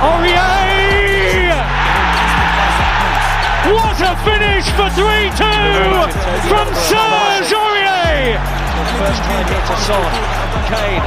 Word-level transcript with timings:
Aurier. 0.00 1.60
What 3.76 4.00
a 4.00 4.16
finish 4.24 4.64
for 4.72 4.88
3-2 4.96 5.44
from 6.48 6.66
Serge 6.88 7.52
Aurier. 7.52 8.40
First 8.96 9.22
time 9.28 9.46
here 9.46 9.60
to 9.60 9.76
Son. 9.84 10.12
Kane. 10.70 11.02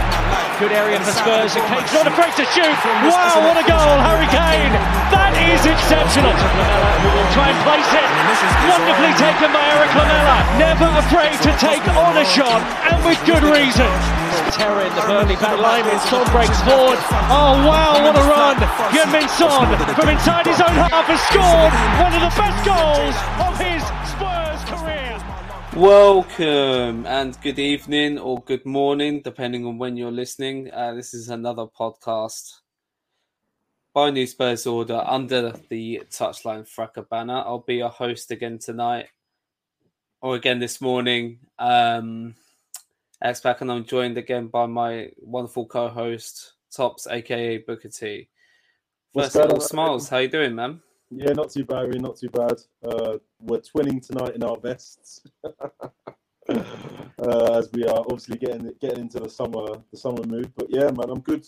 Good 0.60 0.74
area 0.76 1.00
for 1.00 1.12
Spurs, 1.12 1.56
and 1.56 1.66
Kane's 1.72 1.94
not 1.94 2.06
afraid 2.06 2.36
to 2.36 2.46
shoot. 2.52 2.78
Wow, 3.10 3.42
what 3.48 3.58
a 3.58 3.66
goal, 3.66 3.98
Harry 4.04 4.28
Kane! 4.28 4.76
That 5.10 5.23
is 5.38 5.66
exceptional. 5.66 6.32
Lamela, 6.34 6.92
who 7.02 7.10
will 7.14 7.32
try 7.34 7.48
and 7.50 7.60
place 7.66 7.92
it. 7.94 8.08
Wonderfully 8.70 9.14
taken 9.18 9.50
by 9.54 9.64
Erik 9.74 9.94
Lamela. 9.96 10.38
Never 10.58 10.90
afraid 11.00 11.38
to 11.42 11.52
take 11.58 11.86
on 11.94 12.18
a 12.18 12.26
shot, 12.26 12.62
and 12.90 12.98
with 13.06 13.20
good 13.26 13.44
reason. 13.44 13.90
Terror 14.52 14.86
in 14.86 14.94
the 14.96 15.02
Burnley 15.02 15.36
back 15.36 15.58
line, 15.60 15.86
Son 16.10 16.26
breaks 16.32 16.60
forward. 16.62 17.00
Oh 17.30 17.58
wow, 17.66 17.94
what 18.04 18.16
a 18.16 18.26
run! 18.28 18.58
Heung-min 18.94 19.28
Son 19.30 19.68
from 19.96 20.10
inside 20.10 20.46
his 20.46 20.60
own 20.62 20.76
half 20.76 21.06
has 21.06 21.22
scored 21.30 21.74
one 22.02 22.14
of 22.14 22.22
the 22.22 22.34
best 22.38 22.60
goals 22.66 23.16
of 23.42 23.54
his 23.58 23.84
Spurs 24.10 24.62
career. 24.70 25.18
Welcome 25.76 27.06
and 27.06 27.40
good 27.42 27.60
evening 27.60 28.20
or 28.20 28.42
good 28.44 28.66
morning, 28.66 29.22
depending 29.24 29.66
on 29.66 29.78
when 29.78 29.98
you're 29.98 30.12
listening. 30.12 30.70
Uh, 30.72 30.94
this 30.94 31.14
is 31.14 31.30
another 31.30 31.66
podcast 31.66 32.62
by 33.94 34.10
New 34.10 34.26
Spurs 34.26 34.66
Order 34.66 35.04
under 35.06 35.54
the 35.70 36.02
Touchline 36.10 36.68
Fracker 36.68 37.08
banner. 37.08 37.44
I'll 37.46 37.60
be 37.60 37.76
your 37.76 37.90
host 37.90 38.32
again 38.32 38.58
tonight 38.58 39.08
or 40.20 40.36
again 40.36 40.58
this 40.58 40.82
morning. 40.82 41.40
Um, 41.60 42.34
X 43.22 43.42
back, 43.42 43.62
and 43.62 43.72
I'm 43.72 43.86
joined 43.86 44.18
again 44.18 44.48
by 44.48 44.66
my 44.66 45.12
wonderful 45.20 45.68
co-host 45.68 46.54
Tops, 46.76 47.08
aka 47.08 47.60
Booker 47.60 47.90
T. 47.90 48.28
First 49.14 49.36
little 49.36 49.56
on? 49.56 49.62
smiles. 49.62 50.10
How 50.10 50.18
you 50.18 50.28
doing, 50.28 50.56
man? 50.56 50.82
Yeah, 51.12 51.34
not 51.34 51.52
too 51.52 51.64
bad, 51.64 51.88
really, 51.88 52.00
not 52.00 52.18
too 52.18 52.30
bad. 52.30 52.60
Uh, 52.84 53.20
we're 53.40 53.60
twinning 53.60 54.06
tonight 54.06 54.36
in 54.36 54.44
our 54.44 54.58
vests, 54.58 55.22
uh, 56.50 57.54
as 57.54 57.70
we 57.72 57.86
are 57.86 58.00
obviously 58.00 58.40
getting 58.40 58.74
getting 58.82 59.02
into 59.02 59.20
the 59.20 59.30
summer 59.30 59.84
the 59.92 59.98
summer 59.98 60.24
mood. 60.24 60.52
But 60.56 60.68
yeah, 60.72 60.90
man, 60.90 61.12
I'm 61.12 61.22
good. 61.22 61.46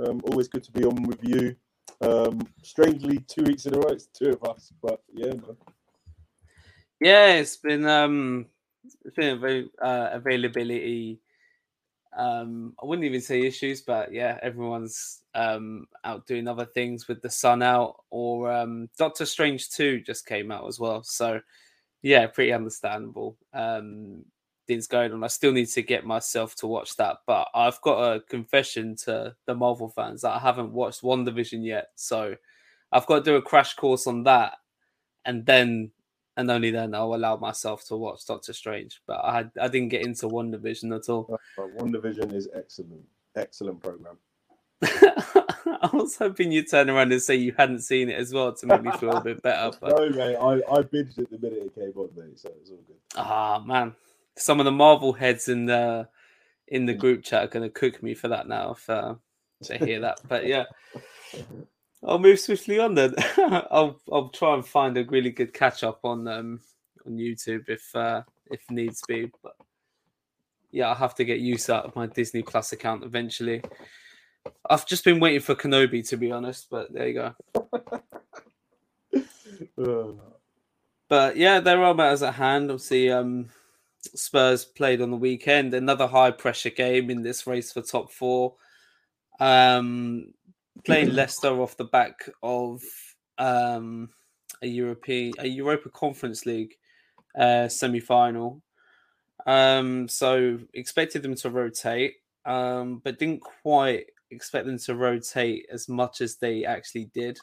Um, 0.00 0.20
always 0.24 0.48
good 0.48 0.64
to 0.64 0.72
be 0.72 0.84
on 0.84 1.02
with 1.02 1.20
you. 1.22 1.56
Um, 2.00 2.46
strangely, 2.62 3.18
two 3.26 3.42
weeks 3.42 3.66
in 3.66 3.74
a 3.74 3.78
row, 3.78 3.88
it's 3.88 4.06
two 4.06 4.30
of 4.30 4.44
us. 4.48 4.72
But 4.82 5.02
yeah, 5.12 5.34
man. 5.34 5.56
Yeah, 7.00 7.34
it's 7.34 7.56
been 7.56 7.86
um 7.86 8.46
it's 9.04 9.14
been 9.14 9.40
very 9.40 9.70
uh, 9.80 10.10
availability. 10.12 11.20
Um, 12.16 12.74
I 12.82 12.86
wouldn't 12.86 13.04
even 13.04 13.20
say 13.20 13.42
issues, 13.42 13.82
but 13.82 14.12
yeah, 14.12 14.38
everyone's 14.42 15.22
um 15.34 15.86
out 16.04 16.26
doing 16.26 16.48
other 16.48 16.66
things 16.66 17.06
with 17.08 17.22
the 17.22 17.30
sun 17.30 17.62
out, 17.62 18.02
or 18.10 18.50
um 18.52 18.88
Doctor 18.98 19.26
Strange 19.26 19.70
two 19.70 20.00
just 20.00 20.26
came 20.26 20.50
out 20.50 20.66
as 20.66 20.80
well. 20.80 21.02
So 21.02 21.40
yeah, 22.02 22.26
pretty 22.26 22.52
understandable. 22.52 23.36
Um, 23.52 24.24
things 24.68 24.86
going 24.86 25.12
on. 25.12 25.24
I 25.24 25.28
still 25.28 25.50
need 25.50 25.66
to 25.70 25.82
get 25.82 26.06
myself 26.06 26.54
to 26.56 26.68
watch 26.68 26.94
that, 26.96 27.16
but 27.26 27.48
I've 27.54 27.80
got 27.80 28.12
a 28.12 28.20
confession 28.20 28.94
to 29.04 29.34
the 29.46 29.54
Marvel 29.54 29.88
fans 29.88 30.22
that 30.22 30.36
I 30.36 30.38
haven't 30.38 30.72
watched 30.72 31.02
WandaVision 31.02 31.64
yet, 31.64 31.88
so 31.96 32.36
I've 32.92 33.06
got 33.06 33.24
to 33.24 33.30
do 33.30 33.36
a 33.36 33.42
crash 33.42 33.74
course 33.74 34.06
on 34.06 34.22
that, 34.24 34.52
and 35.24 35.44
then 35.44 35.90
and 36.36 36.48
only 36.52 36.70
then 36.70 36.94
I'll 36.94 37.14
allow 37.14 37.36
myself 37.36 37.84
to 37.88 37.96
watch 37.96 38.24
Doctor 38.24 38.52
Strange. 38.52 39.02
But 39.08 39.24
I 39.24 39.36
had, 39.38 39.50
I 39.60 39.66
didn't 39.66 39.88
get 39.88 40.06
into 40.06 40.28
WandaVision 40.28 40.94
at 40.94 41.08
all. 41.08 41.36
WandaVision 41.58 42.32
is 42.32 42.48
excellent, 42.54 43.02
excellent 43.34 43.82
program. 43.82 44.18
I 44.82 45.90
was 45.92 46.16
hoping 46.16 46.52
you'd 46.52 46.70
turn 46.70 46.88
around 46.88 47.10
and 47.12 47.20
say 47.20 47.34
you 47.34 47.54
hadn't 47.58 47.80
seen 47.80 48.08
it 48.08 48.18
as 48.18 48.32
well 48.32 48.52
to 48.52 48.66
make 48.66 48.82
me 48.82 48.92
feel 48.92 49.16
a 49.16 49.20
bit 49.20 49.42
better. 49.42 49.76
But 49.80 49.96
No, 49.96 50.10
mate, 50.10 50.36
I, 50.36 50.52
I 50.72 50.82
binged 50.82 51.18
it 51.18 51.28
the 51.30 51.38
minute 51.38 51.64
it 51.66 51.74
came 51.74 51.92
on, 51.96 52.10
mate, 52.16 52.38
so 52.38 52.50
it's 52.60 52.70
all 52.70 52.78
good. 52.86 52.96
ah, 53.16 53.62
man, 53.66 53.94
some 54.38 54.60
of 54.60 54.64
the 54.64 54.72
Marvel 54.72 55.12
heads 55.12 55.48
in 55.48 55.66
the 55.66 56.08
in 56.68 56.86
the 56.86 56.94
group 56.94 57.22
chat 57.22 57.44
are 57.44 57.48
going 57.48 57.62
to 57.62 57.70
cook 57.70 58.02
me 58.02 58.14
for 58.14 58.28
that 58.28 58.46
now 58.48 58.72
if 58.72 58.88
uh, 58.90 59.14
they 59.68 59.78
hear 59.78 60.00
that. 60.00 60.20
But 60.28 60.46
yeah, 60.46 60.64
I'll 62.04 62.18
move 62.18 62.40
swiftly 62.40 62.78
on 62.78 62.94
then. 62.94 63.14
I'll 63.70 64.00
I'll 64.12 64.28
try 64.28 64.54
and 64.54 64.66
find 64.66 64.96
a 64.96 65.04
really 65.04 65.30
good 65.30 65.52
catch 65.52 65.82
up 65.82 66.00
on 66.04 66.28
um 66.28 66.60
on 67.06 67.16
YouTube 67.16 67.68
if 67.68 67.94
uh, 67.94 68.22
if 68.50 68.60
needs 68.70 69.02
be. 69.06 69.30
But 69.42 69.56
yeah, 70.70 70.88
I'll 70.88 70.94
have 70.94 71.14
to 71.16 71.24
get 71.24 71.40
used 71.40 71.70
out 71.70 71.86
of 71.86 71.96
my 71.96 72.06
Disney 72.06 72.42
Plus 72.42 72.72
account 72.72 73.04
eventually. 73.04 73.62
I've 74.70 74.86
just 74.86 75.04
been 75.04 75.20
waiting 75.20 75.40
for 75.40 75.54
Kenobi 75.54 76.06
to 76.08 76.16
be 76.16 76.32
honest, 76.32 76.68
but 76.70 76.92
there 76.92 77.08
you 77.08 77.14
go. 77.14 77.34
Uh, 79.76 80.12
But 81.08 81.36
yeah, 81.36 81.58
there 81.58 81.82
are 81.82 81.94
matters 81.94 82.22
at 82.22 82.34
hand. 82.34 82.70
Obviously, 82.70 83.10
um, 83.10 83.48
Spurs 84.00 84.64
played 84.64 85.00
on 85.00 85.10
the 85.10 85.16
weekend. 85.16 85.74
Another 85.74 86.06
high 86.06 86.30
pressure 86.30 86.70
game 86.70 87.10
in 87.10 87.22
this 87.22 87.46
race 87.46 87.72
for 87.72 87.82
top 87.82 88.10
four. 88.12 88.54
Um, 89.40 90.32
playing 90.84 91.10
Leicester 91.14 91.60
off 91.60 91.76
the 91.76 91.84
back 91.84 92.28
of 92.42 92.82
um, 93.38 94.10
a 94.62 94.66
European, 94.66 95.34
a 95.38 95.46
Europa 95.46 95.90
Conference 95.90 96.46
League 96.46 96.74
uh, 97.38 97.68
semi 97.68 98.00
final. 98.00 98.62
Um, 99.46 100.08
so 100.08 100.58
expected 100.74 101.22
them 101.22 101.34
to 101.36 101.50
rotate, 101.50 102.16
um, 102.44 103.00
but 103.04 103.18
didn't 103.18 103.40
quite 103.40 104.06
expect 104.30 104.66
them 104.66 104.78
to 104.78 104.94
rotate 104.94 105.66
as 105.72 105.88
much 105.88 106.20
as 106.20 106.36
they 106.36 106.64
actually 106.64 107.06
did. 107.14 107.38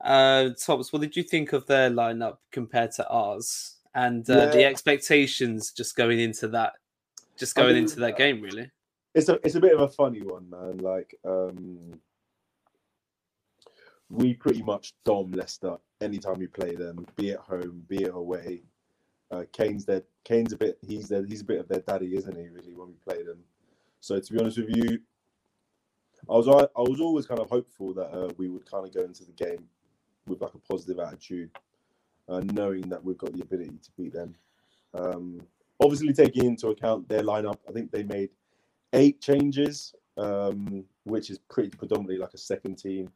Uh, 0.00 0.50
Tops, 0.50 0.92
what 0.92 1.02
did 1.02 1.16
you 1.16 1.24
think 1.24 1.52
of 1.52 1.66
their 1.66 1.90
lineup 1.90 2.36
compared 2.52 2.92
to 2.92 3.08
ours 3.08 3.77
and 3.98 4.30
uh, 4.30 4.34
yeah. 4.34 4.46
the 4.46 4.64
expectations 4.64 5.72
just 5.72 5.96
going 5.96 6.20
into 6.20 6.46
that, 6.48 6.74
just 7.36 7.56
going 7.56 7.76
into 7.76 7.96
that 8.00 8.16
game, 8.16 8.40
really? 8.40 8.70
It's 9.14 9.28
a 9.28 9.34
it's 9.44 9.56
a 9.56 9.60
bit 9.60 9.74
of 9.74 9.80
a 9.80 9.88
funny 9.88 10.22
one, 10.22 10.48
man. 10.48 10.78
Like, 10.78 11.16
um, 11.24 11.98
we 14.08 14.34
pretty 14.34 14.62
much 14.62 14.94
dom 15.04 15.32
Leicester 15.32 15.76
anytime 16.00 16.38
we 16.38 16.46
play 16.46 16.76
them, 16.76 17.06
be 17.16 17.30
it 17.30 17.38
home, 17.38 17.84
be 17.88 18.04
it 18.04 18.14
away. 18.14 18.62
Uh, 19.30 19.44
Kane's 19.52 19.84
their 19.84 20.04
Kane's 20.24 20.52
a 20.52 20.56
bit 20.56 20.78
he's 20.86 21.08
their, 21.08 21.26
he's 21.26 21.40
a 21.40 21.44
bit 21.44 21.60
of 21.60 21.68
their 21.68 21.80
daddy, 21.80 22.16
isn't 22.16 22.36
he? 22.36 22.48
Really, 22.48 22.74
when 22.74 22.88
we 22.88 22.94
play 23.04 23.24
them. 23.24 23.38
So 24.00 24.20
to 24.20 24.32
be 24.32 24.38
honest 24.38 24.58
with 24.58 24.76
you, 24.76 25.00
I 26.30 26.36
was 26.36 26.46
I 26.46 26.80
was 26.80 27.00
always 27.00 27.26
kind 27.26 27.40
of 27.40 27.48
hopeful 27.48 27.92
that 27.94 28.12
uh, 28.12 28.30
we 28.36 28.48
would 28.48 28.70
kind 28.70 28.86
of 28.86 28.94
go 28.94 29.02
into 29.02 29.24
the 29.24 29.32
game 29.32 29.64
with 30.28 30.40
like 30.40 30.54
a 30.54 30.58
positive 30.58 31.00
attitude, 31.00 31.50
uh, 32.28 32.40
knowing 32.52 32.82
that 32.88 33.02
we've 33.02 33.18
got 33.18 33.32
the 33.32 33.42
ability 33.42 33.78
to 33.82 33.90
beat 33.96 34.12
them. 34.12 34.34
Um, 34.94 35.40
obviously, 35.80 36.12
taking 36.12 36.44
into 36.44 36.68
account 36.68 37.08
their 37.08 37.22
lineup, 37.22 37.58
I 37.68 37.72
think 37.72 37.90
they 37.90 38.02
made 38.02 38.30
eight 38.92 39.20
changes, 39.20 39.94
um, 40.16 40.84
which 41.04 41.30
is 41.30 41.38
pretty 41.38 41.70
predominantly 41.70 42.18
like 42.18 42.34
a 42.34 42.38
second 42.38 42.76
team, 42.76 43.10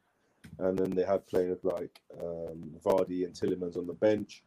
and 0.59 0.79
then 0.79 0.91
they 0.91 1.05
had 1.05 1.27
players 1.27 1.59
like 1.63 2.01
um, 2.21 2.71
Vardy 2.85 3.25
and 3.25 3.35
Tielemans 3.35 3.77
on 3.77 3.87
the 3.87 3.95
bench. 3.95 4.43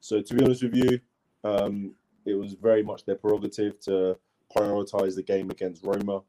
So 0.00 0.20
to 0.20 0.34
be 0.34 0.44
honest 0.44 0.62
with 0.62 0.74
you, 0.74 1.00
um, 1.44 1.94
it 2.24 2.34
was 2.34 2.54
very 2.54 2.82
much 2.82 3.04
their 3.04 3.16
prerogative 3.16 3.80
to 3.80 4.18
prioritise 4.54 5.14
the 5.14 5.22
game 5.22 5.50
against 5.50 5.84
Roma 5.84 6.22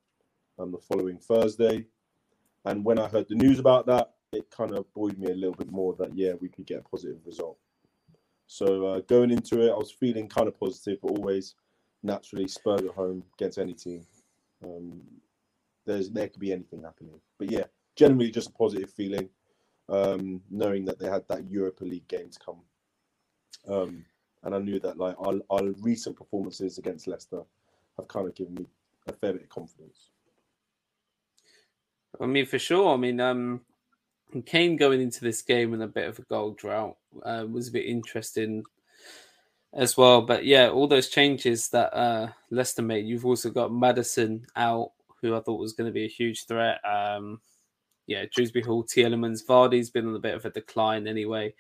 on 0.57 0.71
the 0.71 0.77
following 0.77 1.17
Thursday. 1.17 1.85
And 2.65 2.83
when 2.83 2.99
I 2.99 3.07
heard 3.07 3.27
the 3.27 3.35
news 3.35 3.59
about 3.59 3.85
that, 3.87 4.13
it 4.31 4.50
kind 4.51 4.71
of 4.71 4.91
buoyed 4.94 5.18
me 5.18 5.31
a 5.31 5.35
little 5.35 5.56
bit 5.56 5.71
more 5.71 5.95
that 5.95 6.15
yeah, 6.15 6.33
we 6.39 6.50
could 6.50 6.65
get 6.65 6.79
a 6.79 6.89
positive 6.89 7.19
result. 7.25 7.57
So 8.47 8.85
uh, 8.85 9.00
going 9.01 9.31
into 9.31 9.62
it, 9.62 9.71
I 9.71 9.77
was 9.77 9.91
feeling 9.91 10.27
kind 10.27 10.47
of 10.47 10.59
positive, 10.59 11.00
but 11.01 11.12
always 11.12 11.56
naturally 12.03 12.47
Spurs 12.47 12.81
at 12.81 12.95
home 12.95 13.24
against 13.35 13.57
any 13.57 13.74
team. 13.74 14.06
Um, 14.63 15.01
there's 15.85 16.09
there 16.09 16.27
could 16.27 16.39
be 16.39 16.51
anything 16.51 16.83
happening, 16.83 17.19
but 17.38 17.51
yeah, 17.51 17.63
generally 17.95 18.31
just 18.31 18.50
a 18.50 18.53
positive 18.53 18.89
feeling, 18.89 19.29
um, 19.89 20.41
knowing 20.50 20.85
that 20.85 21.00
they 21.00 21.09
had 21.09 21.27
that 21.27 21.50
Europa 21.50 21.83
League 21.83 22.07
game 22.07 22.30
to 22.30 22.39
come. 22.39 22.62
Um, 23.68 24.06
and 24.44 24.56
I 24.56 24.59
knew 24.59 24.80
that 24.80 24.97
like 24.97 25.15
our, 25.19 25.35
our 25.50 25.63
recent 25.81 26.15
performances 26.15 26.77
against 26.77 27.07
Leicester 27.07 27.41
have 27.97 28.07
kind 28.07 28.27
of 28.27 28.35
given 28.35 28.56
me 28.56 28.65
a 29.07 29.13
fair 29.13 29.33
bit 29.33 29.44
of 29.44 29.50
confidence. 29.50 30.09
I 32.19 32.25
mean, 32.25 32.45
for 32.45 32.59
sure. 32.59 32.94
I 32.94 32.97
mean, 32.97 33.19
um, 33.19 33.62
Kane 34.45 34.75
going 34.75 35.01
into 35.01 35.21
this 35.21 35.41
game 35.41 35.74
in 35.74 35.81
a 35.81 35.88
bit 35.88 36.07
of 36.07 36.19
a 36.19 36.24
goal 36.24 36.51
drought 36.51 36.97
uh, 37.24 37.45
was 37.50 37.68
a 37.68 37.71
bit 37.71 37.85
interesting 37.85 38.63
as 39.74 39.95
well. 39.95 40.21
But 40.21 40.45
yeah, 40.45 40.69
all 40.69 40.88
those 40.88 41.09
changes 41.09 41.69
that 41.69 41.94
uh, 41.94 42.29
Leicester 42.51 42.81
made. 42.81 43.06
You've 43.06 43.25
also 43.25 43.50
got 43.50 43.71
Maddison 43.71 44.45
out, 44.56 44.91
who 45.21 45.35
I 45.35 45.39
thought 45.39 45.59
was 45.59 45.74
going 45.74 45.88
to 45.88 45.94
be 45.94 46.06
a 46.06 46.09
huge 46.09 46.45
threat. 46.45 46.79
Um, 46.85 47.39
yeah, 48.06 48.25
Dewsbury 48.35 48.63
Hall, 48.63 48.83
Tielemans, 48.83 49.45
Vardy's 49.45 49.89
been 49.89 50.07
on 50.07 50.15
a 50.15 50.19
bit 50.19 50.35
of 50.35 50.45
a 50.45 50.50
decline 50.50 51.07
anyway. 51.07 51.53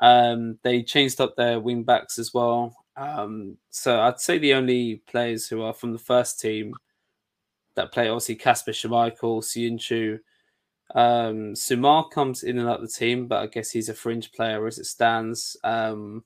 Um, 0.00 0.58
they 0.62 0.82
changed 0.82 1.20
up 1.20 1.36
their 1.36 1.60
wing 1.60 1.82
backs 1.82 2.18
as 2.18 2.32
well. 2.32 2.74
Um, 2.96 3.56
so 3.70 4.00
I'd 4.00 4.20
say 4.20 4.38
the 4.38 4.54
only 4.54 5.02
players 5.06 5.48
who 5.48 5.62
are 5.62 5.72
from 5.74 5.92
the 5.92 5.98
first 5.98 6.40
team 6.40 6.74
that 7.74 7.92
play, 7.92 8.08
obviously 8.08 8.36
Kasper 8.36 8.72
Schmeichel, 8.72 9.42
Söyüncü, 9.42 10.20
um, 10.94 11.54
Soumaré 11.54 12.10
comes 12.10 12.42
in 12.42 12.58
and 12.58 12.68
out 12.68 12.80
the 12.80 12.88
team, 12.88 13.26
but 13.26 13.42
I 13.42 13.46
guess 13.46 13.70
he's 13.70 13.88
a 13.88 13.94
fringe 13.94 14.32
player 14.32 14.66
as 14.66 14.78
it 14.78 14.86
stands. 14.86 15.56
Um, 15.62 16.24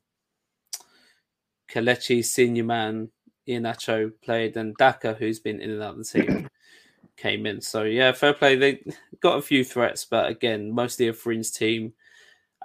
Kelechi, 1.70 2.24
Senior 2.24 2.64
Man, 2.64 3.10
Iheanacho 3.46 4.12
played, 4.22 4.56
and 4.56 4.74
Daka, 4.76 5.14
who's 5.14 5.38
been 5.38 5.60
in 5.60 5.70
and 5.70 5.82
out 5.82 5.98
the 5.98 6.04
team, 6.04 6.48
came 7.16 7.46
in. 7.46 7.60
So 7.60 7.82
yeah, 7.82 8.12
fair 8.12 8.32
play. 8.32 8.56
They 8.56 8.84
got 9.20 9.38
a 9.38 9.42
few 9.42 9.64
threats, 9.64 10.04
but 10.04 10.30
again, 10.30 10.72
mostly 10.72 11.08
a 11.08 11.12
fringe 11.12 11.52
team. 11.52 11.92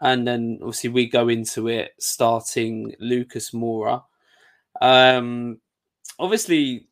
And 0.02 0.26
then 0.26 0.60
obviously 0.62 0.92
we 0.92 1.10
go 1.10 1.28
into 1.28 1.68
it 1.68 1.92
starting 2.00 2.96
Lucas 3.00 3.52
Moura. 3.52 4.04
Um, 4.82 5.60
obviously, 6.18 6.88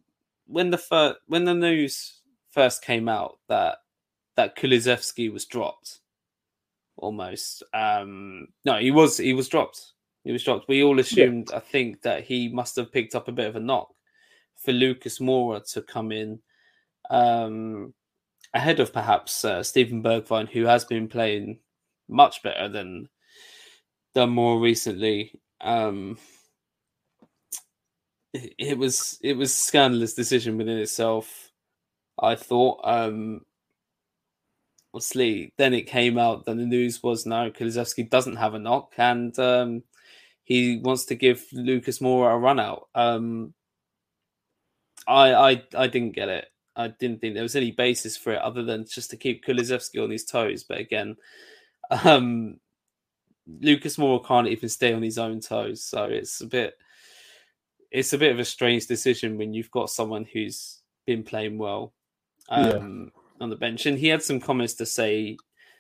when 0.48 0.70
the 0.72 0.78
first 0.78 1.20
when 1.28 1.46
the 1.46 1.54
news 1.54 2.20
first 2.52 2.82
came 2.82 3.08
out 3.08 3.38
that 3.48 3.78
that 4.38 4.56
Kulusevski 4.56 5.34
was 5.34 5.46
dropped, 5.46 6.00
almost. 6.96 7.64
Um, 7.74 8.48
no, 8.64 8.78
he 8.78 8.92
was 8.92 9.18
he 9.18 9.34
was 9.34 9.50
dropped. 9.50 9.94
He 10.24 10.32
was 10.32 10.44
dropped. 10.44 10.70
We 10.70 10.84
all 10.84 11.00
assumed, 11.00 11.50
yeah. 11.52 11.58
I 11.58 11.60
think, 11.60 12.02
that 12.04 12.24
he 12.24 12.48
must 12.48 12.76
have 12.78 12.92
picked 12.92 13.16
up 13.16 13.28
a 13.28 13.34
bit 13.34 13.48
of 13.48 13.56
a 13.56 13.60
knock 13.60 13.90
for 14.56 14.72
Lucas 14.72 15.20
Moura 15.20 15.70
to 15.74 15.82
come 15.82 16.12
in 16.12 16.40
um, 17.10 17.94
ahead 18.54 18.80
of 18.80 18.94
perhaps 18.94 19.44
uh, 19.44 19.64
Steven 19.64 20.04
Bergwijn, 20.04 20.50
who 20.50 20.66
has 20.66 20.86
been 20.86 21.08
playing 21.08 21.60
much 22.08 22.44
better 22.44 22.70
than 22.70 23.10
than 24.14 24.30
more 24.30 24.60
recently. 24.60 25.34
Um, 25.62 26.18
it, 28.34 28.54
it 28.60 28.78
was 28.78 29.18
it 29.24 29.34
was 29.34 29.54
scandalous 29.54 30.14
decision 30.14 30.58
within 30.58 30.78
itself. 30.78 31.52
I 32.20 32.36
thought. 32.36 32.82
Um, 32.84 33.42
obviously, 34.98 35.54
then 35.58 35.76
it 35.76 35.84
came 35.84 36.18
out 36.18 36.46
that 36.46 36.58
the 36.58 36.66
news 36.66 37.04
was 37.04 37.28
no, 37.28 37.52
Kulusevski 37.52 38.10
doesn't 38.10 38.38
have 38.38 38.56
a 38.56 38.60
knock, 38.60 38.94
and 38.98 39.38
um, 39.38 39.84
he 40.44 40.80
wants 40.84 41.06
to 41.06 41.16
give 41.16 41.46
Lucas 41.54 42.00
Moura 42.00 42.34
a 42.34 42.38
run 42.38 42.60
out. 42.60 42.88
Um, 42.96 43.54
I, 45.08 45.34
I 45.34 45.64
I 45.76 45.88
didn't 45.88 46.16
get 46.16 46.30
it. 46.30 46.48
I 46.76 46.88
didn't 46.88 47.22
think 47.22 47.36
there 47.36 47.44
was 47.44 47.56
any 47.56 47.72
basis 47.72 48.18
for 48.18 48.34
it 48.34 48.42
other 48.42 48.64
than 48.64 48.86
just 48.88 49.12
to 49.12 49.18
keep 49.18 49.46
Kulusevski 49.46 50.04
on 50.04 50.10
his 50.10 50.26
toes. 50.26 50.64
But 50.64 50.80
again, 50.80 51.16
um, 52.04 52.60
Lucas 53.62 53.98
Moura 53.98 54.26
can't 54.26 54.48
even 54.48 54.70
stay 54.70 54.94
on 54.94 55.04
his 55.04 55.20
own 55.20 55.42
toes, 55.42 55.84
so 55.84 56.06
it's 56.06 56.42
a 56.42 56.48
bit 56.48 56.74
it's 57.92 58.14
a 58.14 58.18
bit 58.18 58.32
of 58.32 58.40
a 58.40 58.46
strange 58.46 58.88
decision 58.88 59.38
when 59.38 59.54
you've 59.54 59.72
got 59.72 59.92
someone 59.92 60.26
who's 60.34 60.80
been 61.06 61.22
playing 61.22 61.60
well. 61.60 61.94
Um, 62.50 63.12
on 63.40 63.50
the 63.50 63.56
bench, 63.56 63.86
and 63.86 63.98
he 63.98 64.08
had 64.08 64.24
some 64.24 64.40
comments 64.40 64.74
to 64.76 64.86
say 64.86 65.38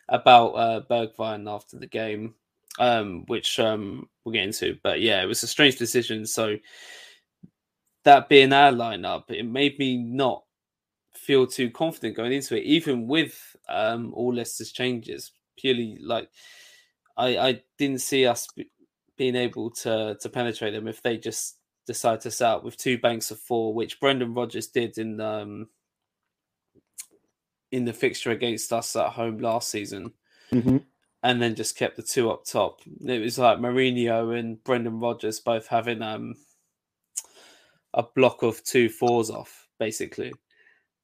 about 0.09 0.49
uh, 0.49 0.81
after 0.89 1.77
the 1.77 1.87
game, 1.87 2.35
um, 2.79 3.23
which 3.27 3.59
um, 3.59 4.07
we'll 4.23 4.33
get 4.33 4.43
into. 4.43 4.77
But 4.83 5.01
yeah, 5.01 5.21
it 5.21 5.25
was 5.25 5.43
a 5.43 5.47
strange 5.47 5.77
decision. 5.77 6.25
So 6.25 6.57
that 8.03 8.29
being 8.29 8.53
our 8.53 8.71
lineup, 8.71 9.23
it 9.29 9.43
made 9.43 9.77
me 9.79 9.97
not 9.97 10.43
feel 11.13 11.45
too 11.45 11.69
confident 11.69 12.15
going 12.15 12.31
into 12.31 12.57
it, 12.57 12.63
even 12.63 13.07
with 13.07 13.55
um, 13.67 14.13
all 14.13 14.33
Leicester's 14.33 14.71
changes. 14.71 15.31
Purely 15.57 15.97
like 16.01 16.29
I, 17.17 17.37
I 17.37 17.61
didn't 17.77 18.01
see 18.01 18.25
us 18.25 18.47
being 19.17 19.35
able 19.35 19.71
to 19.71 20.15
to 20.21 20.29
penetrate 20.29 20.73
them 20.73 20.87
if 20.87 21.01
they 21.01 21.17
just 21.17 21.57
decide 21.87 22.21
to 22.21 22.29
set 22.29 22.47
out 22.47 22.63
with 22.63 22.77
two 22.77 22.97
banks 22.97 23.31
of 23.31 23.39
four, 23.39 23.73
which 23.73 23.99
Brendan 23.99 24.33
Rodgers 24.33 24.67
did 24.67 24.97
in 24.97 25.19
um, 25.19 25.67
in 27.71 27.86
the 27.86 27.93
fixture 27.93 28.31
against 28.31 28.71
us 28.71 28.95
at 28.95 29.09
home 29.09 29.39
last 29.39 29.69
season, 29.69 30.13
mm-hmm. 30.51 30.77
and 31.24 31.41
then 31.41 31.55
just 31.55 31.77
kept 31.77 31.97
the 31.97 32.03
two 32.03 32.29
up 32.31 32.45
top. 32.45 32.81
It 33.05 33.21
was 33.21 33.38
like 33.38 33.59
Mourinho 33.59 34.38
and 34.38 34.63
Brendan 34.63 35.00
Rodgers 35.00 35.39
both 35.39 35.67
having 35.67 36.01
um 36.01 36.36
a 37.93 38.03
block 38.03 38.43
of 38.43 38.63
two 38.63 38.89
fours 38.89 39.29
off, 39.29 39.67
basically. 39.79 40.31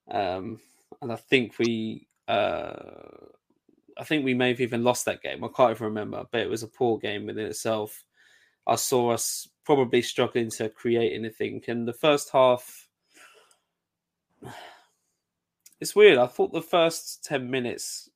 Um, 0.09 0.59
and 1.01 1.11
I 1.11 1.15
think 1.15 1.57
we, 1.57 2.07
uh, 2.27 2.73
I 3.97 4.03
think 4.03 4.23
we 4.23 4.33
may 4.33 4.49
have 4.49 4.61
even 4.61 4.83
lost 4.83 5.05
that 5.05 5.23
game. 5.23 5.43
I 5.43 5.47
can't 5.55 5.71
even 5.71 5.85
remember, 5.85 6.25
but 6.31 6.41
it 6.41 6.49
was 6.49 6.63
a 6.63 6.67
poor 6.67 6.97
game 6.99 7.25
within 7.25 7.47
itself. 7.47 8.03
I 8.67 8.75
saw 8.75 9.11
us 9.11 9.47
probably 9.65 10.01
struggling 10.01 10.49
to 10.51 10.69
create 10.69 11.13
anything. 11.13 11.61
And 11.67 11.87
the 11.87 11.93
first 11.93 12.29
half, 12.31 12.87
it's 15.83 15.97
weird. 15.97 16.17
I 16.17 16.27
thought 16.27 16.53
the 16.53 16.61
first 16.61 17.25
10 17.25 17.51
minutes 17.51 18.09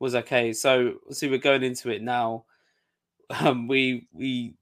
was 0.00 0.16
okay. 0.16 0.52
So, 0.52 0.94
see, 1.10 1.30
we're 1.30 1.38
going 1.38 1.62
into 1.62 1.88
it 1.90 2.02
now. 2.02 2.46
Um, 3.30 3.68
we, 3.68 4.08
we, 4.12 4.56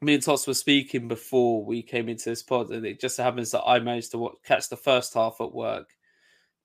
me 0.00 0.14
and 0.14 0.22
Tots 0.22 0.46
were 0.46 0.54
speaking 0.54 1.08
before 1.08 1.62
we 1.62 1.82
came 1.82 2.08
into 2.08 2.30
this 2.30 2.42
pod, 2.42 2.70
and 2.70 2.86
it 2.86 2.98
just 2.98 3.18
happens 3.18 3.50
that 3.50 3.62
I 3.64 3.78
managed 3.80 4.12
to 4.12 4.18
watch, 4.18 4.36
catch 4.42 4.70
the 4.70 4.78
first 4.78 5.12
half 5.12 5.36
at 5.40 5.52
work, 5.52 5.90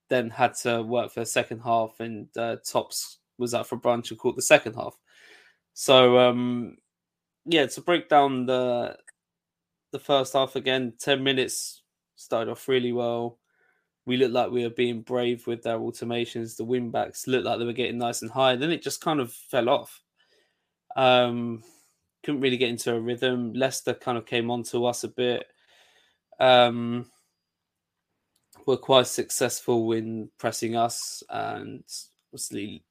then 0.08 0.30
had 0.30 0.54
to 0.64 0.82
work 0.82 1.12
for 1.12 1.20
the 1.20 1.26
second 1.26 1.60
half, 1.60 2.00
and 2.00 2.30
uh, 2.38 2.56
Tops 2.66 3.20
was 3.38 3.54
out 3.54 3.68
for 3.68 3.78
brunch 3.78 4.10
and 4.10 4.18
caught 4.18 4.38
the 4.38 4.42
second 4.42 4.74
half. 4.76 4.98
So, 5.74 6.18
um, 6.18 6.78
yeah, 7.46 7.66
to 7.66 7.82
break 7.82 8.08
down 8.08 8.46
the 8.46 8.96
the 9.92 10.00
first 10.00 10.34
half 10.34 10.56
again, 10.56 10.94
10 11.00 11.22
minutes 11.24 11.84
started 12.16 12.50
off 12.50 12.68
really 12.70 12.94
well. 12.94 13.38
We 14.06 14.18
looked 14.18 14.34
like 14.34 14.52
we 14.52 14.64
were 14.64 14.70
being 14.70 15.02
brave 15.02 15.48
with 15.48 15.66
our 15.66 15.80
automations. 15.80 16.56
The 16.56 16.64
wing 16.64 16.92
backs 16.92 17.28
looked 17.28 17.46
like 17.46 17.60
they 17.60 17.66
were 17.66 17.74
getting 17.74 17.98
nice 17.98 18.22
and 18.22 18.32
high. 18.32 18.56
Then 18.56 18.72
it 18.72 18.84
just 18.84 19.02
kind 19.02 19.20
of 19.20 19.34
fell 19.34 19.70
off. 19.70 20.04
Um, 20.96 21.64
couldn't 22.24 22.42
really 22.42 22.58
get 22.58 22.70
into 22.70 22.94
a 22.94 23.00
rhythm. 23.00 23.54
Leicester 23.54 23.94
kind 23.94 24.18
of 24.18 24.26
came 24.26 24.52
on 24.52 24.64
to 24.64 24.86
us 24.86 25.04
a 25.04 25.08
bit. 25.08 25.48
Um, 26.40 27.08
were 28.66 28.78
quite 28.78 29.08
successful 29.08 29.92
in 29.92 30.30
pressing 30.38 30.76
us, 30.76 31.24
and 31.30 31.84
obviously 32.30 32.84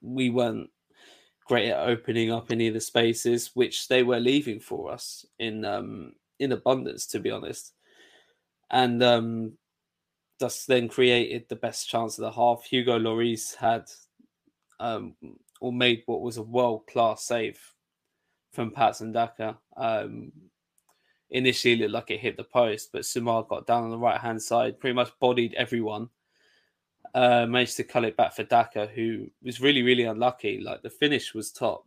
we 0.00 0.30
weren't 0.30 0.70
great 1.44 1.70
at 1.70 1.88
opening 1.88 2.30
up 2.30 2.50
any 2.50 2.68
of 2.68 2.74
the 2.74 2.80
spaces 2.80 3.50
which 3.54 3.88
they 3.88 4.02
were 4.02 4.20
leaving 4.20 4.60
for 4.60 4.90
us 4.90 5.26
in 5.38 5.64
um, 5.64 6.12
in 6.38 6.52
abundance, 6.52 7.06
to 7.08 7.20
be 7.20 7.30
honest. 7.30 7.74
And 8.70 9.02
um, 9.02 9.57
thus 10.38 10.64
then 10.66 10.88
created 10.88 11.48
the 11.48 11.56
best 11.56 11.88
chance 11.88 12.18
of 12.18 12.22
the 12.22 12.32
half. 12.32 12.64
Hugo 12.64 12.98
Lloris 12.98 13.54
had 13.54 13.84
um, 14.80 15.14
or 15.60 15.72
made 15.72 16.02
what 16.06 16.20
was 16.20 16.36
a 16.36 16.42
world 16.42 16.86
class 16.86 17.24
save 17.24 17.60
from 18.52 18.70
Patson 18.70 19.12
Daka. 19.12 19.58
Um, 19.76 20.32
initially 21.30 21.76
looked 21.76 21.92
like 21.92 22.10
it 22.10 22.20
hit 22.20 22.36
the 22.36 22.44
post, 22.44 22.90
but 22.92 23.02
Soumaré 23.02 23.48
got 23.48 23.66
down 23.66 23.84
on 23.84 23.90
the 23.90 23.98
right 23.98 24.20
hand 24.20 24.42
side, 24.42 24.80
pretty 24.80 24.94
much 24.94 25.10
bodied 25.20 25.54
everyone. 25.54 26.08
Uh, 27.14 27.46
managed 27.46 27.76
to 27.76 27.84
cut 27.84 28.04
it 28.04 28.16
back 28.16 28.34
for 28.34 28.44
Daka, 28.44 28.86
who 28.94 29.26
was 29.42 29.60
really, 29.60 29.82
really 29.82 30.04
unlucky. 30.04 30.60
Like 30.60 30.82
the 30.82 30.90
finish 30.90 31.34
was 31.34 31.50
top. 31.50 31.86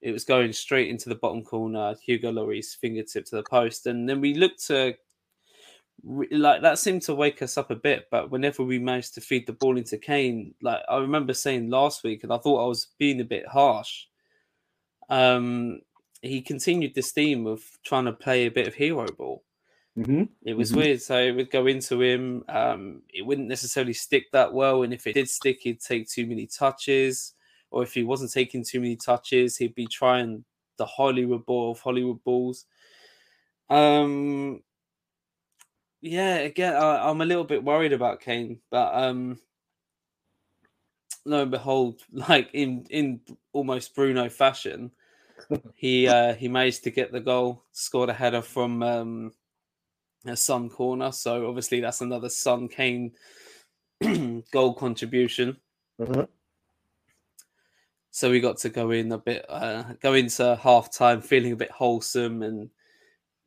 It 0.00 0.12
was 0.12 0.24
going 0.24 0.52
straight 0.52 0.88
into 0.88 1.08
the 1.08 1.14
bottom 1.14 1.44
corner, 1.44 1.94
Hugo 2.02 2.32
Lloris 2.32 2.76
fingertip 2.76 3.26
to 3.26 3.36
the 3.36 3.42
post. 3.42 3.86
And 3.86 4.08
then 4.08 4.20
we 4.20 4.34
looked 4.34 4.66
to 4.66 4.94
like 6.02 6.62
that 6.62 6.78
seemed 6.78 7.02
to 7.02 7.14
wake 7.14 7.42
us 7.42 7.58
up 7.58 7.70
a 7.70 7.76
bit. 7.76 8.08
But 8.10 8.30
whenever 8.30 8.62
we 8.62 8.78
managed 8.78 9.14
to 9.14 9.20
feed 9.20 9.46
the 9.46 9.52
ball 9.52 9.76
into 9.76 9.98
Kane, 9.98 10.54
like 10.62 10.80
I 10.88 10.96
remember 10.98 11.34
saying 11.34 11.70
last 11.70 12.04
week, 12.04 12.22
and 12.24 12.32
I 12.32 12.38
thought 12.38 12.64
I 12.64 12.68
was 12.68 12.88
being 12.98 13.20
a 13.20 13.24
bit 13.24 13.46
harsh. 13.46 14.06
Um, 15.08 15.80
he 16.22 16.40
continued 16.42 16.94
this 16.94 17.12
theme 17.12 17.46
of 17.46 17.62
trying 17.84 18.04
to 18.04 18.12
play 18.12 18.46
a 18.46 18.50
bit 18.50 18.68
of 18.68 18.74
hero 18.74 19.06
ball. 19.18 19.42
Mm-hmm. 19.98 20.24
It 20.44 20.54
was 20.54 20.70
Mhm. 20.72 20.76
weird. 20.76 21.02
So 21.02 21.18
it 21.18 21.32
would 21.32 21.50
go 21.50 21.66
into 21.66 22.00
him. 22.00 22.44
Um, 22.48 23.02
it 23.12 23.22
wouldn't 23.22 23.48
necessarily 23.48 23.92
stick 23.92 24.30
that 24.32 24.52
well. 24.52 24.82
And 24.82 24.94
if 24.94 25.06
it 25.06 25.14
did 25.14 25.28
stick, 25.28 25.60
he'd 25.60 25.80
take 25.80 26.08
too 26.08 26.26
many 26.26 26.46
touches. 26.46 27.34
Or 27.70 27.82
if 27.82 27.94
he 27.94 28.02
wasn't 28.04 28.32
taking 28.32 28.64
too 28.64 28.80
many 28.80 28.96
touches, 28.96 29.56
he'd 29.56 29.74
be 29.74 29.86
trying 29.86 30.44
the 30.76 30.86
Hollywood 30.86 31.44
ball 31.44 31.72
of 31.72 31.80
Hollywood 31.80 32.22
balls. 32.24 32.66
Um, 33.68 34.62
yeah, 36.00 36.36
again, 36.36 36.74
I, 36.74 37.08
I'm 37.08 37.20
a 37.20 37.26
little 37.26 37.44
bit 37.44 37.64
worried 37.64 37.92
about 37.92 38.20
Kane, 38.20 38.60
but 38.70 38.94
um, 38.94 39.38
lo 41.24 41.42
and 41.42 41.50
behold, 41.50 42.00
like 42.12 42.50
in 42.52 42.86
in 42.90 43.20
almost 43.52 43.94
Bruno 43.94 44.28
fashion, 44.28 44.90
he 45.74 46.08
uh, 46.08 46.34
he 46.34 46.48
managed 46.48 46.84
to 46.84 46.90
get 46.90 47.12
the 47.12 47.20
goal, 47.20 47.64
scored 47.72 48.08
a 48.08 48.14
header 48.14 48.42
from 48.42 48.82
um, 48.82 49.32
a 50.26 50.36
Son 50.36 50.68
corner. 50.68 51.12
So 51.12 51.48
obviously 51.48 51.80
that's 51.80 52.00
another 52.00 52.28
Son 52.28 52.68
Kane 52.68 53.12
goal 54.52 54.74
contribution. 54.74 55.56
Uh-huh. 56.00 56.26
So 58.10 58.30
we 58.30 58.40
got 58.40 58.58
to 58.58 58.68
go 58.68 58.90
in 58.90 59.12
a 59.12 59.18
bit, 59.18 59.46
uh, 59.48 59.84
go 60.00 60.14
into 60.14 60.56
half 60.56 60.92
time 60.92 61.20
feeling 61.20 61.52
a 61.52 61.56
bit 61.56 61.70
wholesome 61.70 62.42
and 62.42 62.70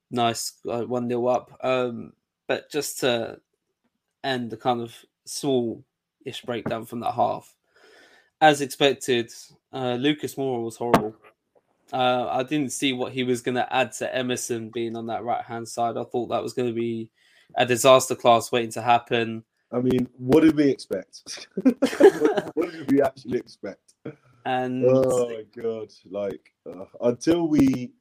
nice, 0.09 0.53
uh, 0.69 0.83
one 0.83 1.07
nil 1.07 1.27
up. 1.27 1.57
Um, 1.61 2.13
but 2.53 2.69
just 2.69 2.99
to 2.99 3.39
end 4.23 4.51
the 4.51 4.57
kind 4.57 4.79
of 4.79 4.95
small-ish 5.25 6.43
breakdown 6.43 6.85
from 6.85 6.99
that 6.99 7.13
half, 7.13 7.55
as 8.41 8.61
expected, 8.61 9.31
uh, 9.73 9.95
Lucas 9.95 10.35
Moura 10.35 10.63
was 10.63 10.77
horrible. 10.77 11.15
Uh, 11.91 12.27
I 12.29 12.43
didn't 12.43 12.71
see 12.71 12.93
what 12.93 13.11
he 13.11 13.23
was 13.23 13.41
going 13.41 13.55
to 13.55 13.75
add 13.75 13.91
to 13.93 14.15
Emerson 14.15 14.69
being 14.69 14.95
on 14.95 15.07
that 15.07 15.23
right 15.23 15.43
hand 15.43 15.67
side. 15.67 15.97
I 15.97 16.03
thought 16.03 16.27
that 16.27 16.43
was 16.43 16.53
going 16.53 16.67
to 16.67 16.79
be 16.79 17.09
a 17.57 17.65
disaster 17.65 18.13
class 18.13 18.51
waiting 18.51 18.71
to 18.73 18.83
happen. 18.83 19.43
I 19.71 19.79
mean, 19.79 20.07
what 20.19 20.41
did 20.41 20.55
we 20.55 20.69
expect? 20.69 21.47
what, 21.55 22.51
what 22.53 22.71
did 22.71 22.91
we 22.91 23.01
actually 23.01 23.39
expect? 23.39 23.95
And 24.45 24.85
Oh 24.85 25.27
my 25.27 25.43
god! 25.59 25.91
Like 26.07 26.53
uh, 26.69 26.85
until 27.01 27.47
we, 27.47 27.93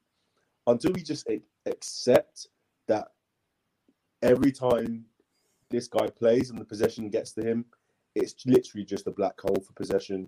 until 0.67 0.91
we 0.91 1.01
just 1.01 1.27
accept 1.65 2.49
that 2.87 3.12
every 4.23 4.51
time 4.51 5.05
this 5.69 5.87
guy 5.87 6.07
plays 6.07 6.49
and 6.49 6.59
the 6.59 6.65
possession 6.65 7.09
gets 7.09 7.33
to 7.33 7.41
him, 7.41 7.65
it's 8.15 8.35
literally 8.45 8.85
just 8.85 9.07
a 9.07 9.11
black 9.11 9.39
hole 9.39 9.63
for 9.65 9.73
possession. 9.73 10.27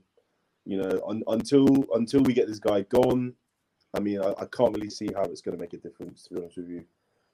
You 0.66 0.78
know, 0.78 1.02
un, 1.08 1.24
until 1.28 1.86
until 1.94 2.22
we 2.22 2.34
get 2.34 2.48
this 2.48 2.60
guy 2.60 2.82
gone, 2.82 3.34
I 3.96 4.00
mean, 4.00 4.22
I, 4.22 4.32
I 4.32 4.46
can't 4.46 4.76
really 4.76 4.90
see 4.90 5.10
how 5.16 5.24
it's 5.24 5.42
going 5.42 5.56
to 5.56 5.62
make 5.62 5.74
a 5.74 5.78
difference. 5.78 6.24
To 6.24 6.34
be 6.34 6.42
honest 6.42 6.58
with 6.58 6.70
you, 6.70 6.86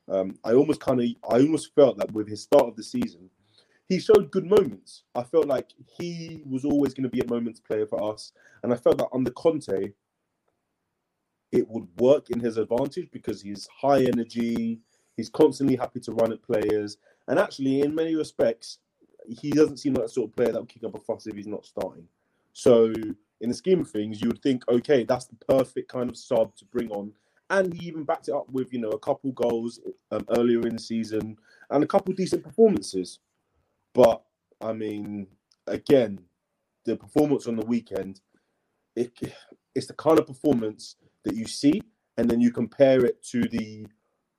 um, 0.10 0.38
I 0.44 0.54
almost 0.54 0.82
kind 0.82 1.00
of, 1.02 1.08
I 1.30 1.40
almost 1.40 1.74
felt 1.74 1.98
that 1.98 2.12
with 2.12 2.28
his 2.28 2.44
start 2.44 2.68
of 2.68 2.76
the 2.76 2.84
season, 2.84 3.30
he 3.88 4.00
showed 4.00 4.32
good 4.32 4.46
moments. 4.46 5.04
I 5.16 5.24
felt 5.24 5.48
like 5.48 5.70
he 6.00 6.44
was 6.46 6.66
always 6.66 6.94
going 6.94 7.04
to 7.04 7.10
be 7.10 7.22
a 7.22 7.28
moments 7.28 7.62
player 7.62 7.88
for 7.88 8.14
us, 8.14 8.34
and 8.64 8.74
I 8.74 8.76
felt 8.76 8.98
that 8.98 9.08
under 9.14 9.32
Conte, 9.32 9.94
it 11.52 11.68
would 11.70 11.88
work 11.98 12.30
in 12.30 12.40
his 12.40 12.58
advantage 12.58 13.10
because 13.12 13.42
he's 13.42 13.68
high 13.82 14.04
energy. 14.04 14.82
He's 15.22 15.30
constantly 15.30 15.76
happy 15.76 16.00
to 16.00 16.14
run 16.14 16.32
at 16.32 16.42
players, 16.42 16.98
and 17.28 17.38
actually, 17.38 17.82
in 17.82 17.94
many 17.94 18.16
respects, 18.16 18.80
he 19.28 19.52
doesn't 19.52 19.78
seem 19.78 19.94
like 19.94 20.08
the 20.08 20.12
sort 20.12 20.32
of 20.32 20.36
player 20.36 20.52
that 20.52 20.58
will 20.58 20.66
kick 20.66 20.84
up 20.84 20.96
a 20.96 21.00
fuss 21.00 21.28
if 21.28 21.36
he's 21.36 21.46
not 21.46 21.64
starting. 21.64 22.08
So, 22.54 22.92
in 23.40 23.50
the 23.50 23.54
scheme 23.54 23.82
of 23.82 23.92
things, 23.92 24.20
you 24.20 24.30
would 24.30 24.42
think, 24.42 24.68
okay, 24.68 25.04
that's 25.04 25.26
the 25.26 25.36
perfect 25.36 25.90
kind 25.90 26.10
of 26.10 26.18
sub 26.18 26.56
to 26.56 26.66
bring 26.66 26.90
on. 26.90 27.12
And 27.52 27.72
he 27.72 27.88
even 27.88 28.04
backed 28.04 28.30
it 28.30 28.34
up 28.34 28.50
with, 28.52 28.74
you 28.74 28.80
know, 28.80 28.90
a 28.90 28.98
couple 28.98 29.32
goals 29.34 29.80
um, 30.10 30.26
earlier 30.36 30.66
in 30.66 30.78
the 30.78 30.82
season 30.82 31.38
and 31.70 31.84
a 31.84 31.88
couple 31.88 32.16
decent 32.16 32.44
performances. 32.44 33.20
But 33.94 34.24
I 34.60 34.74
mean, 34.74 35.28
again, 35.68 36.20
the 36.86 36.96
performance 36.96 37.46
on 37.46 37.58
the 37.58 37.66
weekend, 37.66 38.22
it, 38.96 39.12
it's 39.76 39.86
the 39.86 39.94
kind 39.94 40.18
of 40.18 40.26
performance 40.26 40.96
that 41.26 41.36
you 41.36 41.46
see, 41.46 41.84
and 42.18 42.28
then 42.28 42.42
you 42.42 42.52
compare 42.52 43.06
it 43.06 43.22
to 43.26 43.44
the 43.44 43.86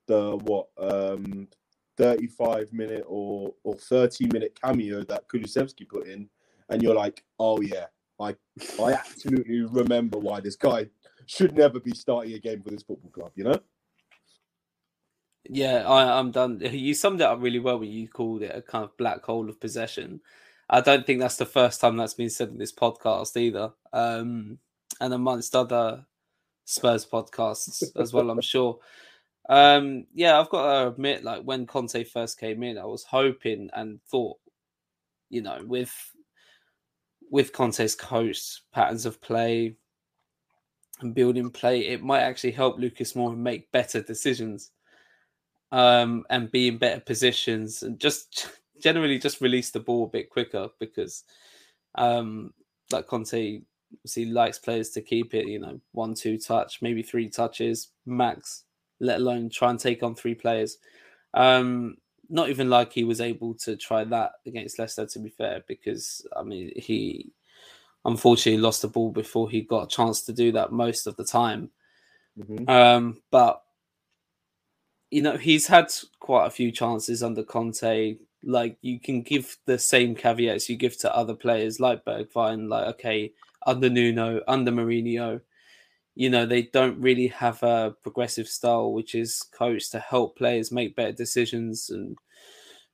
the 0.07 0.37
what 0.37 0.69
um 0.79 1.49
35 1.97 2.73
minute 2.73 3.05
or 3.07 3.55
or 3.65 3.77
30 3.77 4.27
minute 4.33 4.59
cameo 4.61 5.03
that 5.05 5.29
Kulusevski 5.29 5.89
put 5.89 6.07
in, 6.07 6.29
and 6.69 6.83
you're 6.83 6.95
like, 6.95 7.25
oh 7.39 7.61
yeah, 7.61 7.87
I 8.21 8.35
I 8.81 8.93
absolutely 8.93 9.63
remember 9.63 10.19
why 10.19 10.41
this 10.41 10.57
guy 10.57 10.87
should 11.27 11.57
never 11.57 11.81
be 11.81 11.93
starting 11.93 12.35
a 12.35 12.39
game 12.39 12.63
for 12.63 12.71
this 12.71 12.83
football 12.83 13.11
club, 13.11 13.33
you 13.35 13.45
know? 13.45 13.59
Yeah, 15.49 15.89
I, 15.89 16.19
I'm 16.19 16.31
done. 16.31 16.61
You 16.61 16.95
summed 16.95 17.21
it 17.21 17.27
up 17.27 17.41
really 17.41 17.59
well 17.59 17.79
when 17.79 17.91
you 17.91 18.09
called 18.09 18.43
it 18.43 18.55
a 18.55 18.63
kind 18.63 18.85
of 18.85 18.97
black 18.97 19.25
hole 19.25 19.49
of 19.49 19.61
possession. 19.61 20.21
I 20.69 20.81
don't 20.81 21.05
think 21.07 21.21
that's 21.21 21.37
the 21.37 21.47
first 21.47 21.81
time 21.81 21.97
that's 21.97 22.15
been 22.15 22.31
said 22.31 22.49
in 22.49 22.59
this 22.59 22.73
podcast 22.73 23.37
either. 23.37 23.73
Um, 23.93 24.59
and 25.01 25.13
amongst 25.13 25.57
other 25.57 26.07
Spurs 26.65 27.05
podcasts 27.05 27.83
as 27.97 28.13
well, 28.13 28.31
I'm 28.31 28.41
sure. 28.43 28.79
Um, 29.49 30.07
yeah, 30.15 30.39
I've 30.39 30.51
got 30.51 30.63
to 30.63 30.89
admit, 30.89 31.25
like 31.25 31.43
when 31.43 31.67
Conte 31.67 32.05
first 32.05 32.39
came 32.39 32.63
in, 32.63 32.79
I 32.79 32.85
was 32.85 33.05
hoping 33.05 33.71
and 33.75 34.01
thought, 34.09 34.39
you 35.31 35.43
know, 35.43 35.59
with 35.65 35.93
with 37.31 37.53
Conte's 37.53 37.95
coach 37.95 38.63
patterns 38.73 39.07
of 39.07 39.21
play 39.21 39.75
and 41.01 41.15
building 41.15 41.51
play, 41.51 41.89
it 41.89 42.03
might 42.03 42.21
actually 42.21 42.51
help 42.53 42.79
Lucas 42.79 43.15
Moura 43.15 43.37
make 43.37 43.73
better 43.73 44.03
decisions 44.03 44.71
um, 45.73 46.25
and 46.29 46.53
be 46.53 46.69
in 46.69 46.77
better 46.77 47.01
positions 47.01 47.83
and 47.83 47.99
just 47.99 48.51
generally 48.83 49.19
just 49.19 49.41
release 49.41 49.71
the 49.71 49.81
ball 49.81 50.05
a 50.05 50.11
bit 50.11 50.29
quicker 50.31 50.69
because 50.79 51.25
um, 51.95 52.53
like 52.93 53.07
Conte 53.07 53.63
he 54.15 54.25
likes 54.27 54.59
players 54.59 54.91
to 54.91 55.03
keep 55.03 55.35
it, 55.35 55.47
you 55.47 55.59
know, 55.59 55.81
one, 55.93 56.15
two 56.15 56.39
touch, 56.39 56.81
maybe 56.81 57.03
three 57.03 57.29
touches 57.29 57.89
max, 58.07 58.65
let 59.03 59.19
alone 59.19 59.51
try 59.51 59.69
and 59.69 59.79
take 59.79 60.03
on 60.03 60.15
three 60.15 60.35
players. 60.35 60.79
Um, 61.35 61.97
not 62.31 62.49
even 62.49 62.71
like 62.71 62.93
he 62.93 63.05
was 63.05 63.21
able 63.21 63.55
to 63.55 63.77
try 63.77 64.05
that 64.05 64.33
against 64.47 64.79
Leicester, 64.79 65.05
to 65.07 65.19
be 65.19 65.29
fair, 65.29 65.63
because 65.67 66.27
I 66.35 66.43
mean 66.43 66.73
he 66.77 67.31
unfortunately 68.05 68.61
lost 68.61 68.83
the 68.83 68.89
ball 68.89 69.11
before 69.11 69.51
he 69.51 69.61
got 69.61 69.85
a 69.85 69.95
chance 69.95 70.23
to 70.23 70.33
do 70.33 70.53
that 70.53 70.73
most 70.73 71.07
of 71.07 71.17
the 71.17 71.25
time. 71.25 71.71
Mhm. 72.39 72.69
Um, 72.69 73.23
but 73.31 73.63
you 75.11 75.21
know, 75.21 75.37
he's 75.37 75.67
had 75.67 75.93
quite 76.21 76.47
a 76.47 76.51
few 76.51 76.73
chances 76.73 77.23
under 77.23 77.43
Conte. 77.43 78.17
Like 78.43 78.79
you 78.81 78.99
can 78.99 79.23
give 79.23 79.57
the 79.67 79.79
same 79.79 80.15
caveats 80.15 80.69
you 80.71 80.77
give 80.77 80.97
to 80.99 81.15
other 81.15 81.35
players 81.35 81.81
like 81.81 82.05
Bergwijn, 82.05 82.69
like 82.69 82.87
okay, 82.95 83.33
under 83.67 83.91
Nuno, 83.91 84.41
under 84.49 84.73
Mourinho, 84.73 85.41
you 86.15 86.29
know, 86.29 86.45
they 86.45 86.63
don't 86.63 87.01
really 87.01 87.29
have 87.29 87.63
a 87.63 87.95
progressive 88.03 88.49
style, 88.49 88.93
which 88.93 89.15
is 89.15 89.43
coached 89.53 89.93
to 89.93 89.99
help 89.99 90.37
players 90.37 90.73
make 90.73 90.97
better 90.97 91.13
decisions 91.13 91.91
and 91.91 92.19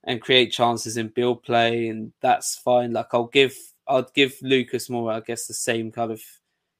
and 0.04 0.22
create 0.22 0.52
chances 0.52 0.96
in 0.96 1.08
build 1.08 1.42
play, 1.42 1.88
and 1.88 2.12
that's 2.20 2.56
fine. 2.56 2.92
Like 2.92 3.08
I'll 3.12 3.26
give 3.26 3.56
I'd 3.88 4.12
give 4.14 4.34
Lucas 4.42 4.88
Moura 4.88 5.14
I 5.14 5.20
guess, 5.20 5.46
the 5.46 5.54
same 5.54 5.90
kind 5.90 6.12
of 6.12 6.22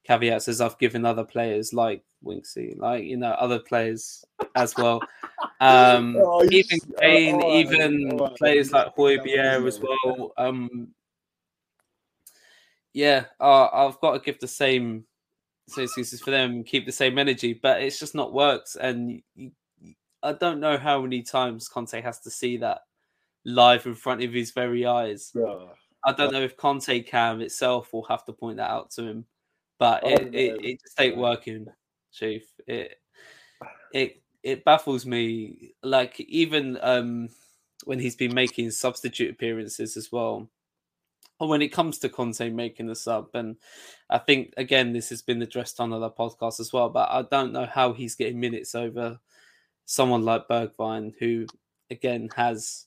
caveats 0.05 0.49
as 0.49 0.61
I've 0.61 0.79
given 0.79 1.05
other 1.05 1.25
players 1.25 1.73
like 1.73 2.03
Winksy, 2.25 2.79
like 2.79 3.05
you 3.05 3.17
know, 3.17 3.31
other 3.33 3.59
players 3.59 4.25
as 4.55 4.75
well. 4.77 5.01
Um, 5.61 6.17
oh, 6.21 6.45
even 6.53 6.79
Kane, 7.01 7.41
oh, 7.43 7.59
even 7.59 8.21
oh, 8.21 8.29
players 8.29 8.71
like 8.71 8.95
Højbjerg 8.95 9.67
as 9.67 9.81
well. 9.81 10.33
Um, 10.37 10.89
yeah, 12.93 13.25
uh, 13.41 13.67
I've 13.67 13.99
got 14.01 14.13
to 14.13 14.21
give 14.21 14.39
the 14.39 14.47
same 14.47 15.05
excuses 15.77 16.21
for 16.21 16.31
them, 16.31 16.65
keep 16.65 16.87
the 16.87 16.93
same 16.93 17.19
energy, 17.19 17.53
but 17.53 17.83
it's 17.83 17.99
just 17.99 18.15
not 18.15 18.33
worked. 18.33 18.77
And 18.81 19.23
you, 19.35 19.51
I 20.23 20.33
don't 20.33 20.61
know 20.61 20.77
how 20.77 21.01
many 21.03 21.23
times 21.23 21.69
Conte 21.69 22.01
has 22.01 22.21
to 22.21 22.31
see 22.31 22.57
that 22.59 22.83
live 23.45 23.87
in 23.87 23.95
front 23.95 24.23
of 24.23 24.33
his 24.33 24.51
very 24.51 24.87
eyes. 24.87 25.33
I 26.05 26.13
don't 26.13 26.33
know 26.33 26.43
if 26.43 26.57
Conte 26.57 27.03
Cam 27.03 27.41
itself 27.41 27.93
will 27.93 28.05
have 28.05 28.25
to 28.27 28.33
point 28.33 28.57
that 28.59 28.71
out 28.71 28.91
to 28.93 29.03
him, 29.03 29.25
but 29.79 30.07
it, 30.07 30.35
it, 30.35 30.65
it 30.65 30.81
just 30.81 31.01
ain't 31.01 31.17
working, 31.17 31.67
Chief. 32.13 32.45
It 32.67 33.01
it 33.93 34.23
it 34.43 34.65
baffles 34.65 35.07
me. 35.07 35.75
Like 35.83 36.19
even 36.21 36.79
um 36.83 37.29
when 37.85 37.99
he's 37.99 38.17
been 38.17 38.35
making 38.35 38.71
substitute 38.71 39.31
appearances 39.31 39.97
as 39.97 40.11
well 40.11 40.49
when 41.47 41.63
it 41.63 41.69
comes 41.69 41.99
to 41.99 42.09
Conte 42.09 42.51
making 42.51 42.87
the 42.87 42.97
sub, 42.97 43.29
and 43.35 43.57
I 44.11 44.19
think 44.19 44.53
again 44.57 44.93
this 44.93 45.09
has 45.11 45.23
been 45.23 45.41
addressed 45.41 45.79
on 45.81 45.93
other 45.93 46.11
podcasts 46.11 46.61
as 46.61 46.73
well, 46.73 46.89
but 46.89 47.09
I 47.11 47.23
don't 47.23 47.53
know 47.53 47.67
how 47.67 47.93
he's 47.93 48.17
getting 48.17 48.41
minutes 48.41 48.75
over 48.75 49.21
someone 49.87 50.25
like 50.25 50.49
Bergwijn, 50.49 51.15
who 51.19 51.47
again 51.91 52.29
has 52.35 52.87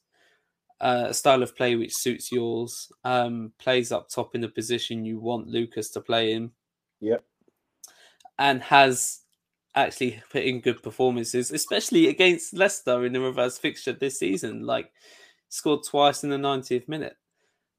a 0.81 1.13
style 1.13 1.43
of 1.43 1.55
play 1.55 1.75
which 1.75 1.95
suits 1.95 2.31
yours, 2.31 2.91
um, 3.03 3.53
plays 3.59 3.91
up 3.91 4.09
top 4.09 4.35
in 4.35 4.41
the 4.41 4.49
position 4.49 5.05
you 5.05 5.19
want 5.19 5.47
Lucas 5.47 5.89
to 5.91 6.01
play 6.01 6.33
in. 6.33 6.51
Yep. 6.99 7.23
And 8.37 8.61
has 8.63 9.19
actually 9.75 10.21
put 10.31 10.43
in 10.43 10.59
good 10.59 10.81
performances, 10.81 11.51
especially 11.51 12.07
against 12.07 12.53
Leicester 12.53 13.05
in 13.05 13.13
the 13.13 13.21
reverse 13.21 13.57
fixture 13.57 13.93
this 13.93 14.19
season. 14.19 14.65
Like 14.65 14.91
scored 15.49 15.83
twice 15.83 16.23
in 16.23 16.29
the 16.29 16.37
90th 16.37 16.87
minute 16.87 17.15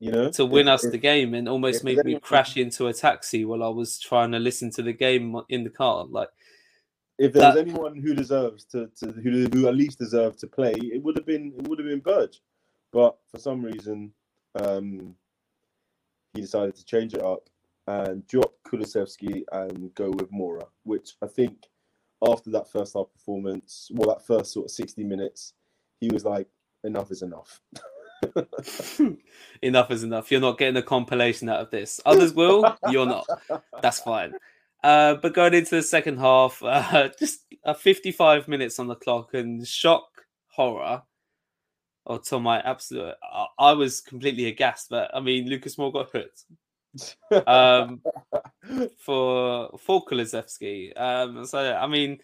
you 0.03 0.11
know, 0.11 0.29
to 0.33 0.45
win 0.45 0.67
if, 0.67 0.75
us 0.75 0.85
if, 0.85 0.91
the 0.91 0.99
game 0.99 1.33
and 1.33 1.49
almost 1.49 1.85
made 1.85 2.05
me 2.05 2.19
crash 2.19 2.57
into 2.57 2.89
a 2.89 2.93
taxi 2.93 3.45
while 3.45 3.63
I 3.63 3.69
was 3.69 4.01
trying 4.01 4.33
to 4.33 4.41
listen 4.41 4.69
to 4.73 4.83
the 4.83 4.93
game 4.93 5.41
in 5.49 5.63
the 5.63 5.71
car. 5.71 6.07
Like, 6.11 6.29
if 7.21 7.33
there's 7.33 7.55
anyone 7.55 7.95
who 7.95 8.13
deserves 8.13 8.65
to, 8.73 8.91
to 8.99 9.13
who, 9.13 9.47
who 9.53 9.69
at 9.69 9.77
least 9.77 10.01
deserved 10.01 10.41
to 10.41 10.49
play, 10.49 10.73
it 10.73 11.01
would 11.05 11.17
have 11.17 11.25
been 11.25 11.53
it 11.57 11.69
would 11.69 11.79
have 11.79 11.87
been 11.87 12.01
Burge, 12.01 12.41
but 12.93 13.17
for 13.31 13.39
some 13.39 13.65
reason, 13.65 14.13
um, 14.57 15.15
he 16.35 16.41
decided 16.41 16.75
to 16.75 16.85
change 16.85 17.15
it 17.15 17.23
up 17.23 17.49
and 17.87 18.27
drop 18.27 18.55
Kulusevski 18.67 19.45
and 19.53 19.95
go 19.95 20.11
with 20.11 20.33
Moura, 20.33 20.67
which 20.83 21.13
I 21.23 21.29
think 21.29 21.69
after 22.29 22.51
that 22.51 22.69
first 22.69 22.95
half 22.95 23.07
performance, 23.13 23.89
well, 23.95 24.09
that 24.09 24.27
first 24.27 24.53
sort 24.53 24.67
of 24.67 24.73
60 24.73 25.05
minutes, 25.05 25.55
he 26.01 26.09
was 26.09 26.25
like, 26.25 26.49
enough 26.83 27.13
is 27.13 27.23
enough. 27.23 27.61
enough 29.63 29.91
is 29.91 30.03
enough. 30.03 30.31
You're 30.31 30.41
not 30.41 30.59
getting 30.59 30.77
a 30.77 30.83
compilation 30.83 31.49
out 31.49 31.61
of 31.61 31.71
this. 31.71 32.01
Others 32.07 32.35
will. 32.35 32.77
You're 32.91 33.07
not. 33.07 33.27
That's 33.81 34.01
fine. 34.01 34.35
Uh, 34.83 35.15
but 35.15 35.35
going 35.35 35.55
into 35.55 35.77
the 35.77 35.83
second 35.83 36.19
half, 36.19 36.63
uh, 36.65 37.09
just 37.19 37.41
uh, 37.65 37.75
55 37.75 38.49
minutes 38.49 38.79
on 38.79 38.89
the 38.89 38.97
clock 38.97 39.35
and 39.35 39.67
shock 39.67 40.09
horror. 40.49 41.03
Or 42.05 42.19
to 42.19 42.41
my 42.41 42.61
absolute, 42.61 43.15
I, 43.23 43.47
I 43.59 43.73
was 43.75 44.01
completely 44.01 44.47
aghast. 44.47 44.89
But 44.91 45.15
I 45.15 45.21
mean, 45.21 45.49
Lucas 45.49 45.77
Moura 45.77 45.93
got 45.93 46.11
hurt 46.11 47.47
um, 47.47 48.01
for 48.99 49.71
for 49.79 50.05
Kulusevski. 50.05 50.99
Um, 51.01 51.45
so 51.45 51.59
I 51.59 51.87
mean, 51.87 52.19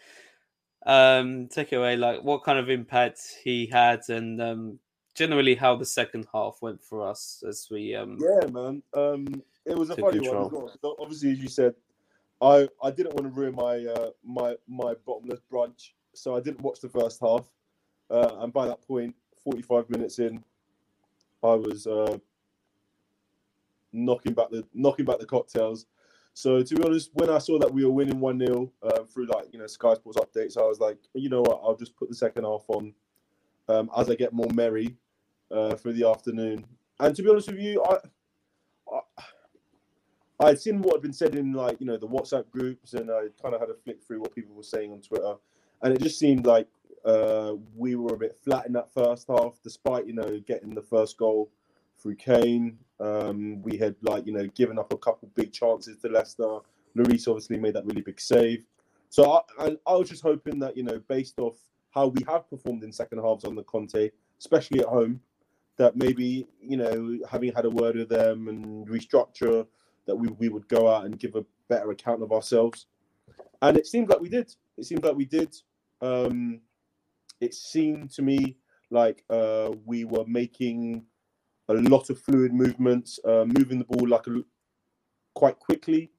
um, 0.84 1.48
take 1.48 1.72
away 1.72 1.96
like 1.96 2.22
what 2.22 2.44
kind 2.44 2.58
of 2.58 2.70
impact 2.70 3.20
he 3.44 3.66
had, 3.66 4.00
and 4.08 4.40
um, 4.42 4.78
generally 5.18 5.54
how 5.54 5.74
the 5.76 5.84
second 5.84 6.26
half 6.32 6.58
went 6.62 6.80
for 6.80 7.06
us 7.06 7.42
as 7.46 7.68
we 7.70 7.94
um 7.94 8.18
yeah 8.20 8.46
man. 8.50 8.82
Um 8.94 9.42
it 9.66 9.76
was 9.76 9.90
a 9.90 9.96
funny 9.96 10.20
control. 10.20 10.48
one 10.48 10.94
obviously 11.00 11.32
as 11.32 11.40
you 11.40 11.48
said 11.48 11.74
i 12.40 12.68
i 12.82 12.90
didn't 12.90 13.14
want 13.14 13.26
to 13.26 13.40
ruin 13.40 13.54
my 13.54 13.84
uh 13.86 14.10
my 14.24 14.54
my 14.68 14.94
bottomless 15.04 15.40
brunch 15.52 15.90
so 16.14 16.36
i 16.36 16.40
didn't 16.40 16.60
watch 16.60 16.80
the 16.80 16.88
first 16.88 17.20
half. 17.20 17.50
Uh 18.10 18.36
and 18.40 18.52
by 18.52 18.66
that 18.66 18.80
point 18.80 19.14
45 19.42 19.90
minutes 19.90 20.18
in 20.20 20.42
i 21.42 21.54
was 21.54 21.86
uh 21.86 22.16
knocking 23.92 24.34
back 24.34 24.50
the 24.50 24.64
knocking 24.74 25.04
back 25.04 25.18
the 25.18 25.26
cocktails. 25.26 25.86
So 26.34 26.62
to 26.62 26.74
be 26.76 26.84
honest, 26.84 27.10
when 27.14 27.30
I 27.30 27.38
saw 27.38 27.58
that 27.58 27.72
we 27.72 27.84
were 27.84 27.90
winning 27.90 28.20
one 28.20 28.38
0 28.38 28.70
uh, 28.82 29.02
through 29.04 29.26
like 29.26 29.46
you 29.52 29.58
know 29.58 29.66
Sky 29.66 29.94
Sports 29.94 30.18
updates, 30.18 30.56
I 30.56 30.62
was 30.62 30.78
like, 30.78 30.98
you 31.14 31.28
know 31.28 31.40
what, 31.40 31.60
I'll 31.64 31.74
just 31.74 31.96
put 31.96 32.08
the 32.08 32.14
second 32.14 32.44
half 32.44 32.64
on 32.68 32.94
um, 33.68 33.90
as 33.96 34.08
I 34.08 34.14
get 34.14 34.32
more 34.32 34.50
merry 34.52 34.96
uh, 35.50 35.74
for 35.76 35.92
the 35.92 36.08
afternoon. 36.08 36.64
And 37.00 37.14
to 37.14 37.22
be 37.22 37.30
honest 37.30 37.48
with 37.48 37.60
you, 37.60 37.82
I, 37.84 37.98
I 38.92 39.22
I'd 40.40 40.60
seen 40.60 40.82
what 40.82 40.94
had 40.94 41.02
been 41.02 41.12
said 41.12 41.34
in 41.34 41.52
like 41.52 41.80
you 41.80 41.86
know 41.86 41.96
the 41.96 42.06
WhatsApp 42.06 42.50
groups, 42.50 42.94
and 42.94 43.10
I 43.10 43.26
kind 43.42 43.54
of 43.54 43.60
had 43.60 43.70
a 43.70 43.74
flick 43.74 44.02
through 44.02 44.20
what 44.20 44.34
people 44.34 44.54
were 44.54 44.62
saying 44.62 44.92
on 44.92 45.00
Twitter, 45.00 45.34
and 45.82 45.92
it 45.92 46.00
just 46.00 46.18
seemed 46.18 46.46
like 46.46 46.68
uh, 47.04 47.54
we 47.76 47.96
were 47.96 48.14
a 48.14 48.18
bit 48.18 48.36
flat 48.44 48.66
in 48.66 48.72
that 48.74 48.92
first 48.92 49.26
half, 49.28 49.58
despite 49.62 50.06
you 50.06 50.14
know 50.14 50.40
getting 50.46 50.74
the 50.74 50.82
first 50.82 51.18
goal 51.18 51.50
through 52.00 52.16
Kane. 52.16 52.78
Um, 53.00 53.62
we 53.62 53.76
had 53.76 53.96
like 54.02 54.26
you 54.26 54.32
know 54.32 54.46
given 54.48 54.78
up 54.78 54.92
a 54.92 54.98
couple 54.98 55.28
big 55.34 55.52
chances 55.52 55.96
to 55.98 56.08
Leicester. 56.08 56.58
Lloris 56.96 57.28
obviously 57.28 57.58
made 57.58 57.74
that 57.74 57.86
really 57.86 58.02
big 58.02 58.20
save. 58.20 58.64
So 59.10 59.32
I, 59.32 59.64
I, 59.64 59.76
I 59.86 59.94
was 59.94 60.08
just 60.08 60.22
hoping 60.22 60.58
that 60.60 60.76
you 60.76 60.84
know 60.84 61.00
based 61.08 61.38
off 61.38 61.56
how 61.90 62.08
we 62.08 62.22
have 62.28 62.48
performed 62.48 62.84
in 62.84 62.92
second 62.92 63.18
halves 63.18 63.44
on 63.44 63.56
the 63.56 63.62
Conte, 63.64 64.10
especially 64.38 64.80
at 64.80 64.86
home, 64.86 65.20
that 65.78 65.96
maybe 65.96 66.46
you 66.60 66.76
know 66.76 67.18
having 67.30 67.52
had 67.52 67.64
a 67.64 67.70
word 67.70 67.96
with 67.96 68.08
them 68.08 68.48
and 68.48 68.86
restructure 68.88 69.66
that 70.06 70.16
we, 70.16 70.28
we 70.38 70.48
would 70.48 70.68
go 70.68 70.88
out 70.88 71.04
and 71.04 71.18
give 71.18 71.34
a 71.36 71.44
better 71.68 71.90
account 71.90 72.22
of 72.22 72.32
ourselves. 72.32 72.86
And 73.62 73.76
it 73.76 73.86
seemed 73.86 74.08
like 74.08 74.20
we 74.20 74.28
did. 74.28 74.54
It 74.76 74.84
seemed 74.84 75.04
like 75.04 75.14
we 75.14 75.26
did. 75.26 75.54
Um, 76.00 76.60
it 77.40 77.54
seemed 77.54 78.10
to 78.12 78.22
me 78.22 78.56
like 78.90 79.24
uh, 79.30 79.70
we 79.84 80.04
were 80.04 80.24
making 80.26 81.04
a 81.68 81.74
lot 81.74 82.08
of 82.10 82.20
fluid 82.20 82.52
movements 82.52 83.20
uh, 83.24 83.44
moving 83.46 83.78
the 83.78 83.84
ball 83.84 84.08
like 84.08 84.26
a, 84.26 84.42
quite 85.34 85.58
quickly. 85.58 86.10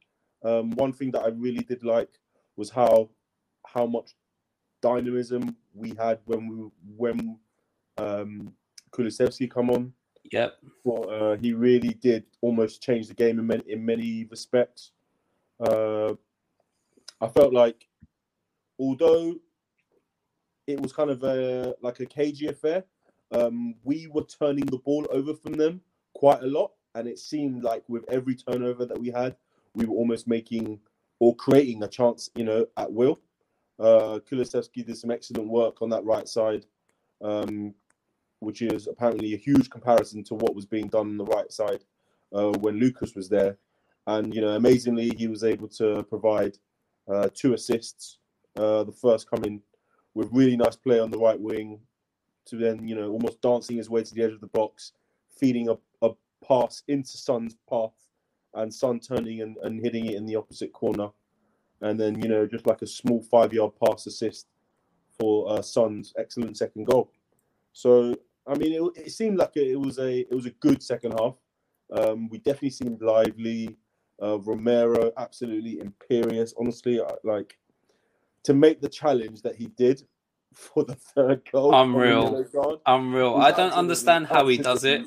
Um, 0.46 0.72
one 0.72 0.94
thing 0.94 1.12
that 1.12 1.24
i 1.24 1.28
really 1.28 1.64
did 1.64 1.84
like 1.84 2.18
was 2.56 2.70
how 2.70 3.10
how 3.66 3.86
much 3.86 4.16
dynamism 4.82 5.54
we 5.74 5.90
had 6.00 6.20
when 6.24 6.48
we 6.48 6.70
when 6.96 7.38
um, 7.98 8.54
Kulusevski 8.92 9.50
come 9.50 9.70
on. 9.70 9.94
Yep. 10.32 10.58
Well, 10.84 11.10
uh, 11.10 11.38
he 11.38 11.54
really 11.54 11.94
did 11.96 12.26
almost 12.42 12.82
change 12.82 13.08
the 13.08 13.14
game 13.14 13.40
in 13.40 13.48
many, 13.48 13.64
in 13.68 13.86
many 13.86 14.26
respects. 14.26 14.92
Uh, 15.60 16.14
I 17.22 17.28
felt 17.28 17.54
like, 17.54 17.88
although 18.80 19.36
it 20.68 20.80
was 20.80 20.94
kind 20.94 21.10
of 21.10 21.24
a 21.24 21.76
like 21.82 22.00
a 22.00 22.06
cagey 22.06 22.48
affair, 22.48 22.84
um, 23.32 23.76
we 23.84 24.08
were 24.08 24.24
turning 24.24 24.66
the 24.66 24.78
ball 24.78 25.06
over 25.12 25.34
from 25.34 25.54
them 25.54 25.82
quite 26.14 26.42
a 26.44 26.48
lot, 26.48 26.72
and 26.96 27.08
it 27.08 27.20
seemed 27.20 27.64
like 27.64 27.84
with 27.88 28.06
every 28.10 28.36
turnover 28.36 28.86
that 28.86 29.00
we 29.00 29.10
had, 29.10 29.36
we 29.74 29.86
were 29.86 29.96
almost 29.96 30.28
making 30.28 30.80
or 31.20 31.36
creating 31.36 31.84
a 31.84 31.88
chance, 31.88 32.30
you 32.36 32.44
know, 32.44 32.66
at 32.78 32.92
will. 32.92 33.20
Uh, 33.80 34.20
Kulusevski 34.30 34.86
did 34.86 34.98
some 34.98 35.12
excellent 35.12 35.48
work 35.48 35.82
on 35.82 35.90
that 35.90 36.04
right 36.04 36.28
side. 36.28 36.66
Um, 37.22 37.74
which 38.40 38.62
is 38.62 38.88
apparently 38.88 39.34
a 39.34 39.38
huge 39.38 39.70
comparison 39.70 40.24
to 40.24 40.36
what 40.36 40.56
was 40.56 40.66
being 40.66 40.88
done 40.88 41.08
on 41.08 41.18
the 41.18 41.26
right 41.26 41.52
side 41.52 41.84
uh, 42.34 42.52
when 42.60 42.80
Lucas 42.80 43.16
was 43.16 43.30
there. 43.30 43.58
And 44.08 44.34
you 44.34 44.42
know, 44.42 44.56
amazingly, 44.56 45.10
he 45.10 45.28
was 45.28 45.44
able 45.44 45.68
to 45.70 46.04
provide 46.04 46.58
uh, 47.08 47.30
two 47.34 47.54
assists. 47.54 48.18
Uh, 48.56 48.84
the 48.84 48.92
first 48.92 49.30
coming 49.30 49.62
with 50.16 50.30
really 50.32 50.58
nice 50.58 50.76
play 50.76 51.00
on 51.00 51.12
the 51.12 51.18
right 51.18 51.40
wing, 51.40 51.80
to 52.46 52.58
then 52.58 52.88
you 52.88 52.96
know 52.96 53.12
almost 53.12 53.42
dancing 53.42 53.78
his 53.78 53.90
way 53.90 54.04
to 54.04 54.14
the 54.14 54.24
edge 54.24 54.34
of 54.34 54.42
the 54.42 54.48
box, 54.48 54.94
feeding 55.38 55.70
a, 55.70 55.78
a 56.02 56.12
pass 56.46 56.84
into 56.88 57.18
Son's 57.18 57.56
path, 57.70 57.94
and 58.56 58.74
Son 58.74 59.00
turning 59.00 59.42
and, 59.42 59.58
and 59.64 59.80
hitting 59.80 60.08
it 60.08 60.16
in 60.16 60.26
the 60.26 60.36
opposite 60.36 60.74
corner, 60.74 61.10
and 61.82 62.00
then 62.00 62.20
you 62.22 62.28
know 62.28 62.48
just 62.48 62.66
like 62.66 62.82
a 62.82 62.88
small 62.88 63.22
five-yard 63.22 63.74
pass 63.84 64.08
assist 64.08 64.48
for 65.20 65.52
uh, 65.52 65.62
Son's 65.62 66.14
excellent 66.18 66.58
second 66.58 66.86
goal. 66.86 67.12
So 67.74 68.16
I 68.48 68.56
mean, 68.56 68.74
it, 68.74 69.02
it 69.06 69.12
seemed 69.12 69.38
like 69.38 69.56
it 69.56 69.80
was 69.80 70.00
a 70.00 70.20
it 70.20 70.34
was 70.34 70.46
a 70.46 70.52
good 70.52 70.82
second 70.82 71.14
half. 71.20 71.36
Um, 71.92 72.30
we 72.30 72.40
definitely 72.40 72.72
seemed 72.72 73.02
lively. 73.02 73.78
Uh, 74.22 74.38
Romero, 74.40 75.14
absolutely 75.18 75.80
imperious. 75.80 76.54
Honestly, 76.60 77.00
I, 77.02 77.10
like 77.24 77.58
to 78.44 78.54
make 78.54 78.82
the 78.82 78.90
challenge 78.90 79.42
that 79.44 79.56
he 79.56 79.68
did 79.68 80.04
for 80.54 80.84
the 80.84 80.96
third 80.96 81.42
goal. 81.52 81.74
Unreal. 81.74 82.46
Unreal. 82.86 83.36
I 83.36 83.52
don't 83.52 83.74
understand 83.74 84.28
how 84.28 84.48
he 84.48 84.58
does 84.58 84.84
it. 84.84 85.06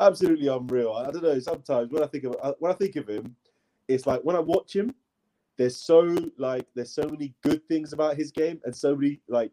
Absolutely 0.00 0.48
unreal. 0.48 0.92
I 0.92 1.10
don't 1.10 1.22
know. 1.22 1.38
Sometimes 1.38 1.92
when 1.92 2.02
I 2.02 2.06
think 2.06 2.24
of 2.24 2.36
uh, 2.42 2.54
when 2.58 2.72
I 2.72 2.74
think 2.74 2.96
of 2.96 3.08
him, 3.08 3.36
it's 3.86 4.06
like 4.06 4.22
when 4.22 4.34
I 4.34 4.40
watch 4.40 4.74
him, 4.74 4.92
there's 5.56 5.76
so 5.76 6.16
like 6.36 6.66
there's 6.74 6.92
so 6.92 7.04
many 7.08 7.34
good 7.42 7.66
things 7.68 7.92
about 7.92 8.16
his 8.16 8.32
game 8.32 8.60
and 8.64 8.74
so 8.74 8.96
many 8.96 9.20
like 9.28 9.52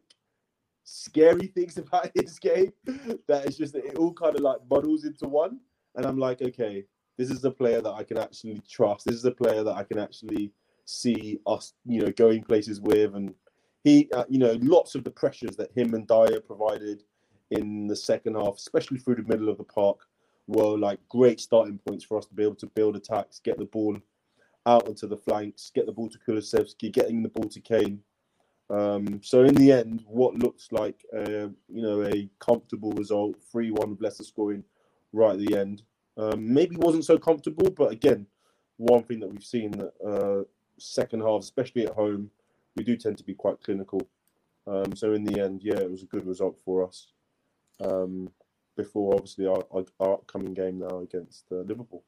scary 0.83 1.47
things 1.47 1.77
about 1.77 2.11
his 2.15 2.39
game 2.39 2.73
that 3.27 3.45
it's 3.45 3.57
just 3.57 3.75
it 3.75 3.97
all 3.97 4.13
kind 4.13 4.35
of 4.35 4.41
like 4.41 4.59
muddles 4.69 5.05
into 5.05 5.27
one. 5.27 5.59
And 5.95 6.05
I'm 6.05 6.17
like, 6.17 6.41
okay, 6.41 6.85
this 7.17 7.29
is 7.29 7.43
a 7.43 7.51
player 7.51 7.81
that 7.81 7.91
I 7.91 8.03
can 8.03 8.17
actually 8.17 8.61
trust. 8.69 9.05
This 9.05 9.15
is 9.15 9.25
a 9.25 9.31
player 9.31 9.63
that 9.63 9.75
I 9.75 9.83
can 9.83 9.99
actually 9.99 10.51
see 10.85 11.39
us, 11.45 11.73
you 11.85 12.01
know, 12.01 12.11
going 12.11 12.43
places 12.43 12.79
with. 12.79 13.15
And 13.15 13.33
he, 13.83 14.09
uh, 14.13 14.25
you 14.29 14.39
know, 14.39 14.57
lots 14.61 14.95
of 14.95 15.03
the 15.03 15.11
pressures 15.11 15.55
that 15.57 15.71
him 15.75 15.93
and 15.93 16.07
Dier 16.07 16.39
provided 16.39 17.03
in 17.51 17.87
the 17.87 17.95
second 17.95 18.35
half, 18.35 18.55
especially 18.55 18.97
through 18.97 19.15
the 19.15 19.23
middle 19.23 19.49
of 19.49 19.57
the 19.57 19.63
park, 19.63 19.99
were 20.47 20.77
like 20.77 20.99
great 21.09 21.39
starting 21.39 21.79
points 21.85 22.03
for 22.03 22.17
us 22.17 22.25
to 22.25 22.33
be 22.33 22.43
able 22.43 22.55
to 22.55 22.67
build 22.67 22.95
attacks, 22.95 23.39
get 23.39 23.57
the 23.57 23.65
ball 23.65 23.97
out 24.65 24.87
onto 24.87 25.07
the 25.07 25.17
flanks, 25.17 25.71
get 25.73 25.85
the 25.85 25.91
ball 25.91 26.09
to 26.09 26.19
Kulusevski, 26.19 26.91
getting 26.91 27.23
the 27.23 27.29
ball 27.29 27.49
to 27.49 27.59
Kane. 27.59 28.01
Um, 28.71 29.21
so 29.21 29.43
in 29.43 29.53
the 29.55 29.71
end, 29.71 30.03
what 30.07 30.35
looks 30.35 30.71
like 30.71 31.03
uh, 31.13 31.49
you 31.69 31.81
know 31.81 32.03
a 32.03 32.29
comfortable 32.39 32.91
result, 32.93 33.35
three-one 33.51 33.97
Leicester 33.99 34.23
scoring 34.23 34.63
right 35.11 35.33
at 35.33 35.39
the 35.39 35.57
end, 35.57 35.83
um, 36.17 36.53
maybe 36.53 36.77
wasn't 36.77 37.05
so 37.05 37.17
comfortable, 37.17 37.69
but 37.69 37.91
again, 37.91 38.25
one 38.77 39.03
thing 39.03 39.19
that 39.19 39.31
we've 39.31 39.43
seen 39.43 39.71
that 39.71 39.93
uh, 40.05 40.43
second 40.77 41.21
half, 41.21 41.41
especially 41.41 41.85
at 41.85 41.93
home, 41.93 42.31
we 42.75 42.83
do 42.83 42.95
tend 42.95 43.17
to 43.17 43.23
be 43.23 43.33
quite 43.33 43.61
clinical. 43.61 44.01
Um, 44.67 44.95
so 44.95 45.13
in 45.13 45.23
the 45.23 45.41
end, 45.41 45.61
yeah, 45.63 45.77
it 45.77 45.91
was 45.91 46.03
a 46.03 46.07
good 46.07 46.25
result 46.25 46.57
for 46.63 46.87
us. 46.87 47.07
Um, 47.83 48.29
before 48.77 49.15
obviously 49.15 49.45
our, 49.45 49.63
our, 49.71 49.83
our, 49.99 50.13
upcoming 50.13 50.53
game 50.53 50.79
now 50.79 50.99
against 50.99 51.45
uh, 51.51 51.57
Liverpool. 51.57 52.03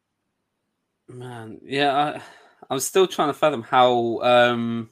Man, 1.10 1.60
yeah, 1.63 1.93
I, 1.93 2.21
I'm 2.69 2.80
still 2.80 3.08
trying 3.08 3.30
to 3.30 3.34
fathom 3.34 3.63
how 3.63 4.21
um, 4.21 4.89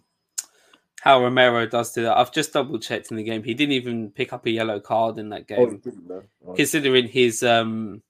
how 1.01 1.19
Romero 1.19 1.65
does 1.65 1.93
do 1.93 2.03
that. 2.03 2.15
I've 2.15 2.31
just 2.31 2.53
double 2.53 2.77
checked 2.77 3.09
in 3.09 3.17
the 3.17 3.23
game; 3.23 3.43
he 3.43 3.55
didn't 3.55 3.73
even 3.73 4.11
pick 4.11 4.33
up 4.33 4.45
a 4.45 4.51
yellow 4.51 4.79
card 4.79 5.17
in 5.17 5.29
that 5.29 5.45
oh, 5.51 5.65
game, 5.65 5.81
oh, 6.11 6.23
right. 6.41 6.55
considering 6.55 7.07
his 7.07 7.41
um, 7.41 8.03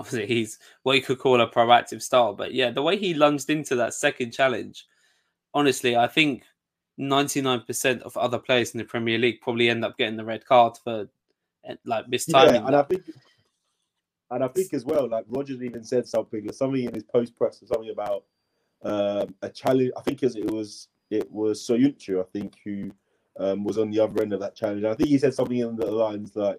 obviously 0.00 0.26
he's 0.26 0.58
what 0.82 0.96
you 0.96 1.02
could 1.02 1.20
call 1.20 1.40
a 1.40 1.48
proactive 1.48 2.02
style. 2.02 2.34
But 2.34 2.52
yeah, 2.52 2.72
the 2.72 2.82
way 2.82 2.96
he 2.96 3.14
lunged 3.14 3.48
into 3.48 3.76
that 3.76 3.94
second 3.94 4.32
challenge, 4.32 4.86
honestly, 5.54 5.96
I 5.96 6.08
think 6.08 6.42
99% 6.98 8.02
of 8.02 8.16
other 8.16 8.40
players 8.40 8.72
in 8.72 8.78
the 8.78 8.84
Premier 8.84 9.18
League 9.18 9.40
probably 9.40 9.68
end 9.68 9.84
up 9.84 9.96
getting 9.96 10.16
the 10.16 10.24
red 10.24 10.44
card 10.44 10.76
for 10.82 11.08
eh, 11.64 11.76
like 11.86 12.06
mistiming. 12.08 12.54
Yeah, 12.54 12.66
and 12.66 12.74
I 12.74 12.82
think, 12.82 13.04
and 14.32 14.42
I 14.42 14.48
think 14.48 14.74
as 14.74 14.84
well, 14.84 15.08
like 15.08 15.26
Rodgers 15.28 15.62
even 15.62 15.84
said 15.84 16.08
something, 16.08 16.52
something 16.52 16.82
in 16.82 16.92
his 16.92 17.04
post 17.04 17.36
press, 17.36 17.62
or 17.62 17.66
something 17.66 17.90
about 17.90 18.24
um, 18.82 19.32
a 19.42 19.48
challenge. 19.48 19.92
I 19.96 20.00
think 20.00 20.24
it 20.24 20.50
was 20.50 20.88
it 21.12 21.30
was 21.30 21.60
Soyuncu, 21.60 22.20
I 22.20 22.24
think, 22.32 22.54
who 22.64 22.90
um, 23.38 23.64
was 23.64 23.76
on 23.76 23.90
the 23.90 24.00
other 24.00 24.22
end 24.22 24.32
of 24.32 24.40
that 24.40 24.56
challenge. 24.56 24.84
I 24.84 24.94
think 24.94 25.10
he 25.10 25.18
said 25.18 25.34
something 25.34 25.58
in 25.58 25.76
the 25.76 25.90
lines 25.90 26.34
like, 26.34 26.58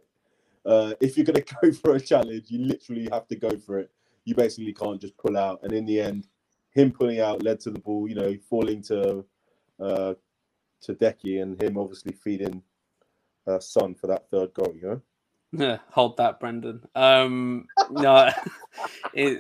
uh, 0.66 0.94
"If 1.02 1.18
you're 1.18 1.26
going 1.26 1.44
to 1.44 1.56
go 1.62 1.72
for 1.72 1.96
a 1.96 2.00
challenge, 2.00 2.46
you 2.50 2.60
literally 2.60 3.10
have 3.12 3.28
to 3.30 3.36
go 3.36 3.58
for 3.58 3.80
it. 3.80 3.92
You 4.26 4.36
basically 4.36 4.74
can't 4.74 5.02
just 5.02 5.18
pull 5.18 5.38
out." 5.38 5.62
And 5.64 5.74
in 5.74 5.86
the 5.86 6.00
end, 6.00 6.28
him 6.70 6.92
pulling 6.92 7.20
out 7.20 7.44
led 7.44 7.60
to 7.62 7.72
the 7.72 7.80
ball, 7.80 8.08
you 8.08 8.16
know, 8.16 8.38
falling 8.50 8.84
to 8.84 9.26
uh, 9.80 10.14
to 10.82 10.94
Deki, 10.94 11.42
and 11.42 11.62
him 11.62 11.78
obviously 11.78 12.14
feeding 12.14 12.62
uh, 13.48 13.60
Son 13.60 13.96
for 13.96 14.08
that 14.08 14.30
third 14.30 14.54
goal. 14.54 14.74
You 14.76 14.88
know. 14.88 15.02
Yeah, 15.54 15.78
hold 15.90 16.18
that, 16.18 16.40
Brendan. 16.40 16.82
Um, 16.96 17.68
no, 17.90 18.30
it, 19.14 19.40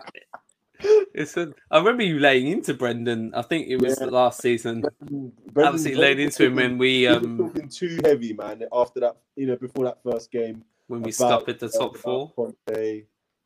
it's 1.13 1.37
a, 1.37 1.53
I 1.71 1.77
remember 1.77 2.03
you 2.03 2.19
laying 2.19 2.47
into 2.47 2.73
Brendan. 2.73 3.33
I 3.33 3.41
think 3.41 3.67
it 3.67 3.77
was 3.77 3.97
yeah. 3.99 4.07
last 4.07 4.41
season. 4.41 4.83
Brendan, 5.01 5.33
Absolutely 5.57 6.01
laid 6.01 6.19
into 6.19 6.45
him 6.45 6.55
when 6.55 6.77
we 6.77 7.07
um 7.07 7.37
talking 7.37 7.69
too 7.69 7.99
heavy, 8.03 8.33
man. 8.33 8.63
After 8.71 8.99
that, 9.01 9.17
you 9.35 9.47
know, 9.47 9.55
before 9.55 9.85
that 9.85 10.01
first 10.03 10.31
game, 10.31 10.63
when 10.87 11.01
we 11.01 11.11
stopped 11.11 11.49
at 11.49 11.59
the 11.59 11.69
top 11.69 11.97
four. 11.97 12.31
Conte. 12.33 13.03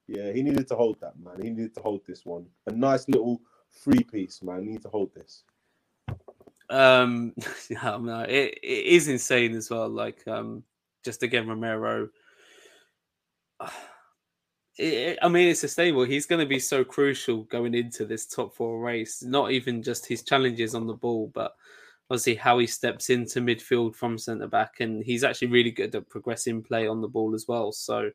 Yeah, 0.07 0.31
he 0.31 0.41
needed 0.41 0.67
to 0.69 0.75
hold 0.75 0.99
that, 1.01 1.19
man. 1.19 1.41
He 1.41 1.49
needed 1.49 1.75
to 1.75 1.81
hold 1.81 2.05
this 2.05 2.25
one. 2.25 2.45
A 2.67 2.71
nice 2.71 3.09
little 3.09 3.41
free 3.69 4.03
piece, 4.03 4.41
man. 4.41 4.63
He 4.63 4.69
need 4.69 4.81
to 4.83 4.89
hold 4.89 5.13
this. 5.13 5.43
Um, 6.69 7.33
yeah, 7.69 7.97
no, 7.99 8.21
it, 8.21 8.57
it 8.63 8.85
is 8.85 9.09
insane 9.09 9.55
as 9.55 9.69
well. 9.69 9.89
Like, 9.89 10.25
um, 10.27 10.63
just 11.03 11.23
again, 11.23 11.47
Romero. 11.47 12.09
I 14.79 15.27
mean, 15.27 15.49
it's 15.49 15.61
sustainable. 15.61 16.03
He's 16.03 16.27
going 16.27 16.39
to 16.39 16.45
be 16.45 16.59
so 16.59 16.83
crucial 16.83 17.43
going 17.43 17.73
into 17.73 18.05
this 18.05 18.27
top 18.27 18.53
four 18.53 18.79
race. 18.79 19.23
Not 19.23 19.51
even 19.51 19.81
just 19.81 20.05
his 20.05 20.23
challenges 20.23 20.75
on 20.75 20.85
the 20.85 20.93
ball, 20.93 21.31
but 21.33 21.55
obviously 22.09 22.35
how 22.35 22.59
he 22.59 22.67
steps 22.67 23.09
into 23.09 23.41
midfield 23.41 23.95
from 23.95 24.17
centre 24.17 24.47
back, 24.47 24.79
and 24.79 25.03
he's 25.03 25.23
actually 25.23 25.47
really 25.47 25.71
good 25.71 25.95
at 25.95 26.09
progressing 26.09 26.61
play 26.61 26.87
on 26.87 27.01
the 27.01 27.07
ball 27.07 27.33
as 27.33 27.47
well. 27.47 27.71
So, 27.71 28.11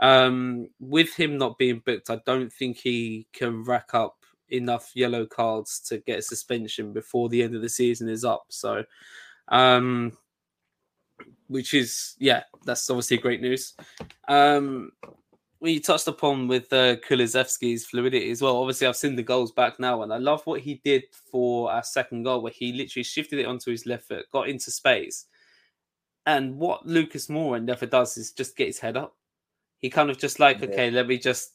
um, 0.00 0.68
with 0.80 1.14
him 1.14 1.38
not 1.38 1.58
being 1.58 1.82
booked, 1.84 2.10
I 2.10 2.20
don't 2.24 2.52
think 2.52 2.78
he 2.78 3.26
can 3.32 3.62
rack 3.64 3.94
up 3.94 4.16
enough 4.48 4.90
yellow 4.94 5.26
cards 5.26 5.80
to 5.80 5.98
get 5.98 6.18
a 6.18 6.22
suspension 6.22 6.92
before 6.92 7.28
the 7.28 7.42
end 7.42 7.54
of 7.54 7.62
the 7.62 7.68
season 7.68 8.08
is 8.08 8.24
up. 8.24 8.46
So, 8.48 8.84
um, 9.48 10.16
which 11.48 11.74
is 11.74 12.16
yeah, 12.18 12.44
that's 12.64 12.88
obviously 12.88 13.18
great 13.18 13.40
news. 13.40 13.74
Um, 14.28 14.92
we 15.64 15.80
touched 15.80 16.06
upon 16.08 16.46
with 16.46 16.70
uh, 16.74 16.96
Kulusevski's 16.96 17.86
fluidity 17.86 18.30
as 18.30 18.42
well. 18.42 18.58
Obviously, 18.58 18.86
I've 18.86 18.96
seen 18.96 19.16
the 19.16 19.22
goals 19.22 19.50
back 19.50 19.80
now, 19.80 20.02
and 20.02 20.12
I 20.12 20.18
love 20.18 20.42
what 20.44 20.60
he 20.60 20.82
did 20.84 21.04
for 21.32 21.72
our 21.72 21.82
second 21.82 22.24
goal, 22.24 22.42
where 22.42 22.52
he 22.54 22.74
literally 22.74 23.02
shifted 23.02 23.38
it 23.38 23.46
onto 23.46 23.70
his 23.70 23.86
left 23.86 24.06
foot, 24.06 24.26
got 24.30 24.50
into 24.50 24.70
space. 24.70 25.24
And 26.26 26.58
what 26.58 26.86
Lucas 26.86 27.28
Moura 27.28 27.64
never 27.64 27.86
does 27.86 28.18
is 28.18 28.32
just 28.32 28.58
get 28.58 28.66
his 28.66 28.78
head 28.78 28.98
up. 28.98 29.16
He 29.78 29.88
kind 29.88 30.10
of 30.10 30.18
just 30.18 30.38
like, 30.38 30.60
yeah. 30.60 30.66
okay, 30.66 30.90
let 30.90 31.06
me 31.06 31.16
just 31.16 31.52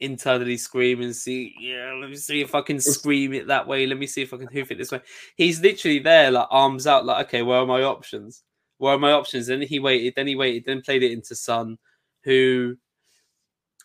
internally 0.00 0.58
scream 0.58 1.00
and 1.00 1.16
see, 1.16 1.54
yeah, 1.58 1.94
let 1.98 2.10
me 2.10 2.16
see 2.16 2.42
if 2.42 2.54
I 2.54 2.60
can 2.60 2.78
scream 2.80 3.32
it 3.32 3.46
that 3.46 3.66
way. 3.66 3.86
Let 3.86 3.98
me 3.98 4.06
see 4.06 4.20
if 4.20 4.34
I 4.34 4.36
can 4.36 4.48
hoof 4.48 4.70
it 4.70 4.76
this 4.76 4.92
way. 4.92 5.00
He's 5.36 5.62
literally 5.62 6.00
there, 6.00 6.30
like 6.30 6.48
arms 6.50 6.86
out, 6.86 7.06
like, 7.06 7.28
okay, 7.28 7.40
where 7.40 7.60
are 7.60 7.66
my 7.66 7.82
options? 7.82 8.42
Where 8.76 8.92
are 8.92 8.98
my 8.98 9.12
options? 9.12 9.48
And 9.48 9.62
he 9.62 9.78
waited, 9.78 10.12
then 10.16 10.26
he 10.26 10.36
waited, 10.36 10.64
then 10.66 10.82
played 10.82 11.02
it 11.02 11.12
into 11.12 11.34
Son, 11.34 11.78
who 12.24 12.76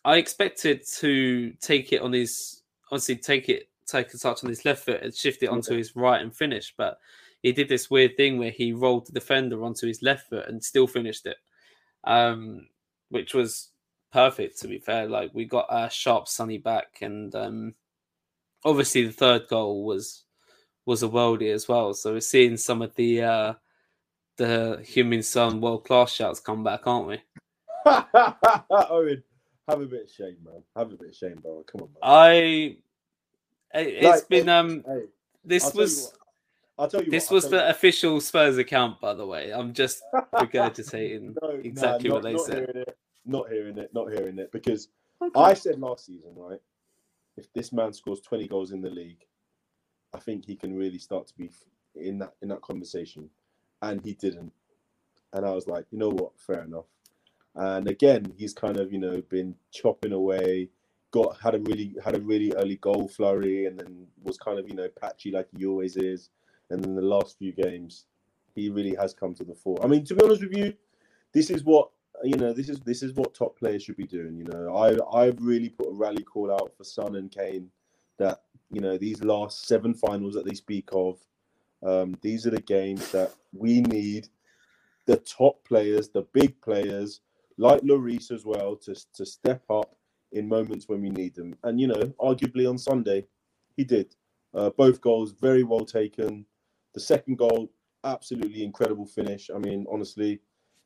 I 0.05 0.17
expected 0.17 0.85
to 0.99 1.53
take 1.61 1.93
it 1.93 2.01
on 2.01 2.13
his 2.13 2.61
obviously 2.91 3.15
take 3.15 3.49
it 3.49 3.69
take 3.87 4.13
a 4.13 4.17
touch 4.17 4.43
on 4.43 4.49
his 4.49 4.65
left 4.65 4.85
foot 4.85 5.01
and 5.01 5.13
shift 5.13 5.43
it 5.43 5.49
onto 5.49 5.75
his 5.75 5.95
right 5.95 6.21
and 6.21 6.35
finish, 6.35 6.73
but 6.77 6.99
he 7.41 7.51
did 7.51 7.67
this 7.67 7.89
weird 7.89 8.15
thing 8.15 8.37
where 8.37 8.51
he 8.51 8.71
rolled 8.71 9.05
the 9.05 9.11
defender 9.11 9.63
onto 9.63 9.87
his 9.87 10.01
left 10.01 10.29
foot 10.29 10.47
and 10.47 10.63
still 10.63 10.87
finished 10.87 11.25
it, 11.25 11.37
um, 12.05 12.67
which 13.09 13.33
was 13.33 13.69
perfect 14.11 14.59
to 14.59 14.67
be 14.67 14.79
fair. 14.79 15.07
Like 15.07 15.31
we 15.33 15.45
got 15.45 15.67
a 15.69 15.89
sharp 15.89 16.27
Sonny 16.27 16.57
back, 16.57 16.99
and 17.01 17.33
um, 17.35 17.75
obviously 18.63 19.05
the 19.05 19.13
third 19.13 19.47
goal 19.49 19.83
was 19.85 20.23
was 20.85 21.03
a 21.03 21.07
worldie 21.07 21.53
as 21.53 21.67
well. 21.67 21.93
So 21.93 22.13
we're 22.13 22.21
seeing 22.21 22.57
some 22.57 22.81
of 22.81 22.95
the 22.95 23.23
uh, 23.23 23.53
the 24.37 24.79
Heung-min 24.83 25.23
Son 25.23 25.61
world 25.61 25.85
class 25.85 26.11
shouts 26.11 26.39
come 26.39 26.63
back, 26.63 26.87
aren't 26.87 27.07
we? 27.07 27.21
Owen, 28.69 29.23
have 29.67 29.81
a 29.81 29.85
bit 29.85 30.03
of 30.03 30.11
shame, 30.11 30.37
man. 30.43 30.63
Have 30.75 30.91
a 30.91 30.95
bit 30.95 31.09
of 31.09 31.15
shame, 31.15 31.39
bro. 31.41 31.63
Come 31.71 31.81
on, 31.81 31.87
man. 31.87 31.97
I. 32.03 32.77
It's 33.75 34.05
like, 34.05 34.27
been 34.27 34.49
um. 34.49 34.83
Hey, 34.85 35.03
this 35.43 35.65
I'll 35.65 35.71
was. 35.73 36.13
I'll 36.77 36.87
tell 36.87 37.03
you. 37.03 37.11
This 37.11 37.29
what, 37.29 37.35
was 37.35 37.49
the 37.49 37.57
you. 37.57 37.69
official 37.69 38.21
Spurs 38.21 38.57
account, 38.57 38.99
by 38.99 39.13
the 39.13 39.25
way. 39.25 39.51
I'm 39.51 39.73
just 39.73 40.03
regurgitating 40.33 41.35
no, 41.41 41.49
exactly 41.49 42.09
nah, 42.09 42.15
not, 42.15 42.23
what 42.23 42.23
they 42.23 42.33
not 42.33 42.45
said. 42.45 42.57
Hearing 42.57 42.77
it, 42.77 42.97
not 43.25 43.49
hearing 43.49 43.77
it. 43.77 43.93
Not 43.93 44.11
hearing 44.11 44.39
it. 44.39 44.51
Because 44.51 44.89
okay. 45.21 45.39
I 45.39 45.53
said 45.53 45.79
last 45.79 46.05
season, 46.05 46.33
right? 46.35 46.59
If 47.37 47.51
this 47.53 47.73
man 47.73 47.93
scores 47.93 48.21
20 48.21 48.47
goals 48.47 48.71
in 48.71 48.81
the 48.81 48.89
league, 48.89 49.25
I 50.13 50.19
think 50.19 50.45
he 50.45 50.55
can 50.55 50.75
really 50.75 50.99
start 50.99 51.27
to 51.27 51.33
be 51.35 51.49
in 51.95 52.19
that 52.19 52.33
in 52.41 52.49
that 52.49 52.61
conversation, 52.61 53.29
and 53.81 54.01
he 54.03 54.13
didn't. 54.13 54.51
And 55.33 55.45
I 55.45 55.51
was 55.51 55.67
like, 55.67 55.85
you 55.91 55.97
know 55.97 56.09
what? 56.09 56.39
Fair 56.39 56.63
enough. 56.63 56.85
And 57.55 57.87
again, 57.87 58.33
he's 58.37 58.53
kind 58.53 58.77
of 58.77 58.91
you 58.91 58.99
know 58.99 59.21
been 59.29 59.55
chopping 59.71 60.13
away. 60.13 60.69
Got 61.11 61.39
had 61.41 61.55
a 61.55 61.59
really 61.59 61.95
had 62.03 62.15
a 62.15 62.21
really 62.21 62.53
early 62.53 62.77
goal 62.77 63.07
flurry, 63.07 63.65
and 63.65 63.79
then 63.79 64.07
was 64.23 64.37
kind 64.37 64.59
of 64.59 64.67
you 64.67 64.75
know 64.75 64.87
patchy 64.99 65.31
like 65.31 65.47
he 65.55 65.65
always 65.65 65.97
is. 65.97 66.29
And 66.69 66.83
then 66.83 66.95
the 66.95 67.01
last 67.01 67.37
few 67.37 67.51
games, 67.51 68.05
he 68.55 68.69
really 68.69 68.95
has 68.95 69.13
come 69.13 69.35
to 69.35 69.43
the 69.43 69.53
fore. 69.53 69.77
I 69.83 69.87
mean, 69.87 70.03
to 70.05 70.15
be 70.15 70.23
honest 70.23 70.41
with 70.41 70.57
you, 70.57 70.73
this 71.33 71.49
is 71.49 71.63
what 71.63 71.89
you 72.23 72.35
know. 72.37 72.53
This 72.53 72.69
is 72.69 72.79
this 72.79 73.03
is 73.03 73.13
what 73.13 73.35
top 73.35 73.57
players 73.57 73.83
should 73.83 73.97
be 73.97 74.07
doing. 74.07 74.37
You 74.37 74.45
know, 74.45 74.75
I 74.75 75.25
I've 75.25 75.39
really 75.39 75.69
put 75.69 75.89
a 75.89 75.93
rally 75.93 76.23
call 76.23 76.51
out 76.51 76.71
for 76.75 76.83
Son 76.83 77.15
and 77.15 77.29
Kane 77.29 77.69
that 78.17 78.41
you 78.73 78.81
know, 78.81 78.97
these 78.97 79.23
last 79.23 79.67
seven 79.67 79.93
finals 79.93 80.33
that 80.33 80.45
they 80.45 80.55
speak 80.55 80.89
of, 80.91 81.19
um, 81.83 82.17
these 82.21 82.47
are 82.47 82.49
the 82.49 82.61
games 82.61 83.11
that 83.11 83.31
we 83.53 83.81
need 83.81 84.27
the 85.05 85.17
top 85.17 85.63
players, 85.63 86.09
the 86.09 86.23
big 86.33 86.59
players, 86.61 87.21
like 87.57 87.81
Lloris 87.81 88.31
as 88.31 88.45
well, 88.45 88.75
to, 88.77 88.95
to 89.15 89.25
step 89.25 89.63
up 89.69 89.95
in 90.31 90.47
moments 90.47 90.89
when 90.89 91.01
we 91.01 91.09
need 91.09 91.35
them. 91.35 91.55
And, 91.63 91.79
you 91.79 91.87
know, 91.87 92.13
arguably 92.19 92.69
on 92.69 92.77
Sunday, 92.77 93.25
he 93.75 93.83
did. 93.83 94.15
Uh, 94.53 94.69
both 94.71 95.01
goals 95.01 95.31
very 95.31 95.63
well 95.63 95.85
taken. 95.85 96.45
The 96.93 96.99
second 96.99 97.37
goal, 97.37 97.71
absolutely 98.03 98.63
incredible 98.63 99.05
finish. 99.05 99.49
I 99.53 99.57
mean, 99.57 99.85
honestly, 99.91 100.41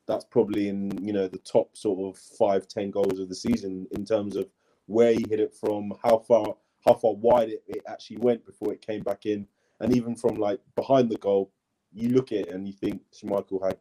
that's 0.08 0.26
probably 0.26 0.70
in 0.70 0.98
you 1.06 1.14
know 1.14 1.28
the 1.28 1.38
top 1.40 1.76
sort 1.76 2.00
of 2.00 2.20
five, 2.40 2.68
ten 2.68 2.90
goals 2.90 3.20
of 3.20 3.30
the 3.30 3.36
season 3.36 3.88
in 3.92 4.06
terms 4.06 4.36
of 4.36 4.48
where 4.86 5.12
he 5.12 5.26
hit 5.30 5.40
it 5.40 5.54
from, 5.54 5.94
how 6.04 6.18
far 6.20 6.56
how 6.86 6.94
far 6.94 7.14
wide 7.14 7.50
it, 7.50 7.64
it 7.68 7.84
actually 7.88 8.18
went 8.18 8.46
before 8.46 8.72
it 8.72 8.86
came 8.86 9.02
back 9.02 9.26
in, 9.26 9.46
and 9.82 9.96
even 9.96 10.16
from 10.16 10.36
like 10.36 10.62
behind 10.76 11.10
the 11.10 11.18
goal, 11.18 11.52
you 11.94 12.10
look 12.10 12.32
at 12.32 12.40
it 12.40 12.50
and 12.50 12.66
you 12.68 12.74
think 12.74 13.02
Schmeichel 13.12 13.66
had 13.66 13.78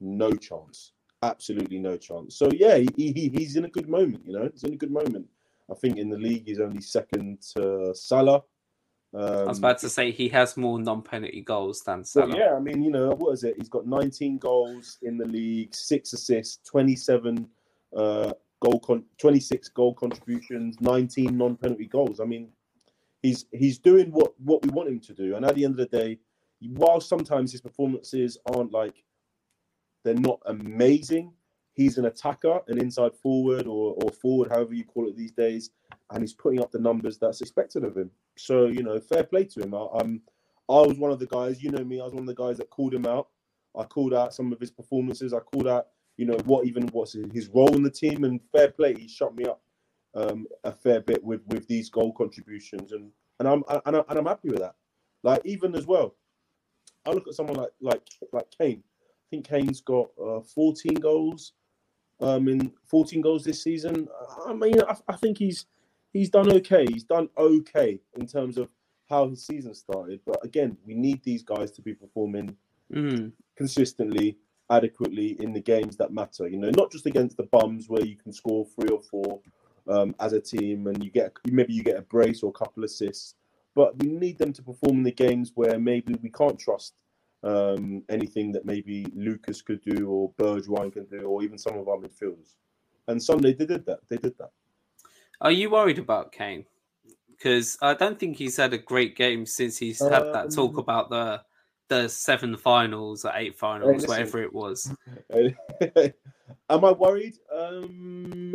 no 0.00 0.32
chance, 0.32 0.92
absolutely 1.22 1.78
no 1.78 1.96
chance. 1.96 2.36
So 2.36 2.50
yeah, 2.52 2.76
he, 2.76 2.88
he, 2.96 3.30
he's 3.34 3.56
in 3.56 3.64
a 3.64 3.68
good 3.68 3.88
moment. 3.88 4.22
You 4.26 4.32
know, 4.34 4.48
he's 4.52 4.64
in 4.64 4.72
a 4.72 4.76
good 4.76 4.92
moment. 4.92 5.26
I 5.70 5.74
think 5.74 5.98
in 5.98 6.10
the 6.10 6.16
league 6.16 6.44
he's 6.46 6.60
only 6.60 6.80
second 6.80 7.42
to 7.56 7.94
Salah. 7.94 8.42
Um, 9.12 9.22
I 9.22 9.44
was 9.44 9.58
about 9.58 9.78
to 9.78 9.88
say 9.88 10.12
he 10.12 10.28
has 10.28 10.56
more 10.56 10.80
non-penalty 10.80 11.42
goals 11.42 11.82
than 11.82 12.04
Salah. 12.04 12.36
yeah, 12.36 12.54
I 12.54 12.60
mean, 12.60 12.82
you 12.82 12.90
know, 12.90 13.10
what 13.10 13.32
is 13.32 13.44
it? 13.44 13.56
He's 13.58 13.68
got 13.68 13.86
19 13.86 14.38
goals 14.38 14.98
in 15.02 15.18
the 15.18 15.26
league, 15.26 15.74
six 15.74 16.12
assists, 16.12 16.58
27 16.68 17.48
uh, 17.96 18.32
goal, 18.60 18.78
con- 18.80 19.04
26 19.18 19.68
goal 19.70 19.94
contributions, 19.94 20.80
19 20.80 21.36
non-penalty 21.36 21.86
goals. 21.86 22.20
I 22.20 22.24
mean, 22.24 22.48
he's 23.22 23.46
he's 23.52 23.78
doing 23.78 24.10
what 24.10 24.32
what 24.40 24.64
we 24.64 24.70
want 24.70 24.88
him 24.88 25.00
to 25.00 25.14
do. 25.14 25.36
And 25.36 25.44
at 25.44 25.54
the 25.54 25.64
end 25.64 25.78
of 25.78 25.90
the 25.90 25.98
day, 25.98 26.18
while 26.60 27.00
sometimes 27.00 27.52
his 27.52 27.60
performances 27.60 28.38
aren't 28.46 28.72
like 28.72 29.02
they're 30.04 30.14
not 30.14 30.40
amazing, 30.46 31.32
he's 31.74 31.98
an 31.98 32.06
attacker, 32.06 32.60
an 32.68 32.78
inside 32.78 33.14
forward 33.14 33.66
or 33.66 33.94
or 34.02 34.10
forward, 34.10 34.50
however 34.50 34.74
you 34.74 34.84
call 34.84 35.08
it 35.08 35.16
these 35.16 35.32
days, 35.32 35.70
and 36.10 36.22
he's 36.22 36.34
putting 36.34 36.60
up 36.60 36.70
the 36.70 36.78
numbers 36.78 37.18
that's 37.18 37.40
expected 37.40 37.84
of 37.84 37.96
him. 37.96 38.10
So 38.36 38.66
you 38.66 38.82
know, 38.82 39.00
fair 39.00 39.24
play 39.24 39.44
to 39.44 39.60
him. 39.60 39.74
I, 39.74 39.86
I'm, 40.00 40.22
I 40.68 40.80
was 40.80 40.98
one 40.98 41.12
of 41.12 41.18
the 41.18 41.26
guys. 41.26 41.62
You 41.62 41.70
know 41.70 41.84
me. 41.84 42.00
I 42.00 42.04
was 42.04 42.12
one 42.12 42.22
of 42.22 42.28
the 42.28 42.34
guys 42.34 42.58
that 42.58 42.70
called 42.70 42.94
him 42.94 43.06
out. 43.06 43.28
I 43.76 43.84
called 43.84 44.14
out 44.14 44.34
some 44.34 44.52
of 44.52 44.60
his 44.60 44.70
performances. 44.70 45.32
I 45.32 45.38
called 45.38 45.68
out, 45.68 45.88
you 46.16 46.26
know, 46.26 46.36
what 46.44 46.66
even 46.66 46.88
what's 46.88 47.16
his 47.32 47.48
role 47.48 47.74
in 47.74 47.82
the 47.82 47.90
team. 47.90 48.24
And 48.24 48.40
fair 48.52 48.70
play, 48.70 48.94
he 48.94 49.08
shut 49.08 49.34
me 49.34 49.44
up 49.44 49.60
um, 50.14 50.46
a 50.64 50.72
fair 50.72 51.00
bit 51.00 51.22
with 51.22 51.42
with 51.46 51.66
these 51.68 51.88
goal 51.88 52.12
contributions, 52.12 52.92
and 52.92 53.10
and 53.38 53.48
I'm 53.48 53.62
and, 53.86 53.96
I, 53.96 54.02
and 54.08 54.18
I'm 54.18 54.26
happy 54.26 54.48
with 54.48 54.60
that. 54.60 54.74
Like 55.22 55.42
even 55.44 55.74
as 55.74 55.86
well, 55.86 56.14
I 57.06 57.10
look 57.10 57.28
at 57.28 57.34
someone 57.34 57.56
like 57.56 57.70
like 57.80 58.02
like 58.32 58.46
Kane. 58.56 58.82
I 59.30 59.36
think 59.36 59.46
Kane's 59.46 59.80
got 59.80 60.08
uh, 60.20 60.40
14 60.40 60.94
goals 60.94 61.52
um, 62.20 62.48
in 62.48 62.72
14 62.86 63.20
goals 63.20 63.44
this 63.44 63.62
season. 63.62 64.08
I 64.44 64.52
mean, 64.52 64.80
I, 64.82 64.96
I 65.06 65.16
think 65.16 65.38
he's 65.38 65.66
he's 66.12 66.30
done 66.30 66.50
okay. 66.50 66.84
He's 66.92 67.04
done 67.04 67.28
okay 67.38 68.00
in 68.18 68.26
terms 68.26 68.58
of 68.58 68.68
how 69.08 69.28
his 69.28 69.46
season 69.46 69.72
started. 69.72 70.18
But 70.26 70.44
again, 70.44 70.76
we 70.84 70.94
need 70.94 71.22
these 71.22 71.44
guys 71.44 71.70
to 71.72 71.82
be 71.82 71.94
performing 71.94 72.56
mm. 72.92 73.30
consistently, 73.56 74.36
adequately 74.68 75.40
in 75.40 75.52
the 75.52 75.60
games 75.60 75.96
that 75.98 76.12
matter. 76.12 76.48
You 76.48 76.58
know, 76.58 76.70
not 76.70 76.90
just 76.90 77.06
against 77.06 77.36
the 77.36 77.44
bums 77.44 77.88
where 77.88 78.04
you 78.04 78.16
can 78.16 78.32
score 78.32 78.66
three 78.66 78.88
or 78.88 79.00
four 79.00 79.40
um, 79.88 80.12
as 80.18 80.32
a 80.32 80.40
team 80.40 80.88
and 80.88 81.04
you 81.04 81.10
get 81.12 81.32
maybe 81.46 81.72
you 81.72 81.84
get 81.84 81.98
a 81.98 82.02
brace 82.02 82.42
or 82.42 82.50
a 82.50 82.58
couple 82.58 82.82
assists. 82.82 83.36
But 83.76 83.96
we 84.02 84.08
need 84.08 84.38
them 84.38 84.52
to 84.54 84.62
perform 84.64 84.98
in 84.98 85.02
the 85.04 85.12
games 85.12 85.52
where 85.54 85.78
maybe 85.78 86.16
we 86.20 86.30
can't 86.30 86.58
trust 86.58 86.94
um, 87.42 88.02
anything 88.08 88.52
that 88.52 88.64
maybe 88.64 89.06
Lucas 89.14 89.62
could 89.62 89.82
do 89.82 90.08
or 90.08 90.32
Bergwijn 90.32 90.92
can 90.92 91.06
do 91.06 91.22
or 91.22 91.42
even 91.42 91.58
some 91.58 91.78
of 91.78 91.88
our 91.88 91.96
midfielders. 91.96 92.56
And 93.08 93.22
Sunday 93.22 93.54
they 93.54 93.66
did 93.66 93.86
that. 93.86 94.00
They 94.08 94.16
did 94.16 94.36
that. 94.38 94.50
Are 95.40 95.50
you 95.50 95.70
worried 95.70 95.98
about 95.98 96.32
Kane? 96.32 96.66
Because 97.30 97.78
I 97.80 97.94
don't 97.94 98.18
think 98.18 98.36
he's 98.36 98.56
had 98.56 98.74
a 98.74 98.78
great 98.78 99.16
game 99.16 99.46
since 99.46 99.78
he's 99.78 100.00
had 100.00 100.22
um, 100.22 100.32
that 100.32 100.52
talk 100.52 100.74
um, 100.74 100.78
about 100.78 101.08
the 101.10 101.40
the 101.88 102.08
seven 102.08 102.56
finals 102.56 103.24
or 103.24 103.32
eight 103.34 103.58
finals, 103.58 104.06
whatever 104.06 104.42
it 104.42 104.52
was. 104.52 104.94
Am 105.34 106.84
I 106.84 106.92
worried? 106.92 107.34
Um, 107.52 108.54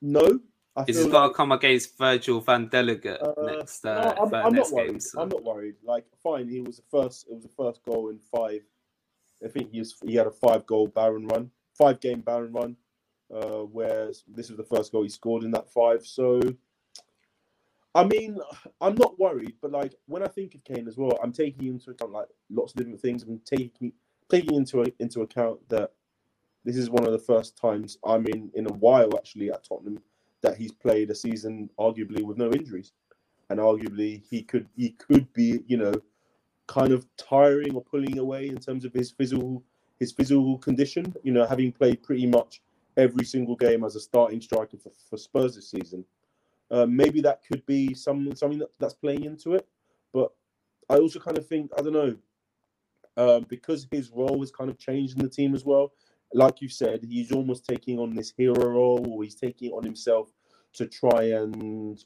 no. 0.00 0.40
Is 0.86 0.98
it 0.98 1.10
got 1.10 1.28
to 1.28 1.34
come 1.34 1.52
against 1.52 1.96
Virgil 1.96 2.40
van 2.40 2.68
Dijk 2.68 3.06
uh, 3.06 3.42
next? 3.42 3.84
Uh, 3.84 4.14
no, 4.16 4.24
I'm, 4.24 4.34
I'm 4.34 4.52
not 4.54 4.70
worried. 4.70 4.90
Game, 4.90 5.00
so. 5.00 5.20
I'm 5.20 5.28
not 5.28 5.42
worried. 5.42 5.74
Like, 5.82 6.04
fine, 6.22 6.48
he 6.48 6.60
was 6.60 6.76
the 6.76 6.82
first. 6.90 7.26
It 7.28 7.34
was 7.34 7.42
the 7.44 7.56
first 7.56 7.82
goal 7.82 8.10
in 8.10 8.18
five. 8.18 8.62
I 9.44 9.48
think 9.48 9.70
he 9.70 9.78
was, 9.78 9.94
he 10.04 10.14
had 10.14 10.26
a 10.26 10.30
five 10.30 10.66
goal 10.66 10.86
barren 10.88 11.26
run, 11.28 11.50
five 11.76 12.00
game 12.00 12.20
barren 12.20 12.52
run 12.52 12.76
uh, 13.34 13.62
whereas 13.72 14.24
this 14.28 14.50
is 14.50 14.56
the 14.56 14.64
first 14.64 14.92
goal 14.92 15.02
he 15.02 15.08
scored 15.08 15.42
in 15.42 15.50
that 15.52 15.70
five. 15.70 16.06
So, 16.06 16.40
I 17.94 18.04
mean, 18.04 18.38
I'm 18.80 18.94
not 18.94 19.18
worried, 19.18 19.54
but 19.60 19.72
like 19.72 19.94
when 20.06 20.22
I 20.22 20.28
think 20.28 20.54
of 20.54 20.64
Kane 20.64 20.86
as 20.86 20.96
well, 20.96 21.18
I'm 21.22 21.32
taking 21.32 21.68
into 21.68 21.90
account 21.90 22.12
like 22.12 22.28
lots 22.50 22.72
of 22.72 22.78
different 22.78 23.00
things. 23.00 23.22
I'm 23.22 23.40
taking 23.44 23.92
taking 24.28 24.54
into 24.54 24.84
into 24.98 25.22
account 25.22 25.68
that 25.68 25.92
this 26.64 26.76
is 26.76 26.90
one 26.90 27.04
of 27.04 27.12
the 27.12 27.18
first 27.18 27.56
times 27.56 27.98
I'm 28.04 28.26
in 28.26 28.50
in 28.54 28.66
a 28.66 28.74
while 28.74 29.16
actually 29.16 29.50
at 29.50 29.64
Tottenham 29.64 30.00
that 30.46 30.56
he's 30.56 30.72
played 30.72 31.10
a 31.10 31.14
season 31.14 31.68
arguably 31.78 32.22
with 32.22 32.38
no 32.38 32.50
injuries, 32.52 32.92
and 33.50 33.58
arguably 33.58 34.22
he 34.30 34.42
could 34.42 34.68
he 34.76 34.90
could 34.90 35.32
be 35.32 35.60
you 35.66 35.76
know 35.76 35.94
kind 36.66 36.92
of 36.92 37.06
tiring 37.16 37.74
or 37.74 37.82
pulling 37.82 38.18
away 38.18 38.48
in 38.48 38.58
terms 38.58 38.84
of 38.84 38.92
his 38.92 39.10
physical 39.10 39.62
his 39.98 40.12
physical 40.12 40.58
condition. 40.58 41.14
You 41.22 41.32
know, 41.32 41.46
having 41.46 41.72
played 41.72 42.02
pretty 42.02 42.26
much 42.26 42.62
every 42.96 43.24
single 43.24 43.56
game 43.56 43.84
as 43.84 43.96
a 43.96 44.00
starting 44.00 44.40
striker 44.40 44.78
for, 44.78 44.92
for 45.10 45.16
Spurs 45.16 45.54
this 45.54 45.70
season. 45.70 46.04
Uh, 46.70 46.86
maybe 46.86 47.20
that 47.20 47.42
could 47.46 47.64
be 47.66 47.94
some 47.94 48.34
something 48.34 48.58
that, 48.58 48.70
that's 48.80 48.94
playing 48.94 49.24
into 49.24 49.54
it, 49.54 49.66
but 50.12 50.32
I 50.88 50.96
also 50.96 51.20
kind 51.20 51.38
of 51.38 51.46
think 51.46 51.70
I 51.78 51.82
don't 51.82 51.92
know 51.92 52.16
uh, 53.16 53.40
because 53.40 53.86
his 53.90 54.10
role 54.10 54.40
has 54.40 54.50
kind 54.50 54.70
of 54.70 54.78
changed 54.78 55.16
in 55.16 55.22
the 55.22 55.30
team 55.30 55.54
as 55.54 55.64
well. 55.64 55.92
Like 56.34 56.60
you 56.60 56.68
said, 56.68 57.04
he's 57.08 57.30
almost 57.30 57.64
taking 57.64 58.00
on 58.00 58.14
this 58.14 58.32
hero 58.36 58.68
role, 58.68 59.06
or 59.08 59.22
he's 59.22 59.36
taking 59.36 59.70
on 59.72 59.84
himself 59.84 60.32
to 60.76 60.86
try 60.86 61.22
and 61.30 62.04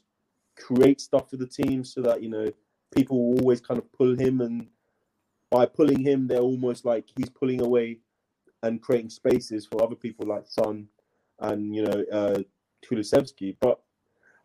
create 0.57 1.01
stuff 1.01 1.29
for 1.29 1.37
the 1.37 1.47
team, 1.47 1.83
so 1.83 2.01
that 2.01 2.21
you 2.21 2.29
know 2.29 2.51
people 2.93 3.17
will 3.17 3.39
always 3.39 3.61
kind 3.61 3.77
of 3.77 3.91
pull 3.93 4.17
him, 4.17 4.41
and 4.41 4.67
by 5.49 5.65
pulling 5.65 5.99
him, 5.99 6.27
they're 6.27 6.39
almost 6.39 6.85
like 6.85 7.05
he's 7.15 7.29
pulling 7.29 7.61
away 7.61 7.99
and 8.63 8.81
creating 8.81 9.09
spaces 9.09 9.65
for 9.65 9.81
other 9.81 9.95
people 9.95 10.25
like 10.25 10.45
Son 10.47 10.87
and 11.39 11.75
you 11.75 11.83
know 11.83 12.03
uh, 12.11 12.39
Kulusevski. 12.85 13.57
But 13.59 13.79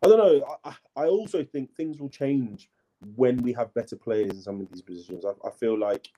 I 0.03 0.07
don't 0.07 0.17
know. 0.17 0.57
I, 0.63 0.75
I 0.95 1.05
also 1.05 1.43
think 1.43 1.75
things 1.75 1.99
will 1.99 2.09
change 2.09 2.69
when 3.15 3.37
we 3.37 3.53
have 3.53 3.73
better 3.73 3.95
players 3.95 4.31
in 4.31 4.41
some 4.41 4.59
of 4.59 4.69
these 4.71 4.81
positions. 4.81 5.23
I, 5.25 5.47
I 5.47 5.51
feel 5.51 5.77
like 5.77 6.09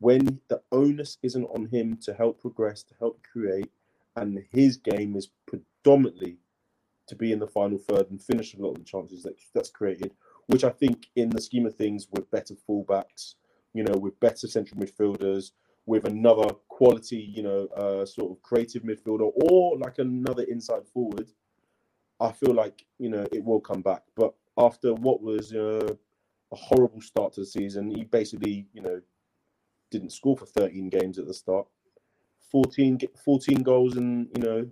when 0.00 0.40
the 0.48 0.60
onus 0.72 1.18
isn't 1.22 1.44
on 1.46 1.66
him 1.66 1.98
to 2.02 2.14
help 2.14 2.40
progress, 2.40 2.82
to 2.84 2.94
help 2.98 3.20
create, 3.30 3.70
and 4.16 4.44
his 4.52 4.76
game 4.76 5.16
is 5.16 5.28
predominantly 5.46 6.38
to 7.08 7.16
be 7.16 7.32
in 7.32 7.38
the 7.38 7.46
final 7.46 7.78
third 7.78 8.10
and 8.10 8.22
finish 8.22 8.54
a 8.54 8.60
lot 8.60 8.72
of 8.72 8.78
the 8.78 8.84
chances 8.84 9.22
that 9.22 9.34
that's 9.54 9.70
created, 9.70 10.12
which 10.46 10.64
I 10.64 10.70
think 10.70 11.06
in 11.16 11.30
the 11.30 11.40
scheme 11.40 11.66
of 11.66 11.74
things 11.74 12.06
with 12.12 12.30
better 12.30 12.54
fullbacks, 12.68 13.34
you 13.74 13.84
know, 13.84 13.96
with 13.96 14.18
better 14.20 14.46
central 14.46 14.80
midfielders, 14.80 15.52
with 15.86 16.04
another 16.04 16.48
quality, 16.68 17.32
you 17.34 17.42
know, 17.42 17.66
uh, 17.76 18.04
sort 18.04 18.30
of 18.30 18.42
creative 18.42 18.82
midfielder 18.82 19.30
or 19.50 19.78
like 19.78 19.98
another 19.98 20.42
inside 20.44 20.86
forward, 20.92 21.30
I 22.20 22.32
feel 22.32 22.54
like 22.54 22.84
you 22.98 23.08
know 23.08 23.26
it 23.32 23.44
will 23.44 23.60
come 23.60 23.82
back. 23.82 24.02
But 24.16 24.34
after 24.56 24.94
what 24.94 25.22
was 25.22 25.54
uh, 25.54 25.94
a 26.52 26.56
horrible 26.56 27.00
start 27.00 27.32
to 27.34 27.40
the 27.40 27.46
season, 27.46 27.90
he 27.90 28.04
basically 28.04 28.66
you 28.72 28.82
know 28.82 29.00
didn't 29.90 30.12
score 30.12 30.36
for 30.36 30.46
13 30.46 30.90
games 30.90 31.18
at 31.18 31.26
the 31.26 31.34
start. 31.34 31.66
14, 32.50 33.00
14 33.24 33.62
goals 33.62 33.96
and 33.96 34.28
you 34.34 34.42
know 34.42 34.66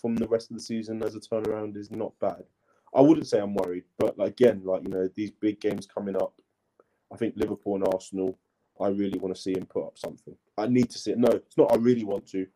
from 0.00 0.16
the 0.16 0.28
rest 0.28 0.50
of 0.50 0.56
the 0.56 0.62
season 0.62 1.02
as 1.02 1.14
a 1.14 1.20
turnaround 1.20 1.76
is 1.76 1.90
not 1.90 2.12
bad. 2.20 2.44
I 2.94 3.00
wouldn't 3.00 3.26
say 3.26 3.40
I'm 3.40 3.54
worried, 3.54 3.84
but 3.98 4.14
again, 4.18 4.62
like 4.64 4.82
you 4.82 4.90
know, 4.90 5.08
these 5.14 5.30
big 5.30 5.60
games 5.60 5.86
coming 5.86 6.16
up, 6.16 6.34
I 7.12 7.16
think 7.16 7.34
Liverpool 7.36 7.76
and 7.76 7.86
Arsenal 7.88 8.38
I 8.80 8.88
really 8.88 9.18
want 9.18 9.34
to 9.34 9.40
see 9.40 9.52
him 9.52 9.66
put 9.66 9.86
up 9.86 9.98
something. 9.98 10.34
I 10.58 10.66
need 10.66 10.90
to 10.90 10.98
see 10.98 11.12
it. 11.12 11.18
No, 11.18 11.28
it's 11.28 11.56
not. 11.56 11.72
I 11.72 11.76
really 11.76 12.04
want 12.04 12.26
to. 12.28 12.46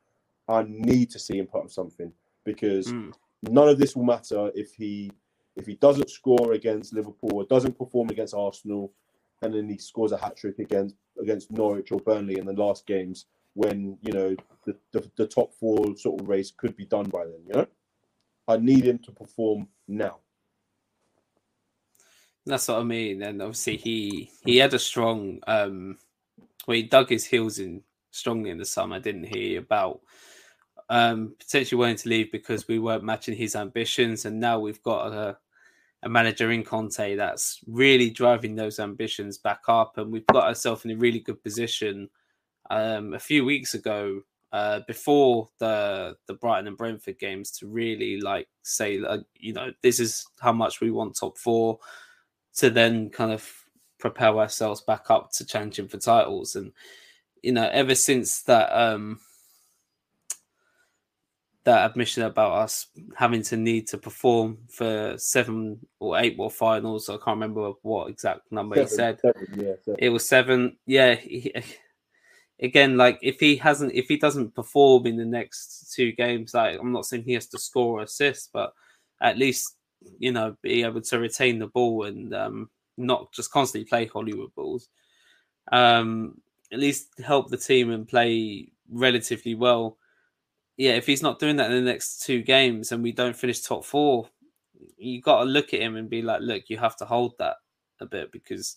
I 0.49 0.65
need 0.67 1.11
to 1.11 1.19
see 1.19 1.39
him 1.39 1.47
put 1.47 1.65
up 1.65 1.71
something 1.71 2.13
because 2.45 2.89
mm. 2.93 3.13
none 3.43 3.69
of 3.69 3.79
this 3.79 3.97
will 3.97 4.05
matter 4.05 4.51
if 4.55 4.75
he 4.75 5.11
if 5.57 5.67
he 5.67 5.75
doesn't 5.75 6.11
score 6.11 6.53
against 6.53 6.93
Liverpool 6.93 7.35
or 7.35 7.45
doesn't 7.45 7.79
perform 7.79 8.11
against 8.11 8.35
Arsenal, 8.35 8.93
and 9.43 9.55
then 9.55 9.69
he 9.69 9.79
scores 9.79 10.13
a 10.13 10.17
hat 10.17 10.37
trick 10.37 10.59
against 10.59 10.95
against 11.21 11.51
Norwich 11.51 11.93
or 11.93 12.01
Burnley 12.01 12.39
in 12.39 12.47
the 12.47 12.53
last 12.53 12.87
games 12.87 13.27
when 13.57 13.97
you 14.03 14.13
know 14.13 14.37
the, 14.67 14.77
the, 14.93 15.11
the 15.17 15.27
top 15.27 15.55
four 15.55 15.97
sort 15.97 16.21
of 16.21 16.29
race 16.29 16.53
could 16.57 16.77
be 16.77 16.85
done 16.85 17.09
by 17.09 17.25
then. 17.25 17.41
You 17.47 17.55
know, 17.55 17.67
I 18.47 18.59
need 18.59 18.85
him 18.85 18.99
to 19.01 19.13
perform 19.13 19.69
now. 19.89 20.19
That's 22.45 22.69
what 22.69 22.79
I 22.79 22.85
mean. 22.85 23.23
And 23.23 23.43
obviously 23.43 23.77
he 23.77 24.31
he 24.45 24.59
had 24.59 24.75
a 24.75 24.79
strong 24.79 25.41
um 25.47 25.99
well 26.67 26.77
he 26.77 26.85
dug 26.85 27.09
his 27.09 27.25
heels 27.25 27.59
in 27.59 27.83
strongly 28.11 28.51
in 28.51 28.59
the 28.59 28.65
summer, 28.65 29.01
didn't 29.01 29.25
he, 29.25 29.57
about 29.57 30.01
um 30.91 31.35
potentially 31.39 31.79
wanting 31.79 31.97
to 31.97 32.09
leave 32.09 32.31
because 32.31 32.69
we 32.69 32.79
weren't 32.79 33.03
matching 33.03 33.35
his 33.35 33.57
ambitions 33.57 34.25
and 34.25 34.39
now 34.39 34.61
we've 34.61 34.83
got 34.83 35.13
a 35.13 35.37
a 36.03 36.09
manager 36.09 36.53
in 36.53 36.63
Conte 36.63 37.17
that's 37.17 37.61
really 37.67 38.11
driving 38.11 38.55
those 38.55 38.79
ambitions 38.79 39.39
back 39.39 39.63
up 39.67 39.99
and 39.99 40.13
we've 40.13 40.27
got 40.27 40.45
ourselves 40.45 40.85
in 40.85 40.91
a 40.93 40.97
really 40.97 41.21
good 41.21 41.43
position. 41.43 42.09
Um 42.71 43.15
a 43.15 43.19
few 43.19 43.45
weeks 43.45 43.75
ago 43.75 44.23
uh, 44.53 44.81
before 44.87 45.49
the 45.59 46.17
the 46.27 46.35
Brighton 46.35 46.69
and 46.69 46.77
Brentford 46.77 47.19
games 47.19 47.51
to 47.59 47.67
really 47.67 48.21
like 48.21 48.49
say 48.63 49.03
uh, 49.03 49.19
you 49.39 49.53
know 49.53 49.73
this 49.83 50.01
is 50.01 50.27
how 50.41 50.53
much 50.53 50.81
we 50.81 50.91
want 50.91 51.17
top 51.17 51.37
four 51.37 51.79
to 52.57 52.71
then 52.71 53.11
kind 53.11 53.33
of 53.33 53.47
propel 53.99 54.39
ourselves 54.39 54.81
back 54.81 55.11
up 55.11 55.31
to 55.33 55.45
challenging 55.45 55.89
for 55.89 55.99
titles 55.99 56.57
and 56.57 56.73
you 57.43 57.53
know 57.53 57.69
ever 57.73 57.95
since 57.95 58.43
that 58.43 58.71
um 58.73 59.19
that 61.65 61.91
admission 61.91 62.23
about 62.23 62.53
us 62.53 62.87
having 63.17 63.43
to 63.43 63.57
need 63.57 63.89
to 63.89 63.99
perform 63.99 64.59
for 64.69 65.15
seven 65.19 65.79
or 65.99 66.19
eight 66.19 66.37
more 66.37 66.51
finals 66.51 67.09
i 67.09 67.15
can't 67.15 67.27
remember 67.29 67.73
what 67.83 68.09
exact 68.09 68.41
number 68.53 68.77
seven, 68.77 68.89
he 68.89 68.95
said 68.95 69.21
seven, 69.21 69.67
yeah, 69.67 69.75
seven. 69.85 69.97
it 69.99 70.09
was 70.11 70.29
seven 70.29 70.77
yeah 70.87 71.15
he, 71.15 71.53
again, 72.61 72.97
like 72.97 73.19
if 73.23 73.41
he 73.41 73.57
hasn't, 73.57 73.93
if 73.93 74.07
he 74.07 74.17
doesn't 74.17 74.55
perform 74.55 75.07
in 75.07 75.17
the 75.17 75.25
next 75.25 75.93
two 75.95 76.13
games, 76.13 76.55
like 76.55 76.79
I'm 76.79 76.93
not 76.93 77.07
saying 77.07 77.25
he 77.25 77.35
has 77.35 77.47
to 77.49 77.59
score 77.59 78.01
or 78.01 78.03
assist, 78.03 78.51
but 78.53 78.73
at 79.23 79.39
least 79.39 79.77
you 80.19 80.31
know 80.33 80.57
be 80.63 80.83
able 80.83 81.01
to 81.01 81.19
retain 81.19 81.59
the 81.59 81.67
ball 81.67 82.05
and 82.05 82.35
um, 82.35 82.71
not 82.97 83.33
just 83.33 83.51
constantly 83.51 83.89
play 83.89 84.07
Hollywood 84.07 84.55
balls. 84.55 84.89
Um, 85.73 86.41
at 86.73 86.79
least 86.79 87.09
help 87.25 87.51
the 87.51 87.57
team 87.57 87.91
and 87.91 88.09
play 88.09 88.69
relatively 88.91 89.55
well. 89.55 89.99
Yeah, 90.77 90.93
if 90.93 91.07
he's 91.07 91.23
not 91.23 91.39
doing 91.39 91.57
that 91.57 91.71
in 91.71 91.85
the 91.85 91.91
next 91.91 92.23
two 92.23 92.43
games 92.43 92.93
and 92.93 93.03
we 93.03 93.13
don't 93.13 93.37
finish 93.37 93.61
top 93.61 93.85
four, 93.85 94.29
you 94.97 95.21
got 95.23 95.41
to 95.41 95.45
look 95.45 95.73
at 95.73 95.81
him 95.81 95.97
and 95.97 96.11
be 96.11 96.23
like, 96.23 96.41
look, 96.43 96.65
you 96.69 96.77
have 96.77 96.97
to 96.97 97.05
hold 97.05 97.35
that 97.39 97.57
a 98.01 98.07
bit 98.07 98.31
because 98.33 98.77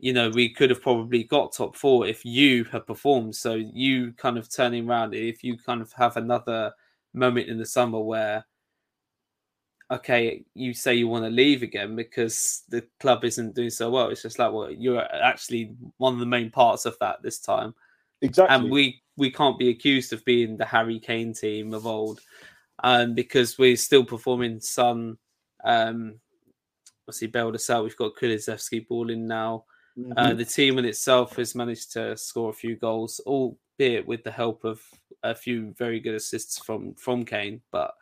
you 0.00 0.12
know, 0.12 0.30
we 0.30 0.48
could 0.48 0.70
have 0.70 0.82
probably 0.82 1.24
got 1.24 1.52
top 1.52 1.76
four 1.76 2.06
if 2.06 2.24
you 2.24 2.64
have 2.64 2.86
performed. 2.86 3.36
So 3.36 3.54
you 3.54 4.12
kind 4.14 4.38
of 4.38 4.50
turning 4.50 4.88
around, 4.88 5.14
if 5.14 5.44
you 5.44 5.58
kind 5.58 5.82
of 5.82 5.92
have 5.92 6.16
another 6.16 6.72
moment 7.12 7.48
in 7.48 7.58
the 7.58 7.66
summer 7.66 8.00
where, 8.00 8.46
okay, 9.90 10.44
you 10.54 10.72
say 10.72 10.94
you 10.94 11.06
want 11.06 11.24
to 11.24 11.30
leave 11.30 11.62
again 11.62 11.96
because 11.96 12.62
the 12.68 12.82
club 12.98 13.24
isn't 13.24 13.54
doing 13.54 13.70
so 13.70 13.90
well. 13.90 14.08
It's 14.08 14.22
just 14.22 14.38
like, 14.38 14.52
well, 14.52 14.70
you're 14.70 15.02
actually 15.22 15.74
one 15.98 16.14
of 16.14 16.20
the 16.20 16.26
main 16.26 16.50
parts 16.50 16.86
of 16.86 16.96
that 17.00 17.22
this 17.22 17.38
time. 17.38 17.74
Exactly. 18.22 18.54
And 18.54 18.70
we 18.70 19.02
we 19.16 19.30
can't 19.30 19.58
be 19.58 19.68
accused 19.68 20.12
of 20.12 20.24
being 20.24 20.56
the 20.56 20.64
Harry 20.64 20.98
Kane 20.98 21.34
team 21.34 21.74
of 21.74 21.86
old, 21.86 22.20
um, 22.84 23.14
because 23.14 23.58
we're 23.58 23.76
still 23.76 24.04
performing 24.04 24.60
some. 24.60 25.18
Um, 25.64 26.20
obviously, 27.06 27.28
bailed 27.28 27.54
us 27.54 27.68
out. 27.68 27.84
We've 27.84 27.96
got 27.96 28.14
Kulusevski 28.14 28.86
balling 28.88 29.26
now. 29.26 29.64
Mm-hmm. 29.98 30.12
Uh, 30.16 30.34
the 30.34 30.44
team 30.44 30.78
in 30.78 30.84
itself 30.84 31.36
has 31.36 31.54
managed 31.54 31.92
to 31.92 32.16
score 32.16 32.50
a 32.50 32.54
few 32.54 32.76
goals, 32.76 33.20
albeit 33.26 34.06
with 34.06 34.22
the 34.24 34.30
help 34.30 34.64
of 34.64 34.80
a 35.22 35.34
few 35.34 35.74
very 35.76 36.00
good 36.00 36.14
assists 36.14 36.58
from 36.58 36.94
from 36.94 37.24
Kane. 37.24 37.60
But 37.70 37.94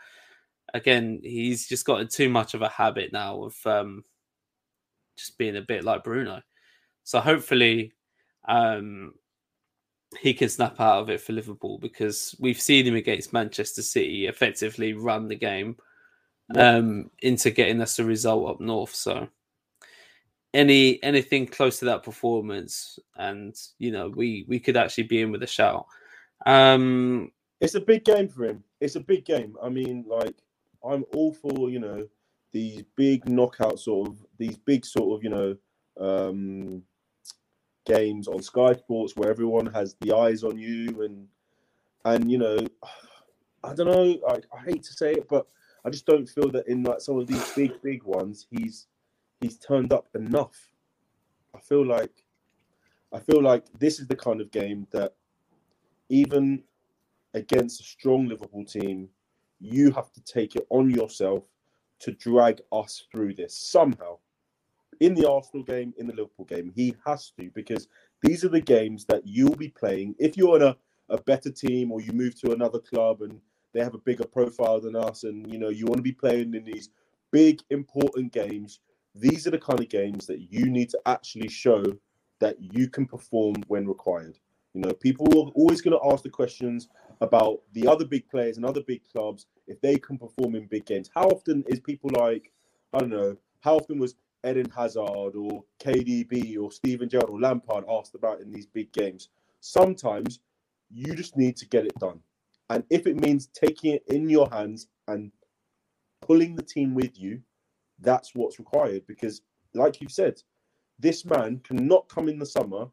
again, 0.74 1.20
he's 1.22 1.66
just 1.66 1.86
gotten 1.86 2.08
too 2.08 2.28
much 2.28 2.54
of 2.54 2.62
a 2.62 2.68
habit 2.68 3.12
now 3.12 3.44
of 3.44 3.56
um, 3.66 4.04
just 5.16 5.38
being 5.38 5.56
a 5.56 5.62
bit 5.62 5.84
like 5.84 6.04
Bruno. 6.04 6.42
So 7.04 7.20
hopefully, 7.20 7.92
um, 8.46 9.14
he 10.20 10.34
can 10.34 10.48
snap 10.48 10.80
out 10.80 11.00
of 11.00 11.10
it 11.10 11.20
for 11.20 11.32
Liverpool 11.32 11.78
because 11.78 12.34
we've 12.38 12.60
seen 12.60 12.86
him 12.86 12.96
against 12.96 13.32
Manchester 13.32 13.82
City 13.82 14.26
effectively 14.26 14.92
run 14.92 15.28
the 15.28 15.36
game 15.36 15.76
um, 16.54 17.10
into 17.20 17.50
getting 17.50 17.80
us 17.80 17.98
a 17.98 18.04
result 18.04 18.50
up 18.50 18.60
north. 18.60 18.94
So 18.94 19.28
any 20.54 21.02
anything 21.02 21.46
close 21.46 21.78
to 21.78 21.84
that 21.86 22.02
performance, 22.02 22.98
and 23.16 23.54
you 23.78 23.90
know 23.90 24.08
we 24.08 24.44
we 24.48 24.58
could 24.60 24.76
actually 24.76 25.04
be 25.04 25.20
in 25.20 25.32
with 25.32 25.42
a 25.42 25.46
shout. 25.46 25.86
Um, 26.46 27.32
it's 27.60 27.74
a 27.74 27.80
big 27.80 28.04
game 28.04 28.28
for 28.28 28.44
him. 28.44 28.64
It's 28.80 28.96
a 28.96 29.00
big 29.00 29.24
game. 29.24 29.56
I 29.62 29.68
mean, 29.68 30.04
like 30.06 30.36
I'm 30.84 31.04
all 31.14 31.32
for 31.32 31.70
you 31.70 31.80
know 31.80 32.06
these 32.52 32.82
big 32.96 33.28
knockout 33.28 33.78
sort 33.78 34.08
of 34.08 34.16
these 34.38 34.56
big 34.56 34.84
sort 34.84 35.18
of 35.18 35.24
you 35.24 35.30
know 35.30 35.56
um, 36.00 36.82
games 37.84 38.28
on 38.28 38.42
Sky 38.42 38.72
Sports 38.74 39.16
where 39.16 39.30
everyone 39.30 39.66
has 39.66 39.96
the 40.00 40.16
eyes 40.16 40.44
on 40.44 40.58
you 40.58 41.02
and 41.02 41.26
and 42.04 42.30
you 42.30 42.38
know 42.38 42.58
I 43.64 43.74
don't 43.74 43.86
know 43.86 44.18
I, 44.28 44.34
I 44.56 44.64
hate 44.64 44.82
to 44.84 44.92
say 44.92 45.12
it 45.12 45.28
but 45.28 45.46
I 45.84 45.90
just 45.90 46.06
don't 46.06 46.28
feel 46.28 46.50
that 46.50 46.68
in 46.68 46.82
like 46.82 47.00
some 47.00 47.18
of 47.18 47.26
these 47.26 47.52
big 47.52 47.80
big 47.82 48.02
ones 48.04 48.46
he's 48.50 48.86
he's 49.40 49.58
turned 49.58 49.92
up 49.92 50.08
enough. 50.14 50.72
I 51.54 51.60
feel 51.60 51.86
like 51.86 52.24
I 53.12 53.20
feel 53.20 53.42
like 53.42 53.64
this 53.78 54.00
is 54.00 54.06
the 54.06 54.16
kind 54.16 54.40
of 54.40 54.50
game 54.50 54.86
that 54.90 55.14
even 56.10 56.62
against 57.34 57.80
a 57.80 57.84
strong 57.84 58.28
Liverpool 58.28 58.64
team, 58.64 59.08
you 59.60 59.90
have 59.92 60.12
to 60.12 60.20
take 60.22 60.56
it 60.56 60.66
on 60.70 60.90
yourself 60.90 61.44
to 62.00 62.12
drag 62.12 62.60
us 62.70 63.06
through 63.10 63.34
this 63.34 63.56
somehow. 63.56 64.18
In 65.00 65.14
the 65.14 65.28
Arsenal 65.28 65.64
game, 65.64 65.94
in 65.96 66.06
the 66.06 66.14
Liverpool 66.14 66.44
game, 66.44 66.72
he 66.74 66.94
has 67.06 67.32
to 67.38 67.50
because 67.54 67.88
these 68.22 68.44
are 68.44 68.48
the 68.48 68.60
games 68.60 69.04
that 69.06 69.22
you'll 69.24 69.56
be 69.56 69.68
playing. 69.68 70.14
If 70.18 70.36
you're 70.36 70.56
in 70.56 70.62
a, 70.62 70.76
a 71.08 71.20
better 71.22 71.50
team 71.50 71.92
or 71.92 72.00
you 72.00 72.12
move 72.12 72.38
to 72.40 72.52
another 72.52 72.80
club 72.80 73.22
and 73.22 73.40
they 73.72 73.80
have 73.80 73.94
a 73.94 73.98
bigger 73.98 74.24
profile 74.24 74.80
than 74.80 74.96
us, 74.96 75.24
and 75.24 75.50
you 75.50 75.58
know 75.58 75.68
you 75.68 75.86
want 75.86 75.98
to 75.98 76.02
be 76.02 76.12
playing 76.12 76.54
in 76.54 76.64
these 76.64 76.90
big 77.30 77.60
important 77.70 78.32
games, 78.32 78.80
these 79.14 79.46
are 79.46 79.50
the 79.50 79.58
kind 79.58 79.80
of 79.80 79.88
games 79.88 80.26
that 80.26 80.52
you 80.52 80.66
need 80.66 80.90
to 80.90 81.00
actually 81.06 81.48
show 81.48 81.82
that 82.40 82.56
you 82.60 82.88
can 82.88 83.06
perform 83.06 83.56
when 83.66 83.86
required. 83.86 84.38
You 84.74 84.82
know, 84.82 84.92
people 84.92 85.26
are 85.26 85.50
always 85.54 85.80
going 85.80 85.98
to 85.98 86.12
ask 86.12 86.22
the 86.22 86.30
questions 86.30 86.88
about 87.20 87.60
the 87.72 87.86
other 87.88 88.04
big 88.04 88.28
players 88.28 88.56
and 88.56 88.66
other 88.66 88.82
big 88.82 89.02
clubs 89.10 89.46
if 89.66 89.80
they 89.80 89.96
can 89.96 90.18
perform 90.18 90.54
in 90.54 90.66
big 90.66 90.86
games. 90.86 91.10
How 91.14 91.24
often 91.24 91.64
is 91.66 91.80
people 91.80 92.10
like, 92.14 92.52
I 92.92 92.98
don't 92.98 93.10
know, 93.10 93.36
how 93.60 93.76
often 93.76 93.98
was 93.98 94.14
Eden 94.46 94.70
Hazard 94.70 95.34
or 95.34 95.64
KDB 95.80 96.58
or 96.58 96.70
Steven 96.70 97.08
Gerrard 97.08 97.30
or 97.30 97.40
Lampard 97.40 97.84
asked 97.90 98.14
about 98.14 98.40
in 98.40 98.52
these 98.52 98.66
big 98.66 98.92
games? 98.92 99.30
Sometimes 99.60 100.40
you 100.90 101.14
just 101.14 101.36
need 101.36 101.56
to 101.56 101.66
get 101.66 101.84
it 101.84 101.98
done. 101.98 102.20
And 102.70 102.84
if 102.90 103.06
it 103.06 103.20
means 103.20 103.48
taking 103.48 103.94
it 103.94 104.04
in 104.06 104.28
your 104.28 104.48
hands 104.50 104.86
and 105.08 105.32
pulling 106.20 106.54
the 106.54 106.62
team 106.62 106.94
with 106.94 107.18
you, 107.18 107.40
that's 108.00 108.34
what's 108.34 108.58
required 108.58 109.06
because, 109.06 109.42
like 109.74 110.00
you've 110.00 110.12
said, 110.12 110.40
this 110.98 111.24
man 111.24 111.60
cannot 111.64 112.08
come 112.08 112.28
in 112.28 112.38
the 112.38 112.46
summer 112.46 112.86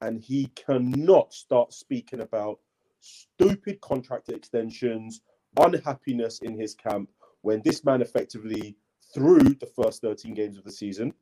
and 0.00 0.20
he 0.20 0.46
cannot 0.54 1.32
start 1.32 1.72
speaking 1.72 2.20
about 2.20 2.60
stupid 3.00 3.80
contract 3.80 4.28
extensions, 4.28 5.22
unhappiness 5.56 6.40
in 6.40 6.58
his 6.58 6.74
camp 6.74 7.10
when 7.42 7.62
this 7.64 7.84
man 7.84 8.02
effectively 8.02 8.76
through 9.14 9.38
the 9.38 9.70
first 9.80 10.02
13 10.02 10.34
games 10.34 10.58
of 10.58 10.64
the 10.64 10.70
season 10.70 11.12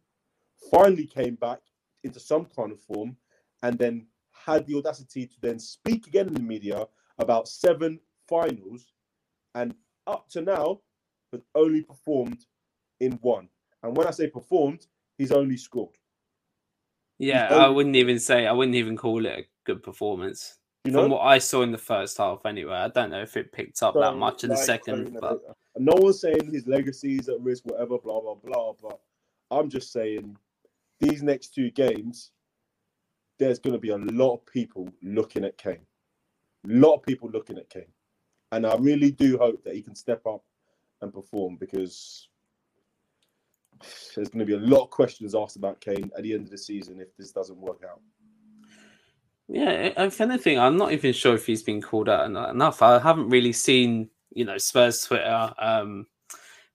finally 0.71 1.07
came 1.07 1.35
back 1.37 1.61
into 2.05 2.19
some 2.19 2.47
kind 2.57 2.73
of 2.73 2.81
form 2.81 3.17
and 3.63 3.79
then 3.79 4.07
had 4.33 4.67
the 4.67 4.77
audacity 4.77 5.27
to 5.27 5.37
then 5.41 5.59
speak 5.59 6.07
again 6.07 6.27
in 6.29 6.35
the 6.35 6.41
media 6.41 6.87
about 7.19 7.49
seven 7.49 7.99
finals 8.29 8.93
and 9.55 9.75
up 10.07 10.29
to 10.29 10.41
now 10.43 10.81
has 11.33 11.43
only 11.55 11.83
performed 11.83 12.45
in 13.01 13.13
one. 13.23 13.49
And 13.83 13.97
when 13.97 14.07
I 14.07 14.11
say 14.11 14.29
performed, 14.29 14.87
he's 15.19 15.33
only 15.33 15.57
scored. 15.57 15.97
Yeah, 17.19 17.49
only... 17.51 17.65
I 17.65 17.69
wouldn't 17.69 17.97
even 17.97 18.19
say 18.19 18.47
I 18.47 18.53
wouldn't 18.53 18.77
even 18.77 18.97
call 18.97 19.25
it 19.27 19.39
a 19.39 19.47
good 19.65 19.83
performance. 19.83 20.59
You 20.85 20.93
know? 20.93 21.03
From 21.03 21.11
what 21.13 21.23
I 21.23 21.39
saw 21.39 21.63
in 21.63 21.73
the 21.73 21.79
first 21.79 22.17
half, 22.19 22.47
anyway, 22.47 22.75
I 22.75 22.89
don't 22.89 23.11
know 23.11 23.23
if 23.23 23.37
it 23.37 23.53
picked 23.53 23.83
up 23.83 23.95
so, 23.95 24.01
that 24.01 24.17
much 24.17 24.45
in 24.45 24.51
like, 24.51 24.59
the 24.59 24.65
second. 24.65 25.19
But 25.21 25.41
no 25.77 25.95
one's 25.97 26.21
saying 26.21 26.53
his 26.53 26.67
legacy 26.67 27.17
is 27.17 27.29
at 27.29 27.41
risk, 27.41 27.65
whatever, 27.67 27.99
blah 27.99 28.21
blah 28.21 28.35
blah. 28.35 28.73
But 28.81 29.01
I'm 29.51 29.69
just 29.69 29.93
saying, 29.93 30.37
these 31.01 31.23
next 31.23 31.55
two 31.55 31.71
games, 31.71 32.31
there's 33.39 33.59
going 33.59 33.75
to 33.75 33.81
be 33.81 33.91
a 33.91 33.97
lot 33.97 34.35
of 34.35 34.47
people 34.47 34.89
looking 35.03 35.45
at 35.45 35.59
Kane. 35.59 35.87
A 36.69 36.73
lot 36.73 36.95
of 36.95 37.03
people 37.03 37.31
looking 37.31 37.59
at 37.59 37.69
Kane, 37.69 37.93
and 38.53 38.67
I 38.67 38.77
really 38.77 39.11
do 39.11 39.39
hope 39.39 39.63
that 39.65 39.75
he 39.75 39.83
can 39.83 39.95
step 39.95 40.27
up 40.27 40.45
and 41.03 41.13
perform 41.13 41.57
because 41.57 42.29
there's 44.15 44.29
going 44.29 44.41
to 44.41 44.45
be 44.45 44.55
a 44.55 44.69
lot 44.69 44.85
of 44.85 44.91
questions 44.91 45.35
asked 45.35 45.57
about 45.57 45.81
Kane 45.81 46.11
at 46.17 46.23
the 46.23 46.35
end 46.35 46.45
of 46.45 46.51
the 46.51 46.59
season 46.59 47.01
if 47.01 47.17
this 47.17 47.33
doesn't 47.33 47.59
work 47.59 47.83
out. 47.89 48.01
Yeah, 49.49 49.93
if 49.97 50.21
anything, 50.21 50.59
I'm 50.59 50.77
not 50.77 50.93
even 50.93 51.13
sure 51.13 51.35
if 51.35 51.47
he's 51.47 51.63
been 51.63 51.81
called 51.81 52.09
out 52.09 52.27
enough. 52.27 52.83
I 52.83 52.99
haven't 52.99 53.29
really 53.29 53.53
seen, 53.53 54.11
you 54.33 54.45
know, 54.45 54.59
Spurs 54.59 55.05
Twitter 55.05 55.53
um, 55.59 56.07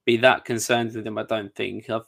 be 0.06 0.18
that 0.18 0.46
concerned 0.46 0.94
with 0.94 1.06
him. 1.06 1.18
I 1.18 1.24
don't 1.24 1.54
think. 1.54 1.90
I've, 1.90 2.06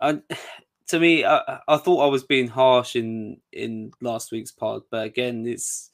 And 0.00 0.22
to 0.88 1.00
me, 1.00 1.24
I, 1.24 1.60
I 1.66 1.76
thought 1.78 2.04
I 2.04 2.08
was 2.08 2.24
being 2.24 2.48
harsh 2.48 2.94
in 2.94 3.38
in 3.52 3.90
last 4.00 4.30
week's 4.30 4.52
pod, 4.52 4.82
but 4.90 5.06
again, 5.06 5.44
it's 5.46 5.90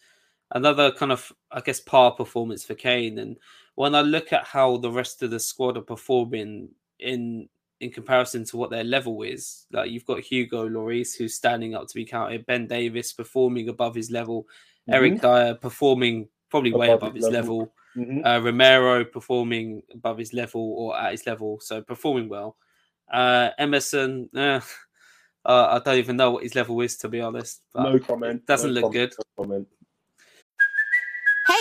another 0.51 0.91
kind 0.93 1.13
of 1.13 1.33
I 1.51 1.61
guess 1.61 1.81
par 1.81 2.11
performance 2.13 2.65
for 2.65 2.75
Kane. 2.75 3.19
And 3.19 3.37
when 3.77 3.95
I 3.95 4.03
look 4.03 4.33
at 4.33 4.45
how 4.45 4.77
the 4.77 4.91
rest 4.91 5.23
of 5.23 5.31
the 5.31 5.41
squad 5.41 5.79
are 5.79 5.83
performing 5.83 6.71
in 6.99 7.49
in 7.81 7.91
comparison 7.91 8.45
to 8.45 8.57
what 8.57 8.71
their 8.71 8.85
level 8.85 9.23
is, 9.23 9.67
like 9.73 9.91
you've 9.91 10.05
got 10.05 10.21
Hugo 10.21 10.69
Lloris 10.69 11.17
who's 11.17 11.35
standing 11.35 11.75
up 11.75 11.89
to 11.89 11.95
be 11.95 12.05
counted, 12.05 12.47
Ben 12.47 12.67
Davies 12.67 13.13
performing 13.13 13.69
above 13.69 13.95
his 13.95 14.11
level, 14.11 14.43
mm-hmm. 14.43 14.95
Eric 14.95 15.21
Dier 15.21 15.55
performing 15.55 16.29
probably 16.51 16.71
above 16.71 16.81
way 16.81 16.91
above 16.91 17.15
his 17.15 17.29
level. 17.29 17.59
level. 17.59 17.73
Mm-hmm. 17.97 18.25
Uh, 18.25 18.39
Romero 18.41 19.05
performing 19.05 19.83
above 19.93 20.19
his 20.19 20.33
level 20.33 20.61
or 20.61 20.99
at 20.99 21.13
his 21.13 21.27
level, 21.27 21.59
so 21.61 21.83
performing 21.83 22.29
well. 22.29 22.57
Uh, 23.13 23.51
Emerson, 23.59 24.29
uh, 24.37 24.61
I 25.45 25.81
don't 25.85 25.99
even 25.99 26.17
know 26.17 26.31
what 26.31 26.45
his 26.45 26.55
level 26.55 26.81
is 26.83 26.97
to 26.99 27.09
be 27.09 27.21
honest. 27.21 27.63
no 27.75 27.99
comment. 27.99 28.47
Doesn't 28.47 28.75
no 28.75 28.81
look 28.81 28.93
comment, 28.93 29.15
good. 29.39 29.49
No 29.49 29.67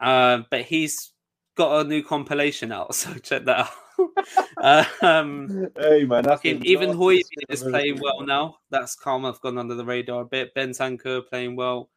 Uh, 0.00 0.42
but 0.50 0.62
he's 0.62 1.12
got 1.56 1.84
a 1.84 1.88
new 1.88 2.02
compilation 2.02 2.72
out, 2.72 2.94
so 2.94 3.12
check 3.14 3.44
that 3.44 3.66
out. 3.66 4.86
um, 5.02 5.68
hey 5.78 6.04
man, 6.04 6.26
even 6.44 6.92
Hoy 6.92 7.20
is 7.48 7.62
playing 7.62 7.98
well 8.00 8.22
now. 8.22 8.58
That's 8.70 8.94
calm. 8.94 9.24
I've 9.24 9.40
gone 9.40 9.56
under 9.56 9.74
the 9.74 9.84
radar 9.84 10.22
a 10.22 10.24
bit. 10.26 10.54
Bentancur 10.54 11.26
playing 11.26 11.56
well. 11.56 11.88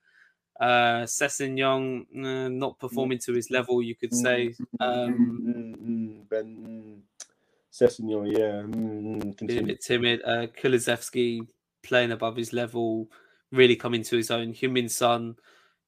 Uh, 0.60 1.08
Young 1.40 2.06
uh, 2.18 2.50
not 2.50 2.80
performing 2.80 3.20
to 3.20 3.34
his 3.34 3.50
level, 3.50 3.82
you 3.82 3.96
could 3.96 4.14
say. 4.14 4.54
Um, 4.80 5.42
mm, 5.42 5.56
mm, 5.56 5.78
mm, 5.78 6.30
ben, 6.30 7.04
Sessegnon, 7.72 8.32
yeah. 8.32 8.64
Mm, 8.64 9.42
a 9.42 9.64
bit 9.64 9.82
timid. 9.82 10.22
Uh, 10.26 10.48
Kulusevski 10.48 11.48
playing 11.82 12.12
above 12.12 12.36
his 12.36 12.52
level, 12.52 13.08
really 13.52 13.76
coming 13.76 14.04
to 14.04 14.18
his 14.18 14.32
own. 14.32 14.54
Heung-min 14.54 14.90
Son 14.90 15.36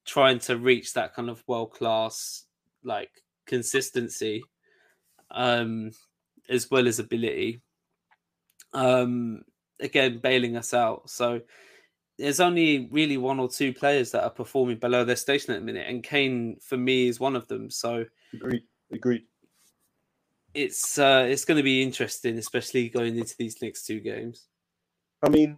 trying 0.06 0.40
to 0.40 0.58
reach 0.58 0.94
that 0.94 1.14
kind 1.14 1.30
of 1.30 1.44
world 1.48 1.74
class 1.74 2.46
like 2.84 3.12
consistency, 3.46 4.44
um, 5.32 5.92
as 6.50 6.70
well 6.70 6.88
as 6.88 7.00
ability. 7.00 7.62
Um, 8.74 9.44
again, 9.80 10.20
bailing 10.20 10.56
us 10.58 10.74
out. 10.74 11.10
So 11.10 11.42
there's 12.18 12.40
only 12.40 12.88
really 12.92 13.18
one 13.18 13.40
or 13.40 13.50
two 13.50 13.74
players 13.74 14.12
that 14.12 14.24
are 14.24 14.30
performing 14.30 14.78
below 14.78 15.04
their 15.04 15.16
station 15.16 15.54
at 15.54 15.60
the 15.60 15.66
minute, 15.66 15.88
and 15.88 16.04
Kane 16.04 16.58
for 16.62 16.78
me 16.78 17.08
is 17.08 17.20
one 17.20 17.36
of 17.36 17.48
them. 17.48 17.70
So 17.70 18.06
agreed, 18.34 18.64
agreed 18.92 19.24
it's 20.54 20.98
uh, 20.98 21.26
it's 21.28 21.46
going 21.46 21.58
to 21.58 21.64
be 21.64 21.82
interesting, 21.82 22.38
especially 22.38 22.90
going 22.90 23.18
into 23.18 23.36
these 23.38 23.62
next 23.62 23.86
two 23.86 24.00
games. 24.00 24.48
I 25.24 25.30
mean, 25.30 25.58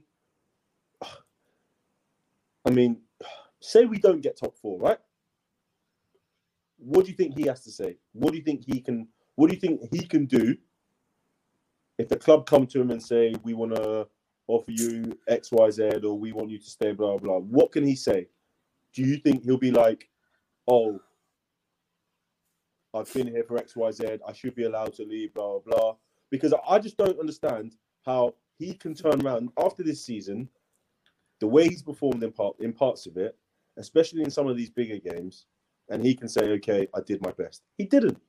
I 2.66 2.70
mean, 2.70 3.02
say 3.64 3.86
we 3.86 3.98
don't 3.98 4.22
get 4.22 4.38
top 4.38 4.58
four, 4.58 4.80
right? 4.80 4.98
What 6.78 7.06
do 7.06 7.12
you 7.12 7.18
think 7.18 7.38
he 7.38 7.48
has 7.48 7.64
to 7.64 7.72
say? 7.72 7.98
What 8.12 8.32
do 8.32 8.38
you 8.38 8.44
think 8.44 8.64
he 8.66 8.82
can? 8.82 9.08
What 9.36 9.50
do 9.50 9.56
you 9.56 9.60
think 9.60 9.82
he 9.92 10.06
can 10.06 10.26
do 10.26 10.56
if 11.98 12.10
the 12.10 12.18
club 12.18 12.46
come 12.46 12.68
to 12.68 12.82
him 12.82 12.92
and 12.92 13.02
say 13.02 13.34
we 13.44 13.54
want 13.54 13.76
to 13.76 14.08
offer 14.48 14.72
you 14.72 15.18
X, 15.28 15.52
Y, 15.52 15.70
Z, 15.72 16.02
or 16.04 16.20
we 16.20 16.34
want 16.34 16.50
you 16.50 16.60
to 16.60 16.70
stay, 16.70 16.92
blah 16.92 17.18
blah? 17.18 17.38
What 17.38 17.72
can 17.72 17.86
he 17.86 17.96
say? 17.96 18.28
Do 18.94 19.02
you 19.02 19.18
think 19.18 19.44
he'll 19.44 19.58
be 19.58 19.72
like, 19.72 20.10
oh, 20.68 21.00
I've 22.94 23.12
been 23.12 23.28
here 23.28 23.44
for 23.44 23.58
X, 23.58 23.76
Y, 23.76 23.92
Z. 23.92 24.20
I 24.28 24.34
should 24.34 24.56
be 24.56 24.66
allowed 24.66 24.94
to 24.96 25.04
leave, 25.04 25.34
blah, 25.34 25.60
blah. 25.66 25.96
Because 26.30 26.54
I 26.68 26.78
just 26.80 26.98
don't 26.98 27.20
understand 27.20 27.76
how 28.06 28.36
he 28.60 28.74
can 28.76 28.94
turn 28.94 29.26
around 29.26 29.50
after 29.58 29.82
this 29.84 30.06
season, 30.06 30.48
the 31.40 31.48
way 31.48 31.68
he's 31.68 31.82
performed 31.82 32.24
in 32.24 32.32
part 32.32 32.56
in 32.60 32.72
parts 32.72 33.08
of 33.08 33.18
it, 33.18 33.36
especially 33.78 34.24
in 34.24 34.32
some 34.32 34.48
of 34.48 34.58
these 34.58 34.70
bigger 34.70 34.98
games, 34.98 35.46
and 35.90 36.06
he 36.06 36.16
can 36.16 36.28
say, 36.28 36.52
"Okay, 36.52 36.88
I 36.96 37.02
did 37.02 37.22
my 37.22 37.32
best." 37.32 37.64
He 37.78 37.86
didn't. 37.86 38.20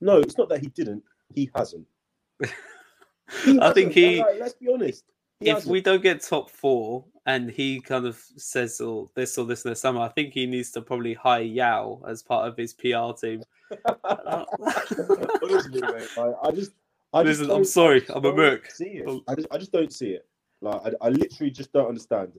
No, 0.00 0.18
it's 0.18 0.38
not 0.38 0.48
that 0.48 0.60
he 0.60 0.68
didn't. 0.68 1.02
He 1.34 1.50
hasn't. 1.54 1.86
He 3.44 3.54
hasn't. 3.54 3.62
I 3.62 3.72
think 3.72 3.92
he. 3.92 4.20
Right, 4.20 4.38
let's 4.38 4.54
be 4.54 4.68
honest. 4.70 5.04
if 5.40 5.54
hasn't. 5.54 5.72
we 5.72 5.80
don't 5.80 6.02
get 6.02 6.20
top 6.20 6.50
four, 6.50 7.04
and 7.24 7.50
he 7.50 7.80
kind 7.80 8.04
of 8.04 8.20
says 8.36 8.80
oh, 8.80 9.10
this 9.14 9.38
or 9.38 9.46
this 9.46 9.64
in 9.64 9.70
the 9.70 9.76
summer, 9.76 10.00
I 10.00 10.08
think 10.08 10.34
he 10.34 10.44
needs 10.46 10.70
to 10.72 10.82
probably 10.82 11.14
hire 11.14 11.42
Yao 11.42 12.02
as 12.06 12.22
part 12.22 12.48
of 12.48 12.56
his 12.56 12.74
PR 12.74 13.12
team. 13.18 13.42
Honestly, 14.04 15.80
mate, 15.80 16.08
I, 16.18 16.32
I, 16.42 16.50
just, 16.50 16.72
I 17.12 17.22
Listen, 17.22 17.50
I'm 17.50 17.64
sorry, 17.64 18.04
I'm 18.14 18.24
a 18.24 18.34
merc. 18.34 18.70
See 18.70 18.84
it. 18.84 19.04
Oh. 19.06 19.22
I 19.28 19.34
just, 19.34 19.48
I 19.50 19.58
just 19.58 19.72
don't 19.72 19.92
see 19.92 20.10
it. 20.10 20.26
Like, 20.60 20.80
I, 20.84 21.06
I 21.06 21.08
literally 21.10 21.50
just 21.50 21.72
don't 21.72 21.88
understand. 21.88 22.32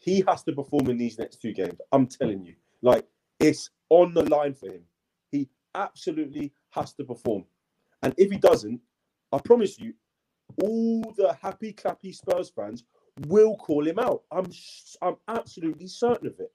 He 0.00 0.24
has 0.26 0.42
to 0.44 0.52
perform 0.52 0.88
in 0.90 0.98
these 0.98 1.18
next 1.18 1.40
two 1.40 1.52
games. 1.52 1.78
I'm 1.92 2.06
telling 2.06 2.44
you, 2.44 2.54
like, 2.82 3.06
it's 3.38 3.70
on 3.90 4.14
the 4.14 4.24
line 4.24 4.54
for 4.54 4.66
him. 4.66 4.82
He 5.30 5.48
absolutely 5.74 6.52
has 6.70 6.94
to 6.94 7.04
perform, 7.04 7.44
and 8.02 8.14
if 8.16 8.30
he 8.32 8.38
doesn't, 8.38 8.80
I 9.32 9.38
promise 9.38 9.78
you, 9.78 9.94
all 10.62 11.14
the 11.16 11.36
happy 11.40 11.72
clappy 11.72 12.14
Spurs 12.14 12.50
fans 12.50 12.84
will 13.28 13.56
call 13.56 13.86
him 13.86 13.98
out. 13.98 14.22
I'm 14.32 14.50
I'm 15.02 15.16
absolutely 15.28 15.86
certain 15.86 16.26
of 16.26 16.40
it. 16.40 16.52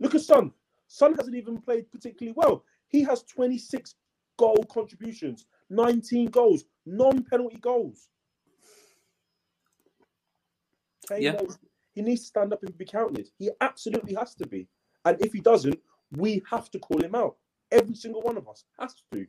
Look 0.00 0.14
at 0.14 0.22
Son. 0.22 0.52
Son 0.88 1.14
hasn't 1.14 1.36
even 1.36 1.60
played 1.60 1.90
particularly 1.90 2.34
well. 2.36 2.64
He 2.88 3.02
has 3.02 3.22
26 3.24 3.96
goal 4.38 4.64
contributions, 4.70 5.46
19 5.70 6.30
goals, 6.30 6.64
non-penalty 6.84 7.58
goals. 7.58 8.08
Okay, 11.10 11.24
yeah. 11.24 11.40
He 11.96 12.02
needs 12.02 12.20
to 12.20 12.26
stand 12.26 12.52
up 12.52 12.62
and 12.62 12.76
be 12.76 12.84
counted. 12.84 13.30
He 13.38 13.50
absolutely 13.60 14.14
has 14.14 14.34
to 14.34 14.46
be. 14.46 14.68
And 15.06 15.20
if 15.20 15.32
he 15.32 15.40
doesn't, 15.40 15.80
we 16.12 16.42
have 16.50 16.70
to 16.72 16.78
call 16.78 17.02
him 17.02 17.14
out. 17.14 17.36
Every 17.72 17.94
single 17.94 18.20
one 18.20 18.36
of 18.36 18.46
us 18.48 18.64
has 18.78 18.94
to. 19.12 19.26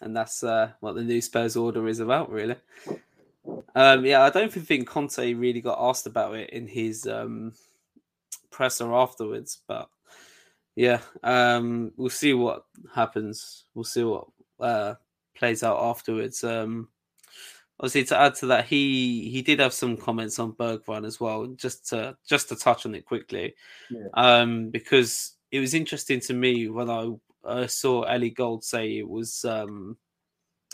And 0.00 0.16
that's 0.16 0.42
uh, 0.42 0.72
what 0.80 0.94
the 0.94 1.02
new 1.02 1.20
Spurs 1.20 1.54
order 1.54 1.86
is 1.86 2.00
about, 2.00 2.30
really. 2.30 2.56
Um, 3.74 4.06
yeah, 4.06 4.22
I 4.22 4.30
don't 4.30 4.50
think 4.50 4.88
Conte 4.88 5.34
really 5.34 5.60
got 5.60 5.78
asked 5.78 6.06
about 6.06 6.34
it 6.34 6.50
in 6.50 6.66
his 6.66 7.06
um, 7.06 7.52
presser 8.50 8.92
afterwards, 8.94 9.58
but 9.68 9.90
yeah, 10.76 11.00
um, 11.22 11.92
we'll 11.96 12.08
see 12.08 12.32
what 12.32 12.64
happens. 12.94 13.64
We'll 13.74 13.84
see 13.84 14.02
what 14.02 14.28
uh, 14.58 14.94
plays 15.34 15.62
out 15.62 15.78
afterwards. 15.78 16.42
Um, 16.42 16.88
obviously, 17.78 18.04
to 18.04 18.18
add 18.18 18.34
to 18.36 18.46
that, 18.46 18.66
he 18.66 19.28
he 19.30 19.42
did 19.42 19.60
have 19.60 19.72
some 19.72 19.96
comments 19.96 20.38
on 20.38 20.52
Bergwijn 20.52 21.06
as 21.06 21.20
well. 21.20 21.46
Just 21.46 21.88
to 21.88 22.16
just 22.26 22.48
to 22.48 22.56
touch 22.56 22.86
on 22.86 22.94
it 22.94 23.04
quickly, 23.04 23.54
yeah. 23.90 24.08
um, 24.14 24.70
because 24.70 25.36
it 25.50 25.60
was 25.60 25.74
interesting 25.74 26.20
to 26.20 26.34
me 26.34 26.68
when 26.68 26.90
I 26.90 27.10
uh, 27.44 27.66
saw 27.66 28.02
Ellie 28.02 28.30
Gold 28.30 28.64
say 28.64 28.98
it 28.98 29.08
was 29.08 29.44
um, 29.44 29.96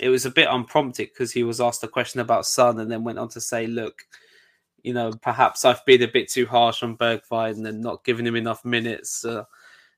it 0.00 0.08
was 0.08 0.26
a 0.26 0.30
bit 0.30 0.48
unprompted 0.50 1.08
because 1.08 1.32
he 1.32 1.44
was 1.44 1.60
asked 1.60 1.84
a 1.84 1.88
question 1.88 2.20
about 2.20 2.46
Son 2.46 2.80
and 2.80 2.90
then 2.90 3.04
went 3.04 3.18
on 3.18 3.28
to 3.30 3.40
say, 3.40 3.66
"Look." 3.66 4.02
You 4.84 4.92
know, 4.92 5.12
perhaps 5.22 5.64
I've 5.64 5.84
been 5.84 6.02
a 6.02 6.08
bit 6.08 6.28
too 6.28 6.44
harsh 6.44 6.82
on 6.82 6.96
Bergwijn 6.96 7.68
and 7.68 7.80
not 7.80 8.02
giving 8.02 8.26
him 8.26 8.34
enough 8.34 8.64
minutes. 8.64 9.24
Uh, 9.24 9.44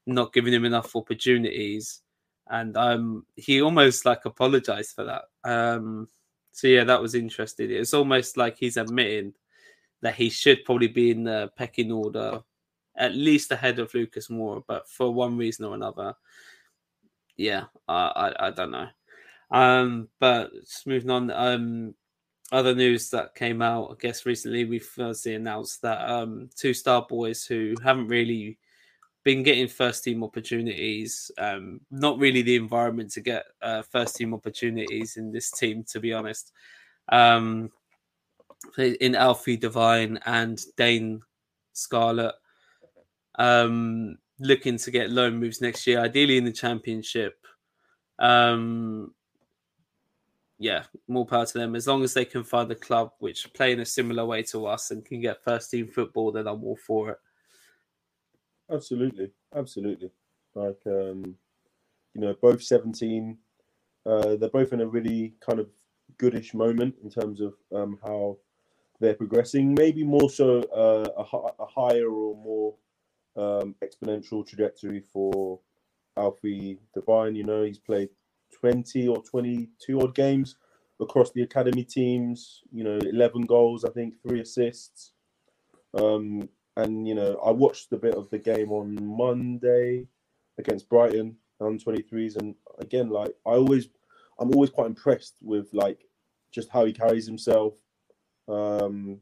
not 0.07 0.33
giving 0.33 0.53
him 0.53 0.65
enough 0.65 0.95
opportunities. 0.97 2.01
And 2.49 2.77
um, 2.77 3.27
he 3.37 3.63
almost 3.63 4.05
like 4.05 4.25
apologized 4.25 4.95
for 4.95 5.05
that. 5.05 5.25
Um, 5.45 6.09
so 6.55 6.69
yeah, 6.69 6.85
that 6.85 7.03
was 7.03 7.17
interesting. 7.17 7.73
It's 7.73 7.93
almost 7.93 8.37
like 8.37 8.57
he's 8.57 8.77
admitting 8.77 9.35
that 10.03 10.15
he 10.15 10.31
should 10.31 10.65
probably 10.65 10.87
be 10.87 11.11
in 11.11 11.25
the 11.25 11.51
pecking 11.57 11.91
order, 11.91 12.43
at 12.97 13.13
least 13.13 13.51
ahead 13.51 13.81
of 13.81 13.93
Lucas 13.93 14.29
Moura, 14.29 14.63
but 14.69 14.89
for 14.89 15.13
one 15.13 15.37
reason 15.37 15.65
or 15.65 15.75
another, 15.75 16.15
yeah, 17.37 17.65
I 17.89 18.07
I, 18.39 18.47
I 18.47 18.51
don't 18.53 18.71
know. 18.71 18.87
Um, 19.51 20.09
but 20.21 20.53
just 20.61 20.87
moving 20.87 21.11
on, 21.11 21.33
um, 21.33 21.95
other 22.53 22.73
news 22.73 23.11
that 23.11 23.35
came 23.35 23.61
out, 23.61 23.91
I 23.91 23.95
guess 24.01 24.25
recently, 24.25 24.65
we've 24.65 24.87
firstly 24.87 25.35
announced 25.35 25.83
that 25.83 26.09
um, 26.09 26.51
two 26.57 26.73
star 26.73 27.05
boys 27.09 27.45
who 27.45 27.75
haven't 27.83 28.07
really 28.07 28.59
been 29.25 29.43
getting 29.43 29.67
first 29.67 30.05
team 30.05 30.23
opportunities. 30.23 31.31
Um, 31.39 31.81
not 31.91 32.19
really 32.19 32.43
the 32.43 32.57
environment 32.57 33.11
to 33.13 33.21
get 33.21 33.45
uh, 33.63 33.83
first 33.83 34.17
team 34.17 34.35
opportunities 34.35 35.17
in 35.17 35.33
this 35.33 35.51
team, 35.51 35.85
to 35.91 36.01
be 36.01 36.13
honest. 36.13 36.53
Um, 37.09 37.73
in 38.79 39.15
Alfie 39.15 39.57
Devine 39.57 40.19
and 40.27 40.63
Dane 40.77 41.23
Scarlett. 41.73 42.35
Um, 43.37 44.19
looking 44.39 44.79
to 44.79 44.91
get 44.91 45.11
loan 45.11 45.39
moves 45.39 45.61
next 45.61 45.87
year, 45.87 46.01
ideally 46.01 46.37
in 46.37 46.45
the 46.45 46.53
championship. 46.53 47.39
Um, 48.19 49.13
yeah, 50.59 50.85
more 51.09 51.27
power 51.27 51.47
to 51.47 51.59
them. 51.59 51.75
As 51.75 51.87
long 51.87 52.05
as 52.05 52.15
they 52.15 52.25
can 52.25 52.45
find 52.45 52.71
a 52.71 52.77
club 52.77 53.13
which 53.19 53.53
play 53.55 53.73
in 53.73 53.81
a 53.81 53.87
similar 53.87 54.25
way 54.25 54.43
to 54.45 54.67
us 54.67 54.91
and 54.91 55.05
can 55.05 55.21
get 55.21 55.43
first 55.43 55.71
team 55.71 55.89
football, 55.89 56.31
then 56.31 56.47
I'm 56.47 56.65
all 56.65 56.77
for 56.77 57.11
it. 57.11 57.19
Absolutely, 58.71 59.31
absolutely. 59.55 60.11
Like 60.55 60.81
um, 60.87 61.37
you 62.15 62.21
know, 62.21 62.35
both 62.41 62.63
17. 62.63 63.37
Uh, 64.07 64.37
they're 64.37 64.49
both 64.51 64.73
in 64.73 64.81
a 64.81 64.87
really 64.87 65.35
kind 65.41 65.59
of 65.59 65.69
goodish 66.19 66.55
moment 66.55 66.95
in 67.03 67.11
terms 67.11 67.41
of 67.41 67.55
um, 67.75 67.99
how 68.03 68.39
they're 69.01 69.15
progressing. 69.15 69.75
Maybe 69.75 70.05
more 70.05 70.31
so 70.31 70.63
uh, 70.75 71.23
a, 71.23 71.63
a, 71.63 71.67
higher 71.67 72.09
or 72.09 72.37
more 72.37 72.75
um, 73.37 73.75
exponential 73.83 74.47
trajectory 74.47 75.01
for 75.01 75.61
Alfie 76.17 76.79
Devine. 76.95 77.35
You 77.35 77.45
know, 77.45 77.65
he's 77.65 77.79
played 77.79 78.11
20 78.61 79.09
or 79.09 79.23
22 79.23 80.01
odd 80.01 80.15
games 80.15 80.57
across 81.01 81.33
the 81.33 81.43
academy 81.43 81.83
teams. 81.83 82.63
You 82.71 82.85
know, 82.85 82.99
11 82.99 83.43
goals, 83.43 83.85
I 83.85 83.91
think, 83.91 84.15
three 84.23 84.41
assists. 84.41 85.13
Um, 85.95 86.49
and 86.77 87.07
you 87.07 87.15
know, 87.15 87.41
I 87.45 87.51
watched 87.51 87.93
a 87.93 87.99
bit 87.99 88.15
of 88.15 88.31
the 88.31 88.39
game 88.39 88.71
on 88.73 88.97
Monday 89.05 90.07
against 90.59 90.89
Brighton 90.89 91.37
on 91.61 91.79
23s, 91.79 92.37
and 92.37 92.55
again, 92.79 93.11
like 93.11 93.35
I 93.47 93.51
always, 93.51 93.89
I'm 94.39 94.53
always 94.55 94.71
quite 94.71 94.87
impressed 94.87 95.37
with 95.41 95.69
like 95.73 96.05
just 96.53 96.71
how 96.71 96.85
he 96.85 96.93
carries 96.93 97.27
himself. 97.27 97.75
Um, 98.49 99.21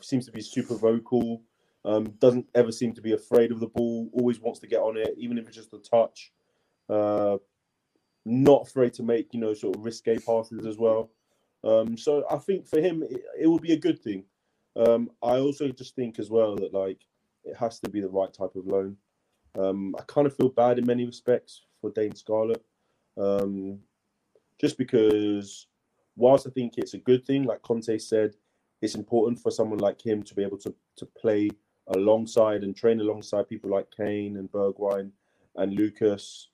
seems 0.00 0.26
to 0.26 0.32
be 0.32 0.40
super 0.40 0.74
vocal. 0.74 1.42
Um, 1.84 2.04
doesn't 2.20 2.46
ever 2.54 2.70
seem 2.70 2.94
to 2.94 3.02
be 3.02 3.12
afraid 3.12 3.50
of 3.50 3.60
the 3.60 3.66
ball. 3.66 4.08
Always 4.12 4.40
wants 4.40 4.60
to 4.60 4.68
get 4.68 4.80
on 4.80 4.96
it, 4.96 5.14
even 5.16 5.38
if 5.38 5.48
it's 5.48 5.56
just 5.56 5.74
a 5.74 5.78
touch. 5.78 6.32
Uh, 6.88 7.38
not 8.24 8.68
afraid 8.68 8.92
to 8.94 9.02
make 9.02 9.34
you 9.34 9.40
know 9.40 9.54
sort 9.54 9.76
of 9.76 9.84
risque 9.84 10.18
passes 10.18 10.64
as 10.66 10.78
well. 10.78 11.10
Um, 11.64 11.96
so 11.96 12.24
I 12.30 12.38
think 12.38 12.66
for 12.66 12.80
him 12.80 13.02
it, 13.02 13.22
it 13.40 13.46
would 13.46 13.62
be 13.62 13.72
a 13.72 13.78
good 13.78 14.00
thing. 14.00 14.24
Um, 14.76 15.10
I 15.22 15.38
also 15.38 15.68
just 15.68 15.94
think 15.94 16.18
as 16.18 16.30
well 16.30 16.56
that 16.56 16.72
like 16.72 17.00
it 17.44 17.56
has 17.56 17.78
to 17.80 17.90
be 17.90 18.00
the 18.00 18.08
right 18.08 18.32
type 18.32 18.54
of 18.56 18.66
loan. 18.66 18.96
Um, 19.58 19.94
I 19.98 20.02
kind 20.02 20.26
of 20.26 20.34
feel 20.34 20.48
bad 20.48 20.78
in 20.78 20.86
many 20.86 21.04
respects 21.04 21.62
for 21.80 21.90
Dane 21.90 22.14
Scarlett, 22.14 22.64
um, 23.18 23.78
just 24.60 24.78
because 24.78 25.66
whilst 26.16 26.46
I 26.46 26.50
think 26.50 26.74
it's 26.78 26.94
a 26.94 26.98
good 26.98 27.24
thing, 27.26 27.44
like 27.44 27.60
Conte 27.62 27.98
said, 27.98 28.34
it's 28.80 28.94
important 28.94 29.38
for 29.38 29.50
someone 29.50 29.78
like 29.78 30.00
him 30.00 30.22
to 30.22 30.34
be 30.34 30.42
able 30.42 30.58
to 30.58 30.74
to 30.96 31.06
play 31.06 31.50
alongside 31.88 32.62
and 32.62 32.74
train 32.74 33.00
alongside 33.00 33.48
people 33.48 33.70
like 33.70 33.88
Kane 33.94 34.36
and 34.36 34.50
Bergwijn 34.50 35.10
and 35.56 35.74
Lucas 35.74 36.48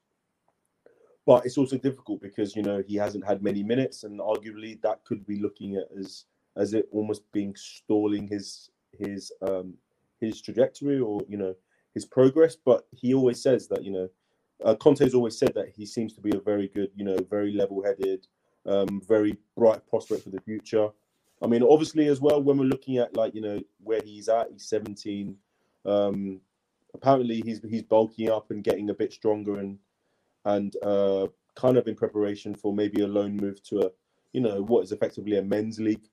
but 1.29 1.45
it's 1.45 1.59
also 1.59 1.77
difficult 1.77 2.23
because 2.23 2.57
you 2.57 2.63
know 2.63 2.83
he 2.87 2.97
hasn't 2.97 3.23
had 3.23 3.43
many 3.43 3.63
minutes, 3.63 4.05
and 4.05 4.19
arguably 4.19 4.81
that 4.81 5.05
could 5.05 5.27
be 5.27 5.39
looking 5.39 5.77
at 5.77 5.87
as 6.01 6.25
as 6.59 6.75
it 6.75 6.89
almost 6.93 7.23
being 7.33 7.55
stalling 7.57 8.29
his 8.29 8.71
his 8.93 9.33
um 9.43 9.75
his 10.21 10.43
trajectory 10.43 10.99
or 10.99 11.23
you 11.29 11.39
know 11.39 11.55
his 11.95 12.05
progress. 12.05 12.57
But 12.57 12.87
he 12.91 13.15
always 13.15 13.41
says 13.43 13.69
that 13.69 13.85
you 13.85 13.93
know 13.93 14.09
uh, 14.65 14.75
Conte's 14.75 15.15
always 15.15 15.39
said 15.39 15.55
that 15.55 15.69
he 15.69 15.87
seems 15.87 16.13
to 16.15 16.21
be 16.21 16.37
a 16.37 16.41
very 16.41 16.69
good, 16.69 16.91
you 16.97 17.05
know, 17.05 17.17
very 17.31 17.53
level-headed, 17.53 18.27
um, 18.67 19.01
very 19.07 19.37
bright 19.57 19.87
prospect 19.87 20.25
for 20.25 20.31
the 20.31 20.41
future. 20.41 20.89
I 21.41 21.47
mean, 21.47 21.63
obviously 21.63 22.09
as 22.09 22.21
well 22.21 22.43
when 22.43 22.59
we're 22.59 22.65
looking 22.65 22.99
at 22.99 23.17
like 23.17 23.35
you 23.35 23.41
know 23.41 23.61
where 23.83 24.01
he's 24.05 24.29
at, 24.29 24.49
he's 24.51 24.69
17. 24.69 25.37
Um, 25.87 26.41
apparently 26.95 27.41
he's 27.45 27.61
he's 27.69 27.83
bulking 27.83 28.31
up 28.31 28.51
and 28.51 28.65
getting 28.65 28.91
a 28.91 28.95
bit 28.95 29.13
stronger 29.13 29.61
and 29.61 29.79
and 30.45 30.75
uh, 30.83 31.29
kind 31.55 31.77
of 31.77 31.87
in 31.87 31.95
preparation 31.95 32.55
for 32.55 32.75
maybe 32.75 33.03
a 33.03 33.07
loan 33.07 33.37
move 33.37 33.63
to 33.65 33.81
a, 33.81 33.91
you 34.33 34.41
know, 34.41 34.63
what 34.63 34.83
is 34.83 34.93
effectively 34.93 35.39
a 35.39 35.43
men's 35.43 35.79
league. 35.79 36.09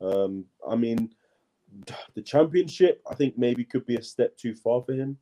Um, 0.00 0.44
I 0.68 0.76
mean, 0.76 1.10
the 2.14 2.22
championship, 2.22 3.02
I 3.10 3.14
think 3.14 3.38
maybe 3.38 3.64
could 3.64 3.86
be 3.86 3.96
a 3.96 4.02
step 4.02 4.36
too 4.36 4.54
far 4.54 4.82
for 4.82 4.92
him, 4.92 5.16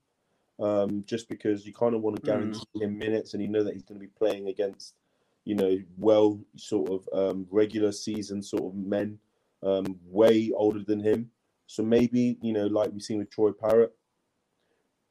um, 0.61 1.05
just 1.07 1.29
because 1.29 1.67
you 1.67 1.73
kind 1.73 1.95
of 1.95 2.03
want 2.03 2.17
to 2.17 2.23
hmm. 2.23 2.27
guarantee 2.27 2.65
mm. 2.77 2.83
him 2.83 2.99
minutes, 2.99 3.35
and 3.35 3.43
you 3.43 3.49
know 3.49 3.63
that 3.63 3.75
he's 3.75 3.83
going 3.83 4.01
to 4.01 4.07
be 4.07 4.13
playing 4.19 4.49
against, 4.49 4.95
you 5.45 5.55
know, 5.55 5.79
well, 5.97 6.41
sort 6.57 6.91
of 6.91 7.09
um, 7.13 7.47
regular 7.51 7.93
season 7.93 8.43
sort 8.43 8.65
of 8.65 8.75
men, 8.75 9.19
um, 9.63 9.99
way 10.07 10.51
older 10.55 10.83
than 10.85 11.01
him. 11.01 11.31
So 11.67 11.83
maybe 11.83 12.39
you 12.41 12.53
know, 12.53 12.67
like 12.67 12.91
we've 12.93 13.03
seen 13.03 13.19
with 13.19 13.31
Troy 13.31 13.53
Parrott, 13.53 13.95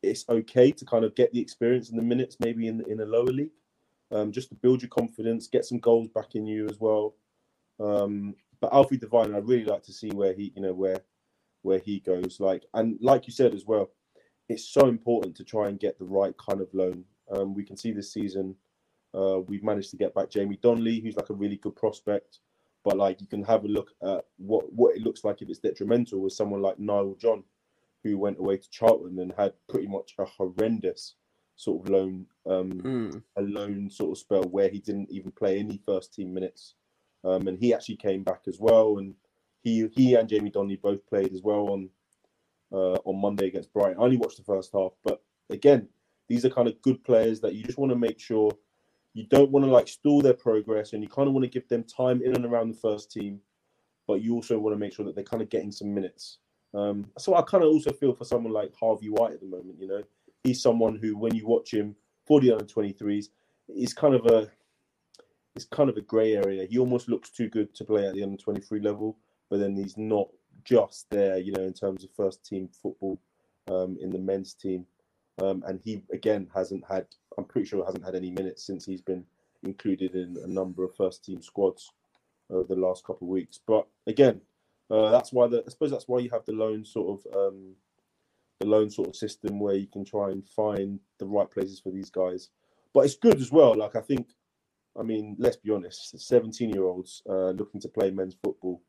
it's 0.01 0.26
okay 0.30 0.72
to 0.72 0.86
kind 0.86 1.05
of 1.05 1.15
get 1.15 1.32
the 1.32 1.39
experience 1.39 1.89
in 1.89 1.97
the 1.97 2.03
minutes, 2.03 2.38
maybe 2.39 2.68
in 2.68 2.84
in 2.89 2.99
a 3.01 3.05
lower 3.05 3.26
league, 3.26 3.51
um, 4.11 4.32
just 4.32 4.49
to 4.49 4.55
build 4.55 4.82
your 4.82 4.89
confidence, 4.89 5.47
get 5.47 5.65
some 5.65 5.80
goals 5.80 6.07
back 6.09 6.36
in 6.36 6.47
you 6.47 6.68
as 6.68 6.80
well. 6.80 7.15
Um, 7.80 8.36
but 8.59 8.73
Alfie 8.73 8.97
Devine, 8.97 9.35
I'd 9.35 9.47
really 9.47 9.65
like 9.65 9.83
to 9.83 9.93
see 9.93 10.09
where 10.09 10.33
he, 10.33 10.51
you 10.55 10.61
know, 10.61 10.73
where 10.73 11.01
where 11.61 11.79
he 11.79 11.99
goes. 11.99 12.39
Like 12.39 12.63
and 12.73 12.97
like 13.01 13.27
you 13.27 13.33
said 13.33 13.53
as 13.53 13.65
well, 13.65 13.91
it's 14.49 14.67
so 14.67 14.87
important 14.87 15.35
to 15.37 15.43
try 15.43 15.67
and 15.67 15.79
get 15.79 15.97
the 15.99 16.05
right 16.05 16.33
kind 16.37 16.61
of 16.61 16.73
loan. 16.73 17.03
Um, 17.29 17.53
we 17.53 17.65
can 17.65 17.77
see 17.77 17.91
this 17.91 18.13
season 18.13 18.55
uh, 19.17 19.39
we've 19.39 19.63
managed 19.63 19.89
to 19.91 19.97
get 19.97 20.13
back 20.13 20.29
Jamie 20.29 20.59
Donley, 20.61 20.99
who's 20.99 21.15
like 21.15 21.29
a 21.29 21.35
really 21.35 21.57
good 21.57 21.75
prospect. 21.75 22.39
But 22.83 22.97
like 22.97 23.19
you 23.19 23.27
can 23.27 23.43
have 23.43 23.65
a 23.65 23.67
look 23.67 23.91
at 24.03 24.25
what 24.37 24.71
what 24.71 24.95
it 24.95 25.01
looks 25.01 25.23
like 25.23 25.41
if 25.41 25.49
it's 25.49 25.59
detrimental 25.59 26.21
with 26.21 26.33
someone 26.33 26.61
like 26.61 26.79
Nile 26.79 27.15
John, 27.19 27.43
who 28.03 28.17
went 28.17 28.39
away 28.39 28.57
to 28.57 28.69
Charlton 28.69 29.19
and 29.19 29.33
had 29.37 29.53
pretty 29.67 29.87
much 29.87 30.13
a 30.19 30.25
horrendous 30.25 31.15
sort 31.55 31.83
of 31.83 31.91
loan 31.91 32.25
um, 32.45 32.71
mm. 32.71 33.23
a 33.35 33.41
loan 33.41 33.89
sort 33.89 34.11
of 34.11 34.17
spell 34.17 34.43
where 34.43 34.69
he 34.69 34.79
didn't 34.79 35.09
even 35.09 35.31
play 35.31 35.59
any 35.59 35.81
first 35.85 36.13
team 36.13 36.33
minutes. 36.33 36.75
Um, 37.24 37.47
and 37.47 37.57
he 37.57 37.74
actually 37.74 37.97
came 37.97 38.24
back 38.24 38.41
as 38.47 38.57
well, 38.59 38.99
and 38.99 39.13
he 39.63 39.88
he 39.93 40.15
and 40.15 40.30
Jamie 40.30 40.49
Donley 40.49 40.78
both 40.78 41.05
played 41.07 41.34
as 41.34 41.41
well 41.41 41.70
on 41.70 41.89
uh, 42.72 42.99
on 43.05 43.20
Monday 43.20 43.47
against 43.47 43.74
Brighton. 43.74 43.97
I 43.99 44.03
only 44.03 44.18
watched 44.18 44.38
the 44.38 44.43
first 44.43 44.72
half, 44.74 44.91
but 45.03 45.22
again, 45.49 45.88
these 46.28 46.45
are 46.45 46.49
kind 46.49 46.68
of 46.68 46.82
good 46.82 47.03
players 47.03 47.41
that 47.41 47.55
you 47.55 47.63
just 47.63 47.78
want 47.78 47.91
to 47.91 47.97
make 47.97 48.20
sure 48.20 48.51
you 49.13 49.26
don't 49.26 49.51
want 49.51 49.65
to 49.65 49.72
like 49.72 49.88
stall 49.88 50.22
their 50.22 50.34
progress, 50.34 50.93
and 50.93 51.01
you 51.01 51.09
kind 51.09 51.28
of 51.28 51.34
want 51.34 51.43
to 51.43 51.49
give 51.49 51.68
them 51.68 51.84
time 51.84 52.22
in 52.22 52.36
and 52.36 52.45
around 52.45 52.70
the 52.70 52.80
first 52.80 53.11
team, 53.11 53.39
but 54.07 54.22
you 54.22 54.34
also 54.34 54.59
want 54.59 54.76
to 54.76 54.80
make 54.80 54.93
sure 54.93 55.05
that 55.05 55.15
they're 55.15 55.24
kind 55.24 55.41
of 55.41 55.49
getting 55.49 55.72
some 55.72 55.93
minutes. 55.93 56.38
Um, 56.74 57.05
so 57.18 57.36
I 57.36 57.41
kind 57.41 57.63
of 57.63 57.72
also 57.72 57.91
feel 57.91 58.13
for 58.13 58.26
someone 58.26 58.53
like 58.53 58.74
Harvey 58.80 59.09
White 59.09 59.34
at 59.34 59.39
the 59.39 59.47
moment. 59.47 59.80
You 59.80 59.88
know, 59.88 60.03
he's 60.43 60.61
someone 60.61 60.97
who, 60.97 61.18
when 61.18 61.34
you 61.34 61.47
watch 61.47 61.74
him 61.74 61.95
for 62.26 62.39
the 62.39 62.51
under 62.51 62.65
23s, 62.65 63.30
is 63.70 63.93
kind 63.93 64.13
of 64.13 64.26
a 64.28 64.49
it's 65.57 65.65
kind 65.65 65.89
of 65.89 65.97
a 65.97 66.01
grey 66.01 66.35
area. 66.35 66.67
He 66.69 66.77
almost 66.77 67.09
looks 67.09 67.31
too 67.31 67.49
good 67.49 67.73
to 67.75 67.83
play 67.83 68.05
at 68.05 68.13
the 68.13 68.21
under 68.21 68.37
23 68.37 68.79
level, 68.79 69.17
but 69.49 69.59
then 69.59 69.75
he's 69.75 69.97
not 69.97 70.27
just 70.63 71.09
there, 71.09 71.39
you 71.39 71.51
know, 71.51 71.63
in 71.63 71.73
terms 71.73 72.03
of 72.03 72.11
first 72.15 72.45
team 72.45 72.69
football 72.69 73.19
um, 73.67 73.97
in 73.99 74.11
the 74.11 74.19
men's 74.19 74.53
team. 74.53 74.85
Um, 75.41 75.63
and 75.67 75.79
he 75.83 76.03
again 76.13 76.47
hasn't 76.53 76.83
had, 76.87 77.07
I'm 77.37 77.45
pretty 77.45 77.67
sure, 77.67 77.83
hasn't 77.83 78.05
had 78.05 78.13
any 78.13 78.29
minutes 78.29 78.63
since 78.63 78.85
he's 78.85 79.01
been 79.01 79.25
included 79.63 80.13
in 80.13 80.37
a 80.43 80.47
number 80.47 80.83
of 80.83 80.95
first 80.95 81.25
team 81.25 81.41
squads 81.41 81.91
over 82.51 82.75
the 82.75 82.79
last 82.79 83.03
couple 83.03 83.27
of 83.27 83.31
weeks. 83.31 83.59
But 83.65 83.87
again, 84.05 84.41
uh, 84.91 85.09
that's 85.09 85.33
why 85.33 85.47
the, 85.47 85.63
I 85.65 85.69
suppose 85.69 85.89
that's 85.89 86.07
why 86.07 86.19
you 86.19 86.29
have 86.29 86.45
the 86.45 86.53
loan 86.53 86.85
sort 86.85 87.19
of 87.19 87.35
um, 87.35 87.73
the 88.59 88.67
loan 88.67 88.91
sort 88.91 89.09
of 89.09 89.15
system 89.15 89.59
where 89.59 89.75
you 89.75 89.87
can 89.87 90.05
try 90.05 90.29
and 90.29 90.47
find 90.49 90.99
the 91.17 91.25
right 91.25 91.49
places 91.49 91.79
for 91.79 91.91
these 91.91 92.11
guys. 92.11 92.49
But 92.93 93.05
it's 93.05 93.15
good 93.15 93.41
as 93.41 93.51
well. 93.51 93.75
Like 93.75 93.95
I 93.95 94.01
think, 94.01 94.27
I 94.99 95.03
mean, 95.03 95.35
let's 95.39 95.57
be 95.57 95.71
honest, 95.71 96.19
seventeen-year-olds 96.19 97.23
uh, 97.29 97.51
looking 97.51 97.81
to 97.81 97.87
play 97.87 98.11
men's 98.11 98.35
football, 98.43 98.81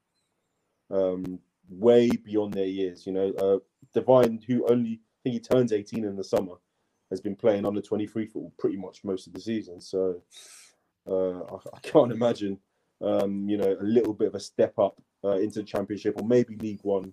um, 0.90 1.38
way 1.68 2.08
beyond 2.10 2.54
their 2.54 2.66
years. 2.66 3.06
You 3.06 3.12
know, 3.12 3.32
uh, 3.38 3.58
Devine, 3.94 4.42
who 4.46 4.66
only 4.68 4.92
I 4.92 5.18
think 5.22 5.34
he 5.34 5.40
turns 5.40 5.72
eighteen 5.72 6.04
in 6.04 6.16
the 6.16 6.24
summer, 6.24 6.54
has 7.10 7.20
been 7.20 7.36
playing 7.36 7.66
under 7.66 7.80
twenty-three 7.80 8.26
football 8.26 8.52
pretty 8.58 8.76
much 8.76 9.04
most 9.04 9.26
of 9.26 9.32
the 9.32 9.40
season. 9.40 9.80
So 9.80 10.22
uh, 11.08 11.40
I, 11.40 11.56
I, 11.74 11.80
can't 11.82 12.12
imagine, 12.12 12.58
um, 13.02 13.48
you 13.48 13.56
know, 13.56 13.76
a 13.80 13.84
little 13.84 14.14
bit 14.14 14.28
of 14.28 14.34
a 14.34 14.40
step 14.40 14.78
up 14.78 15.00
uh, 15.24 15.38
into 15.38 15.60
the 15.60 15.66
championship 15.66 16.20
or 16.20 16.26
maybe 16.26 16.56
League 16.56 16.80
One 16.82 17.12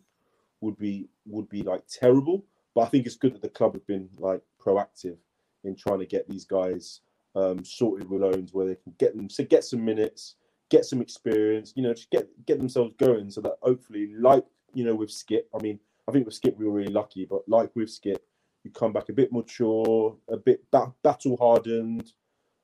would 0.61 0.77
be 0.77 1.07
would 1.25 1.49
be 1.49 1.63
like 1.63 1.83
terrible. 1.87 2.45
But 2.73 2.81
I 2.81 2.85
think 2.87 3.05
it's 3.05 3.15
good 3.15 3.33
that 3.33 3.41
the 3.41 3.49
club 3.49 3.73
have 3.73 3.87
been 3.87 4.09
like 4.17 4.41
proactive 4.59 5.17
in 5.63 5.75
trying 5.75 5.99
to 5.99 6.05
get 6.05 6.29
these 6.29 6.45
guys 6.45 7.01
um, 7.35 7.63
sorted 7.63 8.09
with 8.09 8.21
loans 8.21 8.53
where 8.53 8.67
they 8.67 8.75
can 8.75 8.93
get 8.97 9.15
them 9.15 9.29
so 9.29 9.43
get 9.43 9.63
some 9.63 9.83
minutes, 9.83 10.35
get 10.69 10.85
some 10.85 11.01
experience, 11.01 11.73
you 11.75 11.83
know, 11.83 11.93
just 11.93 12.09
get 12.09 12.27
get 12.45 12.57
themselves 12.57 12.93
going 12.97 13.29
so 13.29 13.41
that 13.41 13.57
hopefully, 13.61 14.13
like 14.17 14.45
you 14.73 14.83
know, 14.83 14.95
with 14.95 15.11
Skip, 15.11 15.47
I 15.57 15.61
mean, 15.61 15.79
I 16.07 16.11
think 16.11 16.25
with 16.25 16.35
Skip 16.35 16.57
we 16.57 16.65
were 16.65 16.71
really 16.71 16.91
lucky, 16.91 17.25
but 17.25 17.47
like 17.47 17.71
with 17.75 17.89
Skip, 17.89 18.23
you 18.63 18.71
come 18.71 18.93
back 18.93 19.09
a 19.09 19.13
bit 19.13 19.31
mature, 19.31 20.17
a 20.29 20.37
bit 20.37 20.63
ba- 20.71 20.93
battle 21.03 21.37
hardened, 21.37 22.11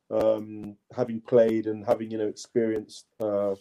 um, 0.09 0.75
having 0.95 1.21
played 1.21 1.67
and 1.67 1.85
having 1.85 2.11
you 2.11 2.17
know 2.17 2.27
experienced 2.27 3.05
uh, 3.19 3.55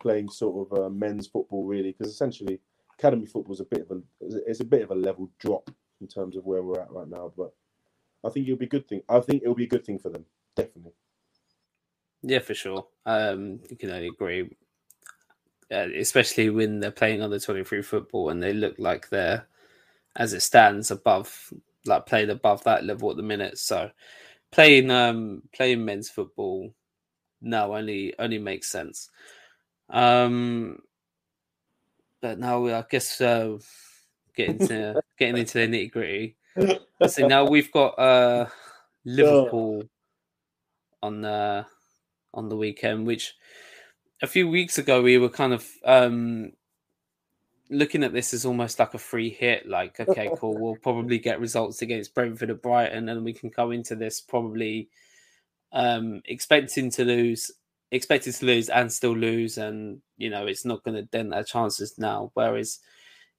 playing 0.00 0.28
sort 0.28 0.70
of 0.70 0.78
uh, 0.78 0.90
men's 0.90 1.26
football 1.26 1.64
really, 1.64 1.92
because 1.92 2.12
essentially 2.12 2.60
academy 2.98 3.26
football 3.26 3.54
is 3.54 3.60
a 3.60 3.64
bit 3.64 3.82
of 3.82 3.90
a 3.90 4.00
it's 4.46 4.60
a 4.60 4.64
bit 4.64 4.82
of 4.82 4.90
a 4.90 4.94
level 4.94 5.30
drop 5.38 5.70
in 6.00 6.06
terms 6.06 6.36
of 6.36 6.44
where 6.44 6.62
we're 6.62 6.80
at 6.80 6.90
right 6.90 7.08
now. 7.08 7.32
But 7.36 7.52
I 8.24 8.30
think 8.30 8.46
it'll 8.46 8.58
be 8.58 8.66
a 8.66 8.68
good 8.68 8.88
thing. 8.88 9.02
I 9.08 9.20
think 9.20 9.42
it'll 9.42 9.54
be 9.54 9.64
a 9.64 9.68
good 9.68 9.84
thing 9.84 9.98
for 9.98 10.10
them, 10.10 10.24
definitely. 10.58 10.92
Yeah, 12.22 12.40
for 12.40 12.54
sure. 12.54 12.86
Um, 13.06 13.60
you 13.70 13.76
can 13.76 13.90
only 13.90 14.08
agree, 14.08 14.50
uh, 15.72 15.88
especially 15.96 16.50
when 16.50 16.80
they're 16.80 16.90
playing 16.90 17.22
under 17.22 17.38
twenty 17.40 17.64
three 17.64 17.82
football 17.82 18.30
and 18.30 18.42
they 18.42 18.52
look 18.52 18.76
like 18.78 19.08
they're, 19.08 19.46
as 20.16 20.32
it 20.34 20.42
stands, 20.42 20.90
above 20.90 21.52
like 21.86 22.06
playing 22.06 22.30
above 22.30 22.64
that 22.64 22.84
level 22.84 23.10
at 23.10 23.16
the 23.16 23.22
minute. 23.22 23.58
So 23.58 23.90
playing 24.52 24.90
um 24.90 25.42
playing 25.54 25.84
men's 25.84 26.10
football 26.10 26.74
now 27.42 27.74
only 27.76 28.14
only 28.18 28.38
makes 28.38 28.70
sense. 28.70 29.10
Um, 29.90 30.80
but 32.20 32.38
now 32.38 32.60
we, 32.60 32.72
I 32.72 32.84
guess 32.90 33.20
uh, 33.20 33.58
getting 34.36 34.60
to 34.60 34.98
getting 35.18 35.38
into 35.38 35.54
the 35.58 35.68
nitty 35.68 35.92
gritty. 35.92 36.36
So 37.04 37.22
now 37.24 37.46
we've 37.46 37.72
got 37.72 37.98
uh 37.98 38.46
Liverpool 39.04 39.84
on 41.02 41.22
the 41.22 41.66
on 42.34 42.48
the 42.48 42.56
weekend, 42.56 43.06
which 43.06 43.34
a 44.22 44.26
few 44.26 44.48
weeks 44.48 44.78
ago 44.78 45.02
we 45.02 45.18
were 45.18 45.28
kind 45.28 45.52
of 45.52 45.66
um 45.84 46.52
looking 47.70 48.02
at 48.02 48.12
this 48.12 48.32
as 48.32 48.46
almost 48.46 48.78
like 48.78 48.94
a 48.94 48.98
free 48.98 49.30
hit. 49.30 49.68
Like, 49.68 50.00
okay, 50.00 50.30
cool, 50.38 50.58
we'll 50.58 50.76
probably 50.76 51.18
get 51.18 51.40
results 51.40 51.82
against 51.82 52.14
Brentford 52.14 52.50
or 52.50 52.54
Brighton, 52.54 53.08
and 53.08 53.24
we 53.24 53.32
can 53.32 53.50
go 53.50 53.70
into 53.70 53.94
this 53.94 54.20
probably 54.20 54.88
um 55.72 56.22
expecting 56.24 56.90
to 56.90 57.04
lose 57.04 57.50
expected 57.90 58.34
to 58.34 58.46
lose 58.46 58.68
and 58.68 58.92
still 58.92 59.16
lose 59.16 59.58
and 59.58 60.00
you 60.16 60.28
know 60.28 60.46
it's 60.46 60.64
not 60.64 60.82
going 60.84 60.94
to 60.94 61.02
dent 61.02 61.32
our 61.32 61.42
chances 61.42 61.98
now 61.98 62.30
whereas 62.34 62.80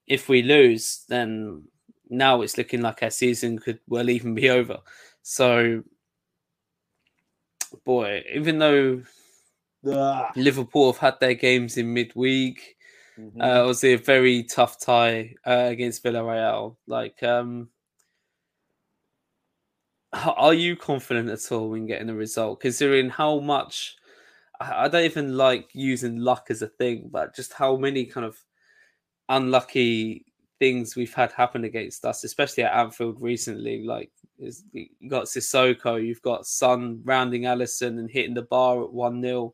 if 0.08 0.28
we 0.28 0.42
lose 0.42 1.06
then 1.10 1.64
now 2.10 2.42
it's 2.42 2.58
looking 2.58 2.82
like 2.82 3.04
our 3.04 3.12
season 3.12 3.60
could 3.60 3.80
well 3.88 4.10
even 4.10 4.34
be 4.34 4.50
over 4.50 4.78
so 5.22 5.84
boy 7.86 8.24
even 8.34 8.60
though 8.60 9.02
Ah, 9.90 10.32
liverpool 10.36 10.92
have 10.92 11.00
had 11.00 11.20
their 11.22 11.34
games 11.34 11.78
in 11.78 11.94
midweek 11.94 12.76
mhm. 13.18 13.42
uh, 13.42 13.64
it 13.64 13.66
was 13.66 13.84
a 13.86 13.96
very 13.96 14.44
tough 14.44 14.78
tie 14.80 15.34
uh, 15.46 15.68
against 15.70 16.04
villarreal 16.04 16.76
like 16.86 17.24
um 17.24 17.70
are 20.14 20.54
you 20.54 20.76
confident 20.76 21.30
at 21.30 21.52
all 21.52 21.74
in 21.76 21.86
getting 21.86 22.10
a 22.10 22.14
result 22.14 22.60
considering 22.60 23.10
how 23.10 23.40
much 23.40 23.96
I 24.60 24.90
don't 24.90 25.06
even 25.06 25.38
like 25.38 25.70
using 25.74 26.18
luck 26.18 26.48
as 26.50 26.62
a 26.62 26.68
thing, 26.68 27.10
but 27.12 27.34
just 27.36 27.54
how 27.54 27.78
many 27.78 28.06
kind 28.06 28.26
of 28.26 28.38
unlucky 29.30 30.26
things 30.60 30.96
we've 30.96 31.14
had 31.14 31.32
happen 31.32 31.64
against 31.64 32.04
us, 32.04 32.26
especially 32.26 32.64
at 32.64 32.74
Anfield 32.74 33.22
recently. 33.22 33.86
Like 33.86 34.12
is 34.40 34.64
you 34.72 34.88
got 35.10 35.26
Sissoko, 35.26 36.04
you've 36.04 36.22
got 36.22 36.46
Son 36.48 37.02
rounding 37.04 37.44
Alisson 37.44 38.00
and 38.00 38.10
hitting 38.10 38.34
the 38.34 38.42
bar 38.44 38.84
at 38.84 38.92
one 38.92 39.22
0 39.22 39.54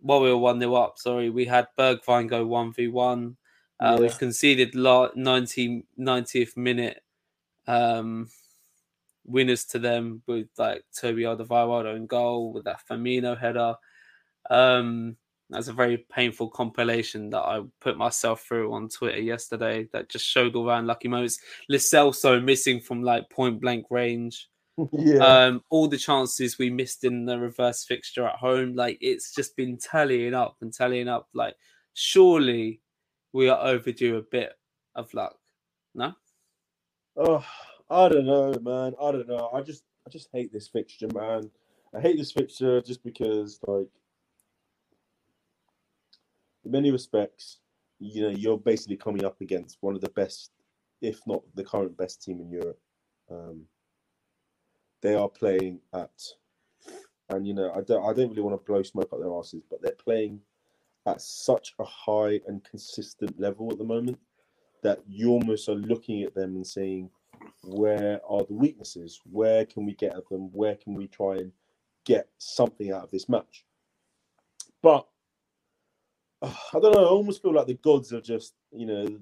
While 0.00 0.20
we 0.20 0.30
were 0.30 0.36
one 0.36 0.60
0 0.60 0.74
up, 0.74 0.98
sorry, 0.98 1.30
we 1.30 1.44
had 1.44 1.68
Bergwijn 1.78 2.28
go 2.28 2.46
one 2.46 2.72
v 2.72 2.88
one. 2.88 3.36
Uh, 3.80 3.94
Yeah. 3.94 4.00
We've 4.00 4.18
conceded 4.18 4.74
la- 4.74 5.10
90, 5.14 5.84
90th 5.98 6.56
minute 6.56 7.02
um, 7.66 8.28
winners 9.24 9.64
to 9.66 9.78
them 9.78 10.22
with 10.26 10.48
like 10.58 10.84
Toby 10.94 11.22
Alderweireld 11.22 11.96
in 11.96 12.06
goal 12.06 12.52
with 12.52 12.64
that 12.64 12.80
Firmino 12.88 13.38
header. 13.38 13.74
Um, 14.50 15.16
that's 15.50 15.68
a 15.68 15.72
very 15.72 15.98
painful 16.12 16.50
compilation 16.50 17.30
that 17.30 17.40
I 17.40 17.62
put 17.80 17.96
myself 17.96 18.42
through 18.42 18.72
on 18.72 18.88
Twitter 18.88 19.20
yesterday 19.20 19.88
that 19.92 20.08
just 20.08 20.26
showed 20.26 20.54
all 20.54 20.68
our 20.70 20.78
unlucky 20.78 21.08
moments. 21.08 21.38
Lo 21.68 21.78
Celso 21.78 22.42
missing 22.42 22.80
from 22.80 23.02
like 23.02 23.30
point 23.30 23.60
blank 23.60 23.86
range. 23.90 24.48
yeah. 24.92 25.18
Um, 25.18 25.62
all 25.70 25.88
the 25.88 25.96
chances 25.98 26.58
we 26.58 26.70
missed 26.70 27.04
in 27.04 27.24
the 27.24 27.38
reverse 27.38 27.84
fixture 27.84 28.26
at 28.26 28.36
home, 28.36 28.74
like 28.74 28.98
it's 29.00 29.34
just 29.34 29.56
been 29.56 29.78
tallying 29.78 30.34
up 30.34 30.56
and 30.60 30.72
tallying 30.72 31.08
up. 31.08 31.28
Like, 31.34 31.54
surely 31.94 32.80
we 33.32 33.48
are 33.48 33.58
overdue 33.58 34.16
a 34.16 34.22
bit 34.22 34.52
of 34.94 35.12
luck. 35.14 35.36
No, 35.94 36.14
Oh, 37.20 37.44
I 37.90 38.08
don't 38.08 38.26
know, 38.26 38.54
man. 38.62 38.94
I 39.02 39.10
don't 39.10 39.26
know. 39.26 39.50
I 39.52 39.60
just, 39.60 39.82
I 40.06 40.10
just 40.10 40.28
hate 40.32 40.52
this 40.52 40.68
fixture, 40.68 41.08
man. 41.12 41.50
I 41.92 42.00
hate 42.00 42.16
this 42.16 42.30
fixture 42.30 42.80
just 42.80 43.02
because, 43.02 43.58
like, 43.66 43.88
in 46.64 46.70
many 46.70 46.90
respects, 46.90 47.58
you 47.98 48.22
know, 48.22 48.28
you're 48.28 48.58
basically 48.58 48.96
coming 48.96 49.24
up 49.24 49.40
against 49.40 49.78
one 49.80 49.94
of 49.94 50.00
the 50.00 50.10
best, 50.10 50.52
if 51.00 51.20
not 51.26 51.42
the 51.54 51.64
current 51.64 51.96
best 51.96 52.22
team 52.22 52.40
in 52.40 52.50
Europe. 52.50 52.78
Um, 53.30 53.62
they 55.00 55.14
are 55.14 55.28
playing 55.28 55.80
at, 55.94 56.10
and 57.28 57.46
you 57.46 57.54
know, 57.54 57.72
I 57.72 57.82
don't, 57.82 58.04
I 58.04 58.12
don't 58.12 58.30
really 58.30 58.42
want 58.42 58.60
to 58.60 58.64
blow 58.70 58.82
smoke 58.82 59.12
up 59.12 59.20
their 59.20 59.32
asses, 59.32 59.62
but 59.68 59.82
they're 59.82 59.92
playing 59.92 60.40
at 61.06 61.20
such 61.20 61.74
a 61.78 61.84
high 61.84 62.40
and 62.46 62.62
consistent 62.64 63.38
level 63.40 63.70
at 63.70 63.78
the 63.78 63.84
moment 63.84 64.18
that 64.82 65.00
you 65.08 65.30
almost 65.30 65.68
are 65.68 65.74
looking 65.74 66.22
at 66.22 66.34
them 66.34 66.54
and 66.54 66.66
saying, 66.66 67.10
where 67.62 68.20
are 68.28 68.44
the 68.44 68.54
weaknesses? 68.54 69.20
Where 69.30 69.64
can 69.64 69.84
we 69.84 69.94
get 69.94 70.16
at 70.16 70.28
them? 70.28 70.50
Where 70.52 70.76
can 70.76 70.94
we 70.94 71.08
try 71.08 71.36
and 71.36 71.52
get 72.04 72.28
something 72.38 72.92
out 72.92 73.04
of 73.04 73.10
this 73.10 73.28
match? 73.28 73.64
But 74.82 75.06
I 76.42 76.52
don't 76.80 76.94
know. 76.94 77.04
I 77.04 77.08
almost 77.08 77.42
feel 77.42 77.54
like 77.54 77.66
the 77.66 77.74
gods 77.74 78.10
have 78.10 78.22
just, 78.22 78.54
you 78.72 78.86
know, 78.86 79.18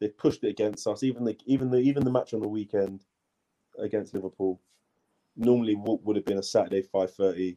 they've 0.00 0.16
pushed 0.16 0.44
it 0.44 0.48
against 0.48 0.86
us. 0.86 1.02
Even 1.02 1.24
the 1.24 1.36
even 1.46 1.70
the 1.70 1.78
even 1.78 2.04
the 2.04 2.10
match 2.10 2.34
on 2.34 2.40
the 2.40 2.48
weekend 2.48 3.04
against 3.78 4.14
Liverpool 4.14 4.60
normally 5.36 5.74
what 5.74 6.02
would 6.04 6.16
have 6.16 6.24
been 6.24 6.38
a 6.38 6.42
Saturday 6.42 6.82
five 6.82 7.12
thirty. 7.12 7.56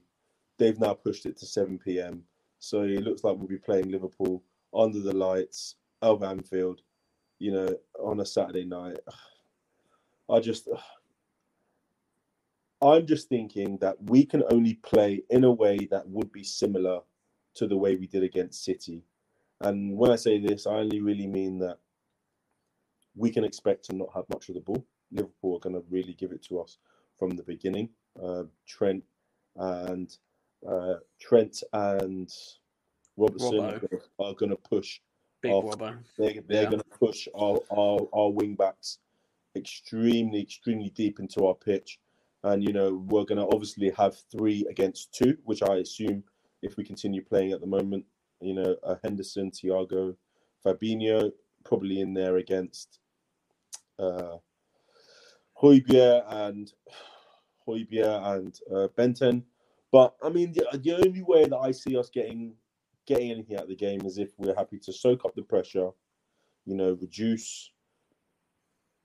They've 0.58 0.80
now 0.80 0.94
pushed 0.94 1.26
it 1.26 1.38
to 1.38 1.46
seven 1.46 1.78
p.m. 1.78 2.24
So 2.60 2.82
it 2.82 3.04
looks 3.04 3.24
like 3.24 3.38
we'll 3.38 3.48
be 3.48 3.58
playing 3.58 3.92
Liverpool 3.92 4.44
under 4.74 5.00
the 5.00 5.16
lights 5.16 5.76
of 6.02 6.24
Anfield, 6.24 6.82
you 7.40 7.52
know, 7.52 7.78
on 8.00 8.20
a 8.20 8.26
Saturday 8.26 8.66
night. 8.66 8.98
I 10.30 10.40
just, 10.40 10.68
I'm 12.82 13.06
just 13.06 13.30
thinking 13.30 13.78
that 13.80 13.96
we 14.04 14.26
can 14.26 14.44
only 14.52 14.76
play 14.76 15.24
in 15.30 15.44
a 15.44 15.52
way 15.52 15.88
that 15.92 16.08
would 16.10 16.32
be 16.32 16.44
similar 16.44 17.02
to 17.58 17.68
the 17.68 17.78
way 17.78 17.96
we 17.96 18.08
did 18.08 18.24
against 18.24 18.64
City. 18.64 19.04
And 19.62 19.98
when 19.98 20.12
I 20.12 20.16
say 20.16 20.40
this, 20.40 20.68
I 20.68 20.76
only 20.76 21.02
really 21.02 21.28
mean 21.28 21.60
that 21.60 21.78
we 23.16 23.32
can 23.32 23.44
expect 23.44 23.86
to 23.86 23.96
not 23.96 24.10
have 24.14 24.26
much 24.30 24.50
of 24.50 24.56
the 24.56 24.62
ball. 24.62 24.86
Liverpool 25.12 25.56
are 25.56 25.60
going 25.60 25.76
to 25.76 25.84
really 25.90 26.14
give 26.14 26.32
it 26.32 26.44
to 26.44 26.60
us 26.60 26.78
from 27.18 27.32
the 27.32 27.44
beginning. 27.44 27.90
Uh, 28.22 28.44
Trent 28.68 29.04
and 29.56 30.16
uh, 30.68 30.96
Trent 31.20 31.64
and 31.74 32.32
Robertson 33.16 33.60
Robbo. 33.60 34.02
are 34.20 34.34
going 34.36 34.52
to 34.52 34.56
push 34.58 35.00
big 35.42 35.52
Robbo. 35.52 35.98
they're, 36.18 36.34
they're 36.48 36.64
Yeah. 36.64 36.70
going 36.70 36.80
to 36.80 36.98
push 37.00 37.28
our, 37.34 37.60
our, 37.72 38.08
our 38.14 38.30
wing 38.30 38.56
backs 38.56 39.00
extremely, 39.56 40.42
extremely 40.42 40.90
deep 40.92 41.20
into 41.20 41.46
our 41.48 41.56
pitch. 41.56 42.00
And, 42.44 42.64
you 42.64 42.72
know, 42.74 43.04
we're 43.10 43.26
going 43.26 43.40
to 43.40 43.48
obviously 43.54 43.90
have 43.98 44.16
three 44.32 44.66
against 44.70 45.12
two, 45.14 45.38
which 45.44 45.64
I 45.64 45.78
assume 45.78 46.24
if 46.62 46.78
we 46.78 46.84
continue 46.84 47.24
playing 47.24 47.52
at 47.52 47.62
the 47.62 47.68
moment, 47.68 48.06
you 48.42 48.54
know, 48.54 48.76
uh, 48.84 48.96
Henderson, 49.04 49.52
Thiago, 49.52 50.16
Fabinho, 50.66 51.32
probably 51.64 52.02
in 52.02 52.14
there 52.14 52.38
against 52.38 53.00
uh, 54.00 54.38
Hojbjerg 55.62 56.24
and 56.28 56.72
Hojbjerg 57.68 58.38
and 58.38 58.60
uh, 58.74 58.88
Benton. 58.96 59.44
But 59.92 60.16
I 60.24 60.30
mean, 60.30 60.54
the, 60.54 60.78
the 60.78 60.94
only 60.94 61.22
way 61.22 61.46
that 61.46 61.58
I 61.58 61.72
see 61.72 61.98
us 61.98 62.10
getting 62.10 62.54
getting 63.06 63.32
anything 63.32 63.56
out 63.56 63.64
of 63.64 63.70
the 63.70 63.76
game 63.76 64.02
is 64.06 64.18
if 64.18 64.32
we're 64.38 64.56
happy 64.56 64.78
to 64.78 64.92
soak 64.92 65.24
up 65.24 65.34
the 65.34 65.42
pressure, 65.42 65.90
you 66.66 66.76
know, 66.76 66.98
reduce 67.00 67.72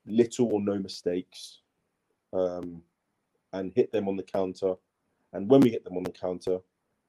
little 0.04 0.52
or 0.52 0.60
no 0.60 0.78
mistakes, 0.78 1.60
um, 2.32 2.82
and 3.52 3.72
hit 3.74 3.92
them 3.92 4.08
on 4.08 4.16
the 4.16 4.22
counter. 4.22 4.74
And 5.32 5.48
when 5.48 5.60
we 5.60 5.70
hit 5.70 5.84
them 5.84 5.96
on 5.96 6.02
the 6.02 6.10
counter, 6.10 6.58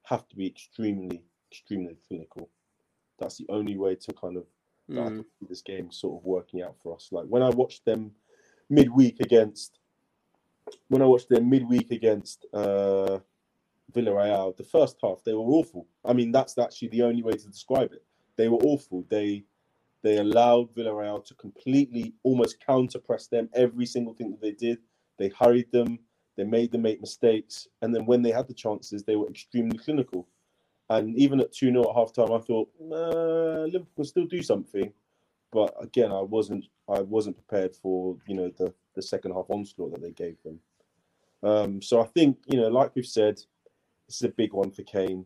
have 0.04 0.28
to 0.28 0.36
be 0.36 0.46
extremely, 0.46 1.22
extremely 1.50 1.96
clinical. 2.06 2.48
That's 3.18 3.38
the 3.38 3.46
only 3.48 3.76
way 3.76 3.96
to 3.96 4.12
kind 4.12 4.36
of 4.36 4.46
Mm. 4.90 5.24
this 5.48 5.62
game 5.62 5.90
sort 5.90 6.20
of 6.20 6.26
working 6.26 6.60
out 6.60 6.76
for 6.82 6.94
us. 6.94 7.08
Like 7.10 7.24
when 7.24 7.42
I 7.42 7.48
watched 7.48 7.86
them 7.86 8.14
midweek 8.68 9.18
against, 9.20 9.78
when 10.88 11.00
I 11.00 11.06
watched 11.06 11.30
them 11.30 11.48
midweek 11.48 11.90
against 11.90 12.44
uh, 12.52 13.20
Villarreal, 13.92 14.54
the 14.56 14.62
first 14.64 14.98
half 15.02 15.24
they 15.24 15.32
were 15.32 15.40
awful. 15.40 15.86
I 16.04 16.12
mean, 16.12 16.32
that's 16.32 16.58
actually 16.58 16.88
the 16.88 17.02
only 17.02 17.22
way 17.22 17.32
to 17.32 17.48
describe 17.48 17.92
it. 17.94 18.04
They 18.36 18.48
were 18.48 18.58
awful. 18.58 19.06
They 19.08 19.44
they 20.02 20.18
allowed 20.18 20.74
Villarreal 20.74 21.24
to 21.24 21.34
completely 21.34 22.12
almost 22.22 22.60
counter 22.60 22.98
press 22.98 23.26
them 23.26 23.48
every 23.54 23.86
single 23.86 24.12
thing 24.12 24.32
that 24.32 24.42
they 24.42 24.52
did. 24.52 24.78
They 25.16 25.28
hurried 25.30 25.72
them. 25.72 25.98
They 26.36 26.44
made 26.44 26.72
them 26.72 26.82
make 26.82 27.00
mistakes, 27.00 27.68
and 27.82 27.94
then 27.94 28.06
when 28.06 28.22
they 28.22 28.32
had 28.32 28.48
the 28.48 28.54
chances, 28.54 29.04
they 29.04 29.16
were 29.16 29.28
extremely 29.28 29.78
clinical. 29.78 30.26
And 30.90 31.16
even 31.16 31.40
at 31.40 31.52
2 31.52 31.70
0 31.70 31.88
at 31.88 31.96
half 31.96 32.12
time, 32.12 32.32
I 32.32 32.38
thought, 32.38 32.68
uh, 32.80 33.64
Liverpool 33.64 33.94
can 33.94 34.04
still 34.04 34.26
do 34.26 34.42
something. 34.42 34.92
But 35.52 35.74
again, 35.80 36.12
I 36.12 36.20
wasn't 36.20 36.66
I 36.88 37.00
wasn't 37.00 37.36
prepared 37.36 37.74
for, 37.76 38.16
you 38.26 38.34
know, 38.34 38.50
the, 38.58 38.74
the 38.94 39.02
second 39.02 39.32
half 39.32 39.46
onslaught 39.48 39.92
that 39.92 40.02
they 40.02 40.10
gave 40.10 40.36
them. 40.42 40.60
Um, 41.42 41.80
so 41.80 42.00
I 42.00 42.06
think, 42.06 42.38
you 42.46 42.60
know, 42.60 42.68
like 42.68 42.94
we've 42.94 43.06
said, 43.06 43.36
this 44.06 44.16
is 44.16 44.22
a 44.22 44.28
big 44.28 44.52
one 44.52 44.70
for 44.70 44.82
Kane. 44.82 45.24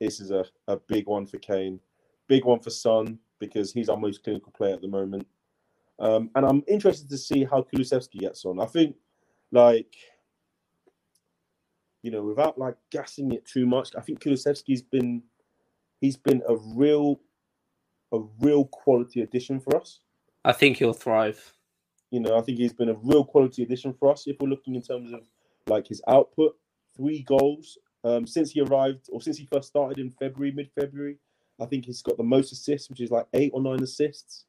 This 0.00 0.20
is 0.20 0.30
a, 0.30 0.44
a 0.66 0.76
big 0.76 1.06
one 1.06 1.26
for 1.26 1.38
Kane. 1.38 1.80
Big 2.28 2.44
one 2.44 2.60
for 2.60 2.70
Son 2.70 3.18
because 3.38 3.72
he's 3.72 3.88
our 3.88 3.96
most 3.96 4.22
clinical 4.22 4.52
player 4.52 4.74
at 4.74 4.82
the 4.82 4.88
moment. 4.88 5.26
Um, 5.98 6.30
and 6.34 6.46
I'm 6.46 6.62
interested 6.66 7.08
to 7.10 7.18
see 7.18 7.44
how 7.44 7.62
Kulusevski 7.62 8.20
gets 8.20 8.44
on. 8.44 8.60
I 8.60 8.66
think, 8.66 8.96
like, 9.52 9.94
you 12.02 12.10
know, 12.10 12.22
without 12.22 12.58
like 12.58 12.76
gassing 12.90 13.32
it 13.32 13.44
too 13.44 13.66
much, 13.66 13.90
I 13.96 14.00
think 14.00 14.20
Kulusevski's 14.20 14.82
been 14.82 15.22
he's 16.00 16.16
been 16.16 16.42
a 16.48 16.56
real 16.56 17.20
a 18.12 18.20
real 18.40 18.64
quality 18.64 19.22
addition 19.22 19.60
for 19.60 19.76
us. 19.76 20.00
I 20.44 20.52
think 20.52 20.78
he'll 20.78 20.92
thrive. 20.92 21.52
You 22.10 22.20
know, 22.20 22.36
I 22.36 22.40
think 22.40 22.58
he's 22.58 22.72
been 22.72 22.88
a 22.88 22.94
real 22.94 23.24
quality 23.24 23.62
addition 23.62 23.92
for 23.92 24.10
us. 24.10 24.26
If 24.26 24.36
we're 24.40 24.48
looking 24.48 24.74
in 24.74 24.82
terms 24.82 25.12
of 25.12 25.20
like 25.66 25.86
his 25.86 26.02
output, 26.08 26.56
three 26.96 27.22
goals 27.22 27.78
um, 28.04 28.26
since 28.26 28.50
he 28.50 28.60
arrived 28.60 29.08
or 29.12 29.20
since 29.20 29.36
he 29.36 29.46
first 29.46 29.68
started 29.68 29.98
in 29.98 30.10
February, 30.10 30.52
mid 30.52 30.70
February. 30.78 31.18
I 31.60 31.66
think 31.66 31.84
he's 31.84 32.02
got 32.02 32.16
the 32.16 32.22
most 32.22 32.52
assists, 32.52 32.88
which 32.88 33.00
is 33.00 33.10
like 33.10 33.26
eight 33.34 33.50
or 33.52 33.60
nine 33.60 33.82
assists. 33.82 34.46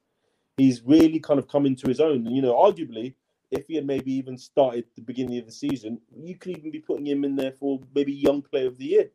He's 0.58 0.82
really 0.82 1.20
kind 1.20 1.39
of 1.39 1.47
come 1.47 1.66
into 1.66 1.88
his 1.88 1.99
own. 1.99 2.26
And, 2.26 2.36
you 2.36 2.41
know, 2.41 2.54
arguably, 2.54 3.16
if 3.52 3.68
he 3.68 3.76
had 3.76 3.86
maybe 3.86 4.14
even 4.14 4.38
started 4.38 4.86
the 4.95 5.02
beginning 5.02 5.38
of 5.38 5.45
the 5.45 5.52
season, 5.52 5.99
you 6.16 6.38
could 6.38 6.58
even 6.58 6.72
be 6.72 6.80
putting 6.80 7.06
him 7.06 7.24
in 7.26 7.36
there 7.36 7.52
for 7.52 7.80
maybe 7.93 8.14
young 8.14 8.41
player 8.41 8.68
of 8.68 8.78
the 8.78 8.86
year 8.86 9.12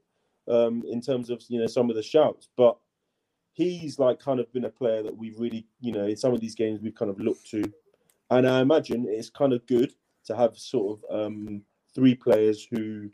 um, 0.48 0.82
in 0.88 1.00
terms 1.00 1.30
of, 1.30 1.42
you 1.48 1.58
know, 1.58 1.66
some 1.66 1.88
of 1.88 1.96
the 1.96 2.02
shouts. 2.02 2.48
But 2.56 2.76
he's 3.54 3.98
like 3.98 4.20
kind 4.20 4.38
of 4.38 4.52
been 4.52 4.66
a 4.66 4.70
player 4.70 5.02
that 5.02 5.16
we've 5.16 5.38
really, 5.38 5.66
you 5.80 5.92
know, 5.92 6.04
in 6.04 6.16
some 6.16 6.34
of 6.34 6.40
these 6.40 6.54
games 6.54 6.80
we've 6.82 6.94
kind 6.94 7.10
of 7.10 7.18
looked 7.18 7.50
to. 7.50 7.64
And 8.30 8.46
I 8.46 8.60
imagine 8.60 9.06
it's 9.08 9.30
kind 9.30 9.54
of 9.54 9.66
good 9.66 9.94
to 10.26 10.36
have 10.36 10.58
sort 10.58 10.98
of 10.98 11.26
um, 11.26 11.62
three 11.94 12.14
players 12.14 12.68
who 12.70 13.08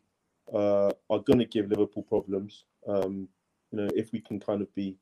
uh, 0.53 0.91
are 1.09 1.20
going 1.20 1.39
to 1.39 1.45
give 1.45 1.68
Liverpool 1.68 2.03
problems. 2.03 2.64
Um, 2.89 3.29
you 3.70 3.79
know, 3.79 3.89
if 3.95 4.12
we 4.12 4.20
can 4.20 4.41
kind 4.41 4.61
of 4.61 4.75
be 4.75 4.97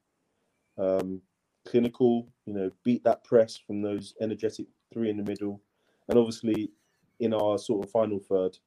um, 0.76 1.22
clinical, 1.66 2.28
you 2.44 2.52
know, 2.52 2.70
beat 2.84 3.02
that 3.04 3.24
press 3.24 3.56
from 3.56 3.80
those 3.80 4.14
energetic 4.20 4.66
three 4.92 5.08
in 5.08 5.16
the 5.16 5.22
middle, 5.22 5.60
and 6.10 6.18
obviously 6.18 6.70
in 7.20 7.32
our 7.32 7.56
sort 7.56 7.84
of 7.84 7.90
final 7.90 8.18
third, 8.18 8.58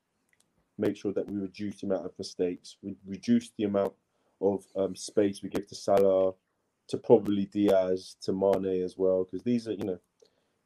make 0.78 0.96
sure 0.96 1.12
that 1.14 1.30
we 1.30 1.38
reduce 1.38 1.82
the 1.82 1.88
amount 1.88 2.06
of 2.06 2.14
mistakes, 2.18 2.78
we 2.82 2.96
reduce 3.06 3.52
the 3.58 3.66
amount 3.66 3.94
of 4.42 4.64
um, 4.76 4.96
space 4.96 5.44
we 5.44 5.50
give 5.50 5.68
to 5.68 5.76
Salah, 5.76 6.34
to 6.88 6.98
probably 6.98 7.46
Diaz, 7.46 8.16
to 8.22 8.32
Mane 8.32 8.84
as 8.84 8.98
well, 8.98 9.26
because 9.26 9.44
these 9.44 9.68
are, 9.68 9.74
you 9.74 9.84
know, 9.84 10.00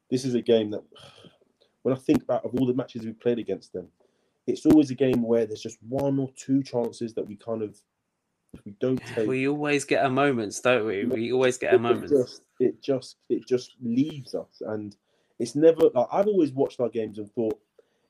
this 0.09 0.23
is 0.23 0.35
a 0.35 0.41
game 0.41 0.69
that 0.71 0.83
when 1.81 1.95
I 1.95 1.99
think 1.99 2.23
about 2.23 2.45
of 2.45 2.53
all 2.55 2.67
the 2.67 2.73
matches 2.73 3.05
we 3.05 3.11
played 3.13 3.39
against 3.39 3.73
them, 3.73 3.87
it's 4.45 4.65
always 4.65 4.91
a 4.91 4.95
game 4.95 5.23
where 5.23 5.45
there's 5.45 5.61
just 5.61 5.79
one 5.81 6.19
or 6.19 6.29
two 6.35 6.63
chances 6.63 7.13
that 7.15 7.27
we 7.27 7.35
kind 7.35 7.63
of 7.63 7.77
we 8.65 8.75
don't 8.79 9.03
take. 9.15 9.27
We 9.27 9.47
always 9.47 9.83
get 9.83 10.03
our 10.03 10.11
moments 10.11 10.61
don't 10.61 10.85
we? 10.85 11.05
We 11.05 11.33
always 11.33 11.57
get 11.57 11.73
our 11.73 11.79
moments. 11.79 12.11
it 12.11 12.17
just 12.17 12.41
it 12.59 12.81
just 12.83 13.15
it 13.29 13.47
just 13.47 13.75
leaves 13.81 14.35
us. 14.35 14.61
And 14.61 14.95
it's 15.39 15.55
never 15.55 15.89
like 15.93 16.07
i've 16.11 16.27
always 16.27 16.51
watched 16.51 16.79
our 16.79 16.89
games 16.89 17.17
and 17.17 17.31
thought 17.33 17.59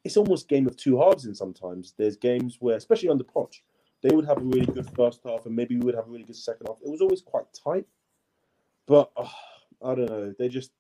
it's 0.03 0.17
almost 0.17 0.47
game 0.47 0.67
of 0.67 0.77
two 0.77 0.99
halves 0.99 1.25
and 1.25 1.35
sometimes 1.35 1.93
there's 1.97 2.15
games 2.15 2.57
where 2.59 2.77
especially 2.77 3.09
under 3.09 3.23
Poch, 3.23 3.61
they 4.01 4.15
would 4.15 4.25
have 4.25 4.37
a 4.37 4.45
really 4.45 4.65
good 4.65 4.89
first 4.95 5.21
half 5.25 5.45
and 5.45 5.55
maybe 5.55 5.75
we 5.75 5.85
would 5.85 5.95
have 5.95 6.07
a 6.07 6.11
really 6.11 6.23
good 6.23 6.35
second 6.35 6.67
half 6.67 6.77
it 6.83 6.89
was 6.89 7.01
always 7.01 7.21
quite 7.21 7.45
tight 7.63 7.85
but 8.85 9.11
oh, 9.17 9.31
i 9.83 9.95
don't 9.95 10.09
know 10.09 10.33
they 10.39 10.47
just 10.47 10.71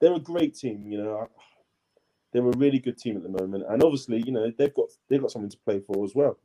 they're 0.00 0.14
a 0.14 0.20
great 0.20 0.54
team 0.54 0.90
you 0.90 0.98
know 0.98 1.28
they're 2.32 2.46
a 2.46 2.56
really 2.58 2.78
good 2.78 2.98
team 2.98 3.16
at 3.16 3.22
the 3.22 3.28
moment 3.28 3.64
and 3.68 3.82
obviously 3.82 4.22
you 4.26 4.32
know 4.32 4.52
they've 4.58 4.74
got 4.74 4.86
they've 5.08 5.20
got 5.20 5.30
something 5.30 5.50
to 5.50 5.58
play 5.58 5.80
for 5.80 6.04
as 6.04 6.14
well 6.14 6.38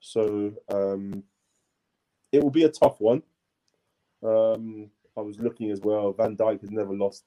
so 0.00 0.52
um 0.70 1.24
it 2.34 2.42
will 2.42 2.50
be 2.50 2.64
a 2.64 2.68
tough 2.68 3.00
one. 3.00 3.22
Um, 4.22 4.90
I 5.16 5.20
was 5.20 5.38
looking 5.38 5.70
as 5.70 5.80
well. 5.80 6.12
Van 6.12 6.36
Dijk 6.36 6.60
has 6.60 6.70
never 6.70 6.92
lost 6.92 7.24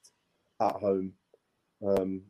at 0.59 0.73
home. 0.73 1.13
Um, 1.85 2.21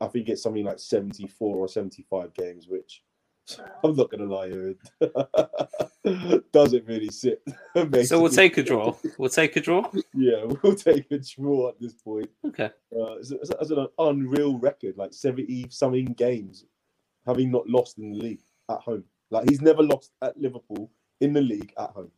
I 0.00 0.06
think 0.06 0.28
it's 0.28 0.42
something 0.42 0.64
like 0.64 0.78
74 0.78 1.56
or 1.56 1.68
75 1.68 2.32
games, 2.34 2.68
which 2.68 3.02
I'm 3.84 3.94
not 3.94 4.10
going 4.10 4.28
to 4.28 4.34
lie. 4.34 4.74
Doesn't 6.52 6.86
really 6.86 7.10
sit. 7.10 7.42
so 8.06 8.20
we'll 8.20 8.30
take 8.30 8.58
a 8.58 8.62
draw. 8.62 8.94
We'll 9.18 9.30
take 9.30 9.56
a 9.56 9.60
draw. 9.60 9.90
Yeah, 10.14 10.44
we'll 10.62 10.74
take 10.74 11.10
a 11.10 11.18
draw 11.18 11.68
at 11.68 11.80
this 11.80 11.94
point. 11.94 12.30
Okay. 12.46 12.70
Uh, 12.94 13.18
it's, 13.18 13.30
it's, 13.30 13.50
it's 13.50 13.70
an 13.70 13.86
unreal 13.98 14.58
record, 14.58 14.96
like 14.96 15.12
70 15.12 15.66
something 15.70 16.06
games, 16.06 16.64
having 17.26 17.50
not 17.50 17.68
lost 17.68 17.98
in 17.98 18.12
the 18.12 18.18
league 18.18 18.42
at 18.70 18.78
home. 18.78 19.04
Like 19.30 19.48
he's 19.48 19.60
never 19.60 19.82
lost 19.82 20.12
at 20.22 20.36
Liverpool 20.38 20.90
in 21.20 21.32
the 21.32 21.40
league 21.40 21.72
at 21.78 21.90
home. 21.90 22.10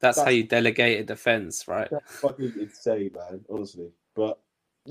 That's, 0.00 0.16
that's 0.16 0.26
how 0.26 0.30
you 0.30 0.44
delegate 0.44 1.00
a 1.00 1.04
defense, 1.04 1.66
right? 1.66 1.88
That's 1.90 2.20
fucking 2.20 2.52
insane, 2.60 3.10
man. 3.14 3.44
Honestly, 3.50 3.90
but 4.14 4.38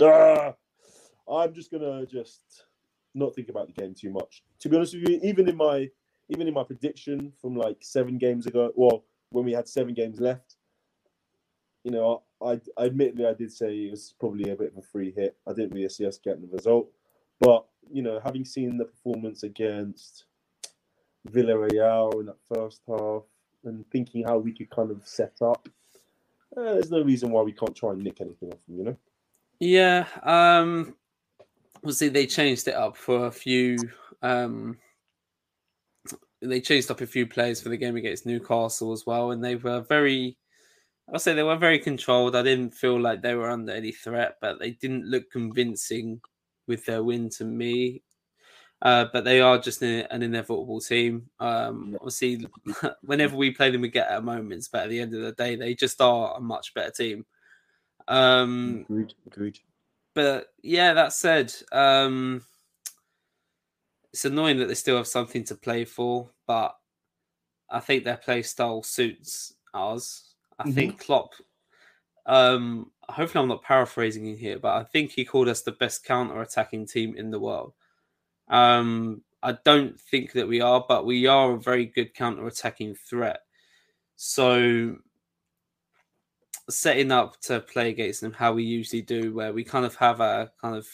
I'm 0.01 1.53
just 1.53 1.71
gonna 1.71 2.05
just 2.05 2.65
not 3.13 3.35
think 3.35 3.49
about 3.49 3.67
the 3.67 3.81
game 3.81 3.93
too 3.93 4.11
much. 4.11 4.43
To 4.59 4.69
be 4.69 4.75
honest 4.75 4.93
with 4.93 5.09
you, 5.09 5.19
even 5.23 5.47
in 5.49 5.57
my 5.57 5.89
even 6.29 6.47
in 6.47 6.53
my 6.53 6.63
prediction 6.63 7.31
from 7.39 7.55
like 7.55 7.77
seven 7.81 8.17
games 8.17 8.47
ago, 8.47 8.71
well, 8.75 9.05
when 9.29 9.45
we 9.45 9.53
had 9.53 9.67
seven 9.67 9.93
games 9.93 10.19
left, 10.19 10.55
you 11.83 11.91
know, 11.91 12.23
I, 12.43 12.59
I 12.77 12.85
admittedly 12.85 13.25
I 13.25 13.33
did 13.33 13.51
say 13.51 13.73
it 13.75 13.91
was 13.91 14.13
probably 14.19 14.49
a 14.49 14.55
bit 14.55 14.71
of 14.71 14.77
a 14.77 14.81
free 14.81 15.11
hit. 15.15 15.37
I 15.47 15.53
didn't 15.53 15.73
really 15.73 15.89
see 15.89 16.05
us 16.05 16.17
getting 16.17 16.41
the 16.41 16.55
result, 16.55 16.89
but 17.39 17.65
you 17.91 18.01
know, 18.01 18.19
having 18.23 18.45
seen 18.45 18.77
the 18.77 18.85
performance 18.85 19.43
against 19.43 20.25
Villarreal 21.29 22.19
in 22.19 22.25
that 22.27 22.39
first 22.53 22.81
half 22.87 23.23
and 23.63 23.89
thinking 23.91 24.23
how 24.23 24.37
we 24.37 24.53
could 24.53 24.69
kind 24.69 24.91
of 24.91 25.05
set 25.05 25.33
up. 25.41 25.67
Uh, 26.55 26.73
there's 26.73 26.91
no 26.91 27.01
reason 27.01 27.31
why 27.31 27.41
we 27.41 27.51
can't 27.51 27.75
try 27.75 27.91
and 27.91 28.03
nick 28.03 28.21
anything 28.21 28.49
off 28.49 28.65
them, 28.67 28.77
you 28.77 28.83
know? 28.83 28.97
Yeah. 29.59 30.07
Um, 30.23 30.95
we'll 31.83 31.93
see, 31.93 32.09
they 32.09 32.27
changed 32.27 32.67
it 32.67 32.75
up 32.75 32.97
for 32.97 33.27
a 33.27 33.31
few. 33.31 33.77
Um, 34.21 34.77
they 36.41 36.61
changed 36.61 36.91
up 36.91 37.01
a 37.01 37.07
few 37.07 37.27
players 37.27 37.61
for 37.61 37.69
the 37.69 37.77
game 37.77 37.95
against 37.95 38.25
Newcastle 38.25 38.91
as 38.91 39.05
well, 39.05 39.31
and 39.31 39.43
they 39.43 39.55
were 39.55 39.81
very. 39.81 40.37
I'll 41.13 41.19
say 41.19 41.33
they 41.33 41.43
were 41.43 41.57
very 41.57 41.77
controlled. 41.77 42.35
I 42.35 42.41
didn't 42.41 42.73
feel 42.73 42.99
like 42.99 43.21
they 43.21 43.35
were 43.35 43.51
under 43.51 43.71
any 43.71 43.91
threat, 43.91 44.37
but 44.41 44.59
they 44.59 44.71
didn't 44.71 45.05
look 45.05 45.29
convincing 45.31 46.19
with 46.67 46.83
their 46.85 47.03
win 47.03 47.29
to 47.37 47.45
me. 47.45 48.01
Uh, 48.81 49.05
but 49.13 49.23
they 49.23 49.39
are 49.39 49.57
just 49.59 49.81
an, 49.83 50.07
an 50.09 50.23
inevitable 50.23 50.79
team. 50.81 51.29
Um, 51.39 51.95
obviously, 52.01 52.47
whenever 53.03 53.35
we 53.35 53.51
play 53.51 53.69
them, 53.69 53.81
we 53.81 53.89
get 53.89 54.11
our 54.11 54.21
moments, 54.21 54.67
but 54.67 54.83
at 54.83 54.89
the 54.89 54.99
end 54.99 55.13
of 55.13 55.21
the 55.21 55.31
day, 55.31 55.55
they 55.55 55.75
just 55.75 56.01
are 56.01 56.35
a 56.37 56.41
much 56.41 56.73
better 56.73 56.91
team. 56.91 57.25
Um, 58.07 58.85
agreed, 58.89 59.13
agreed. 59.25 59.59
But 60.13 60.47
yeah, 60.61 60.93
that 60.93 61.13
said, 61.13 61.53
um, 61.71 62.41
it's 64.13 64.25
annoying 64.25 64.59
that 64.59 64.67
they 64.67 64.75
still 64.75 64.97
have 64.97 65.07
something 65.07 65.43
to 65.45 65.55
play 65.55 65.83
for, 65.83 66.29
but 66.47 66.75
I 67.69 67.79
think 67.79 68.03
their 68.03 68.17
play 68.17 68.43
style 68.43 68.83
suits 68.83 69.53
ours. 69.73 70.35
I 70.57 70.63
mm-hmm. 70.63 70.71
think 70.71 70.99
Klopp. 70.99 71.33
Um, 72.25 72.91
hopefully, 73.09 73.41
I'm 73.41 73.49
not 73.49 73.63
paraphrasing 73.63 74.27
in 74.27 74.37
here, 74.37 74.57
but 74.57 74.75
I 74.75 74.83
think 74.83 75.11
he 75.11 75.25
called 75.25 75.49
us 75.49 75.61
the 75.61 75.73
best 75.73 76.05
counter-attacking 76.05 76.87
team 76.87 77.15
in 77.17 77.29
the 77.29 77.39
world. 77.39 77.73
Um, 78.47 79.21
I 79.43 79.57
don't 79.63 79.99
think 79.99 80.31
that 80.31 80.47
we 80.47 80.61
are, 80.61 80.83
but 80.87 81.05
we 81.05 81.27
are 81.27 81.51
a 81.51 81.59
very 81.59 81.85
good 81.85 82.13
counter-attacking 82.13 82.95
threat. 82.95 83.41
So 84.15 84.95
setting 86.69 87.11
up 87.11 87.39
to 87.41 87.59
play 87.59 87.89
against 87.89 88.21
them 88.21 88.33
how 88.33 88.53
we 88.53 88.63
usually 88.63 89.01
do, 89.01 89.33
where 89.33 89.53
we 89.53 89.63
kind 89.63 89.85
of 89.85 89.95
have 89.95 90.19
a 90.19 90.51
kind 90.61 90.75
of 90.75 90.87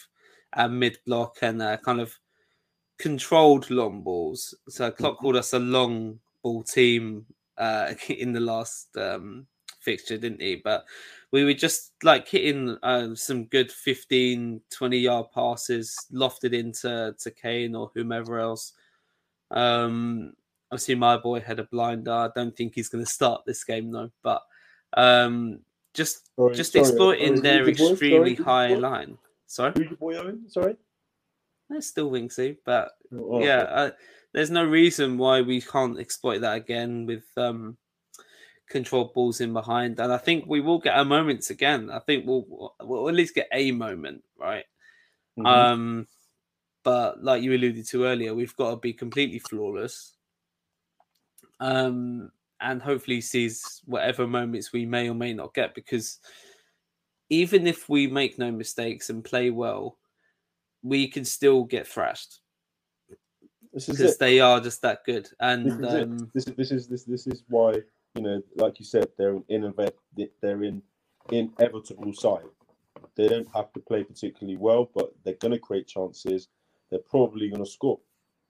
a 0.54 0.68
mid 0.68 0.98
block 1.06 1.38
and 1.42 1.62
a 1.62 1.78
kind 1.78 2.02
of 2.02 2.18
controlled 2.98 3.70
long 3.70 4.02
balls. 4.02 4.54
So 4.70 4.92
Klopp 4.92 5.14
mm-hmm. 5.16 5.22
called 5.22 5.36
us 5.38 5.54
a 5.54 5.60
long 5.60 6.20
ball 6.44 6.64
team 6.64 7.26
uh, 7.58 7.94
in 8.10 8.34
the 8.34 8.40
last 8.40 8.96
um, 8.98 9.48
fixture, 9.80 10.18
didn't 10.18 10.42
he? 10.42 10.56
But 10.56 10.86
we 11.32 11.44
were 11.44 11.54
just 11.54 11.94
like 12.04 12.28
hitting 12.28 12.78
uh, 12.84 13.16
some 13.16 13.46
good 13.46 13.72
15, 13.72 14.62
20 14.70 14.98
yard 14.98 15.28
passes, 15.34 15.96
lofted 16.14 16.54
into 16.54 17.16
to 17.18 17.32
Kane 17.32 17.76
or 17.76 17.92
whomever 17.96 18.40
else. 18.40 18.74
Um, 19.50 20.34
obviously, 20.72 20.96
my 20.96 21.18
boy 21.18 21.40
had 21.40 21.60
a 21.60 21.66
blinder. 21.66 22.12
I 22.12 22.30
don't 22.36 22.56
think 22.56 22.74
he's 22.76 22.90
going 22.90 23.04
to 23.04 23.10
start 23.10 23.44
this 23.46 23.64
game 23.64 23.92
though, 23.92 24.12
but 24.24 24.42
um, 24.94 25.60
just 25.94 26.30
sorry, 26.36 26.56
just 26.56 26.74
sorry, 26.74 26.86
exploiting 26.86 27.38
sorry, 27.38 27.42
their 27.42 27.70
extremely 27.70 28.36
high 28.36 28.74
line. 28.74 29.18
Sorry, 29.48 29.74
who's 29.76 29.88
your 29.88 29.98
boy 29.98 30.18
Owen? 30.18 30.50
Sorry, 30.50 30.76
it's 31.70 31.88
still 31.88 32.12
Winksy, 32.12 32.58
but 32.66 32.92
oh, 33.14 33.44
yeah, 33.44 33.60
uh, 33.62 33.92
there's 34.34 34.52
no 34.52 34.64
reason 34.64 35.18
why 35.18 35.42
we 35.42 35.62
can't 35.62 36.00
exploit 36.00 36.40
that 36.40 36.56
again 36.56 37.06
with 37.06 37.26
um, 37.38 37.78
controlled 38.70 39.14
balls 39.14 39.42
in 39.42 39.54
behind, 39.54 40.00
and 40.00 40.12
I 40.12 40.18
think 40.18 40.46
we 40.48 40.62
will 40.62 40.80
get 40.80 40.96
our 40.96 41.06
moments 41.06 41.50
again. 41.50 41.90
I 41.90 42.00
think 42.00 42.26
we'll 42.26 42.74
we'll 42.82 43.10
at 43.10 43.16
least 43.16 43.36
get 43.36 43.50
a 43.52 43.72
moment, 43.72 44.24
right? 44.40 44.66
Mhm. 45.38 45.46
Um, 45.46 46.08
but 46.84 47.24
like 47.24 47.44
you 47.44 47.54
alluded 47.54 47.88
to 47.88 48.06
earlier, 48.06 48.34
we've 48.34 48.56
got 48.56 48.72
to 48.72 48.78
be 48.78 48.94
completely 48.94 49.40
flawless. 49.40 50.14
Um, 51.60 52.32
and 52.62 52.82
hopefully 52.82 53.22
sees 53.22 53.82
whatever 53.86 54.28
moments 54.28 54.72
we 54.72 54.86
may 54.86 55.10
or 55.10 55.16
may 55.16 55.34
not 55.34 55.54
get 55.54 55.74
because 55.74 56.20
even 57.30 57.66
if 57.66 57.88
we 57.88 58.08
make 58.08 58.38
no 58.38 58.52
mistakes 58.52 59.10
and 59.10 59.24
play 59.24 59.50
well, 59.50 59.98
we 60.84 61.08
can 61.08 61.24
still 61.24 61.64
get 61.64 61.88
thrashed 61.88 62.42
this 63.74 63.88
is 63.88 63.98
because 63.98 64.18
they 64.18 64.40
are 64.40 64.60
just 64.60 64.82
that 64.82 65.04
good. 65.06 65.26
This 65.26 65.34
And 65.40 65.86
is 65.86 65.94
um, 65.94 66.32
This 66.34 66.48
is 66.48 66.56
this 66.56 66.72
is 66.72 66.88
this 66.88 67.04
this 67.04 67.28
is 67.28 67.44
why 67.48 67.74
you 68.16 68.22
know, 68.22 68.42
like 68.56 68.80
you 68.80 68.86
said, 68.86 69.08
they're 69.18 69.36
an 69.36 69.46
innovate. 69.48 69.96
They're 70.42 70.64
in 70.64 70.82
inevitable 71.32 72.14
side. 72.14 72.44
They 73.16 73.28
don't 73.28 73.48
have 73.56 73.72
to 73.74 73.80
play 73.80 74.04
particularly 74.04 74.58
well, 74.58 74.90
but 74.94 75.14
they're 75.24 75.36
going 75.36 75.54
to 75.54 75.60
create 75.60 75.88
chances. 75.88 76.50
They're 76.90 77.00
probably 77.00 77.50
going 77.50 77.64
to 77.64 77.70
score, 77.70 78.00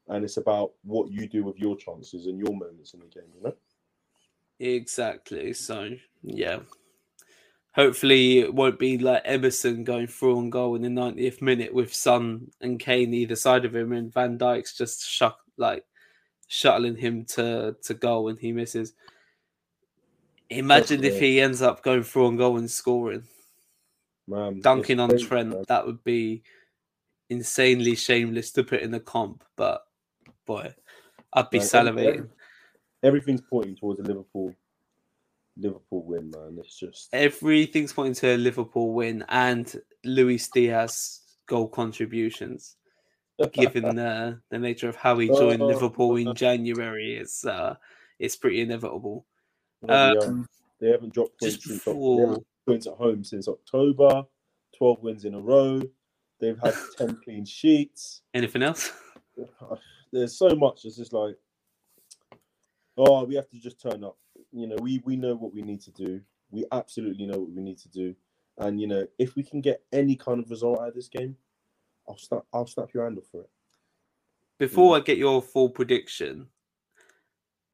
and 0.08 0.24
it's 0.24 0.38
about 0.38 0.72
what 0.84 1.12
you 1.12 1.28
do 1.28 1.44
with 1.44 1.60
your 1.60 1.78
chances 1.78 2.26
and 2.26 2.40
your 2.40 2.54
moments 2.54 2.94
in 2.94 3.02
the 3.02 3.06
game. 3.06 3.30
You 3.36 3.44
know. 3.44 3.54
Exactly. 4.62 5.54
So 5.54 5.90
yeah. 6.24 6.60
Hopefully 7.74 8.40
it 8.40 8.54
won't 8.54 8.78
be 8.78 8.98
like 8.98 9.22
Emerson 9.26 9.84
going 9.84 10.08
through 10.08 10.38
on 10.38 10.50
goal 10.50 10.76
in 10.76 10.82
the 10.82 10.90
90th 10.90 11.42
minute 11.42 11.74
with 11.74 11.94
Son 11.94 12.52
and 12.60 12.80
Kane 12.80 13.14
either 13.14 13.36
side 13.36 13.64
of 13.66 13.74
him 13.74 13.94
and 13.94 14.14
Van 14.14 14.38
Dijk's 14.38 14.78
just 14.78 15.08
shuck 15.08 15.40
like 15.58 15.86
shuttling 16.48 16.98
him 16.98 17.24
to, 17.26 17.76
to 17.84 17.94
goal 17.94 18.28
and 18.28 18.38
he 18.38 18.52
misses. 18.52 18.94
Imagine 20.50 21.04
if 21.06 21.18
he 21.18 21.40
ends 21.40 21.62
up 21.62 21.82
going 21.82 22.04
through 22.04 22.28
on 22.28 22.36
goal 22.36 22.58
and 22.58 22.70
scoring. 22.70 23.24
Man, 24.28 24.60
Dunking 24.60 25.00
on 25.00 25.10
crazy, 25.10 25.26
Trent, 25.26 25.50
man. 25.50 25.64
that 25.70 25.86
would 25.86 26.04
be 26.04 26.44
insanely 27.30 27.96
shameless 27.96 28.52
to 28.52 28.64
put 28.66 28.82
in 28.82 28.92
the 28.92 29.00
comp, 29.00 29.46
but 29.56 29.82
boy, 30.46 30.74
I'd 31.32 31.50
be 31.50 31.60
Man, 31.60 31.68
salivating. 31.68 32.30
Everything's 33.04 33.42
pointing 33.42 33.76
towards 33.76 34.00
a 34.00 34.04
Liverpool, 34.04 34.54
Liverpool 35.58 36.04
win, 36.06 36.30
man. 36.32 36.58
It's 36.60 36.78
just 36.78 37.10
everything's 37.14 37.94
pointing 37.94 38.14
to 38.16 38.36
a 38.36 38.38
Liverpool 38.38 38.94
win 38.94 39.24
and 39.30 39.82
Luis 40.04 40.48
Diaz 40.50 41.22
goal 41.48 41.68
contributions. 41.68 42.76
Given 43.54 43.96
the 43.96 44.40
the 44.50 44.60
nature 44.60 44.88
of 44.88 44.96
how 44.96 45.18
he 45.18 45.28
joined 45.28 45.62
Oh. 45.64 45.68
Liverpool 45.68 46.16
in 46.18 46.36
January, 46.36 47.16
it's 47.16 47.44
uh, 47.46 47.76
it's 48.20 48.36
pretty 48.36 48.62
inevitable. 48.62 49.26
Hell. 49.88 50.24
Um, 50.24 50.48
they 50.80 50.90
haven't 50.90 51.14
dropped 51.14 51.40
points 51.40 51.56
just 51.56 51.68
since 51.68 51.84
before, 51.84 52.28
haven't 52.28 52.48
points 52.68 52.88
at 52.88 52.94
home 52.94 53.24
since 53.24 53.48
October. 53.48 54.24
Twelve 54.78 55.02
wins 55.02 55.26
in 55.26 55.34
a 55.34 55.40
row. 55.40 55.82
They've 56.40 56.60
had 56.60 56.76
ten 56.98 57.18
clean 57.24 57.46
sheets. 57.46 58.22
anything 58.36 58.62
else? 58.62 58.92
There's 60.12 60.38
so 60.38 60.50
much. 60.56 60.86
It's 60.86 60.98
just 60.98 61.14
like, 61.14 61.36
oh, 62.98 63.24
we 63.26 63.36
have 63.36 63.50
to 63.50 63.60
just 63.60 63.82
turn 63.82 64.04
up. 64.04 64.18
You 64.52 64.68
know, 64.68 64.78
we 64.82 65.02
we 65.06 65.16
know 65.16 65.36
what 65.36 65.54
we 65.54 65.62
need 65.62 65.82
to 65.82 65.92
do. 65.92 66.22
We 66.50 66.66
absolutely 66.72 67.26
know 67.26 67.40
what 67.40 67.52
we 67.52 67.62
need 67.62 67.78
to 67.80 67.90
do. 67.90 68.16
And 68.58 68.80
you 68.80 68.88
know, 68.88 69.06
if 69.18 69.36
we 69.36 69.44
can 69.44 69.62
get 69.62 69.84
any 69.92 70.16
kind 70.16 70.40
of 70.40 70.50
result 70.50 70.80
out 70.80 70.90
of 70.90 70.96
this 70.96 71.08
game, 71.08 71.36
I'll 72.08 72.18
snap. 72.18 72.44
I'll 72.54 72.68
snap 72.68 72.94
your 72.94 73.04
hand 73.04 73.18
off 73.18 73.28
for 73.32 73.42
it. 73.42 73.50
Before 74.60 74.96
mm. 74.96 75.02
I 75.02 75.04
get 75.04 75.18
your 75.18 75.42
full 75.42 75.70
prediction, 75.70 76.48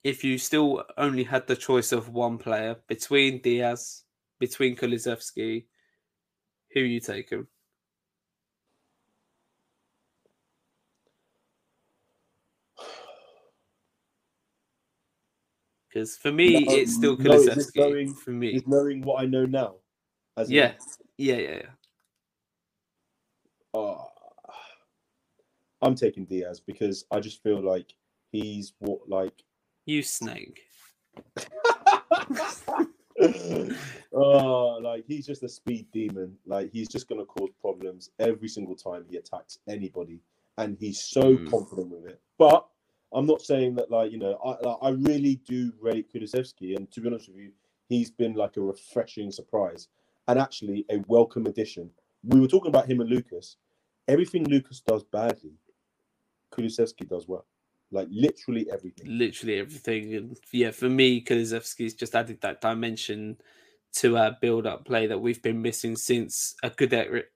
if 0.04 0.24
you 0.24 0.38
still 0.38 0.84
only 0.98 1.24
had 1.24 1.48
the 1.48 1.56
choice 1.56 1.92
of 1.92 2.10
one 2.10 2.38
player 2.38 2.78
between 2.88 3.42
Diaz, 3.42 4.04
between 4.40 4.76
Kulusevski, 4.76 5.66
who 6.74 6.80
you 6.80 7.00
taking? 7.00 7.48
Because 15.98 16.16
for 16.16 16.32
me, 16.32 16.64
No, 16.64 16.76
it's 16.76 16.94
still 16.94 17.18
no, 17.18 17.44
knowing- 17.76 18.14
for 18.14 18.30
me, 18.30 18.50
Is 18.50 18.68
knowing 18.68 19.02
what 19.02 19.20
I 19.20 19.26
know 19.26 19.46
now. 19.46 19.78
As 20.38 20.52
yeah, 20.52 20.76
yeah, 21.18 21.38
yeah, 21.38 21.50
yeah. 21.56 21.70
Oh, 23.74 24.06
I'm 25.82 25.96
taking 25.96 26.26
Diaz 26.26 26.60
because 26.60 27.06
I 27.10 27.20
just 27.20 27.42
feel 27.42 27.60
like 27.64 27.92
he's 28.32 28.74
what 28.78 29.10
like 29.10 29.42
You 29.88 30.04
snake. 30.04 30.62
oh 34.14 34.80
like 34.84 35.04
he's 35.08 35.26
just 35.26 35.42
a 35.42 35.50
speed 35.50 35.88
demon. 35.92 36.38
Like 36.46 36.70
he's 36.72 36.88
just 36.88 37.10
gonna 37.10 37.26
cause 37.26 37.50
problems 37.60 38.12
every 38.20 38.50
single 38.50 38.76
time 38.76 39.04
he 39.10 39.18
attacks 39.18 39.58
anybody, 39.68 40.20
and 40.60 40.78
he's 40.80 41.02
so 41.02 41.24
Mm. 41.38 41.50
confident 41.50 41.90
with 41.90 42.06
it. 42.06 42.22
But 42.38 42.68
I'm 43.14 43.26
not 43.26 43.42
saying 43.42 43.76
that 43.76 43.90
like 43.90 44.12
you 44.12 44.20
know 44.20 44.38
I 44.44 44.68
like, 44.68 44.78
I 44.82 44.90
really 44.90 45.40
do 45.48 45.72
rate 45.80 46.12
Kulusevski, 46.14 46.76
and 46.76 46.92
to 46.92 47.02
be 47.02 47.08
honest 47.08 47.30
with 47.30 47.38
you, 47.38 47.52
he's 47.88 48.12
been 48.12 48.34
like 48.34 48.58
a 48.58 48.62
refreshing 48.62 49.32
surprise 49.32 49.88
and 50.28 50.40
actually 50.40 50.86
a 50.92 50.98
welcome 51.08 51.46
addition. 51.46 51.90
We 52.24 52.40
were 52.40 52.48
talking 52.48 52.70
about 52.70 52.90
him 52.90 53.00
and 53.00 53.10
Lucas. 53.10 53.58
Everything 54.08 54.46
Lucas 54.46 54.82
does 54.82 55.04
badly, 55.04 55.54
Kulusevski 56.54 57.08
does 57.08 57.28
well. 57.28 57.46
Like 57.92 58.08
literally 58.12 58.68
everything. 58.72 59.18
literally 59.18 59.60
everything. 59.60 60.14
And 60.14 60.38
yeah, 60.52 60.72
for 60.72 60.90
me, 60.90 61.24
Kulusevski's 61.24 61.94
just 61.94 62.16
added 62.16 62.42
that 62.42 62.60
dimension 62.60 63.38
to 63.94 64.18
our 64.18 64.36
build-up 64.42 64.86
play 64.86 65.08
that 65.08 65.20
we've 65.20 65.42
been 65.42 65.62
missing 65.62 65.96
since 65.96 66.56
a 66.64 66.70
good 66.70 66.94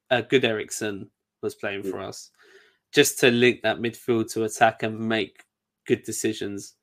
a 0.09 0.21
good 0.21 0.43
Eriksen 0.43 1.09
was 1.41 1.55
playing 1.55 1.83
mm. 1.83 1.91
for 1.91 2.01
us. 2.01 2.31
Just 2.91 3.19
to 3.19 3.31
link 3.31 3.61
that 3.61 3.79
midfield 3.79 4.31
to 4.33 4.43
attack 4.43 4.83
and 4.83 4.99
make 4.99 5.43
good 5.85 6.03
decisions 6.03 6.75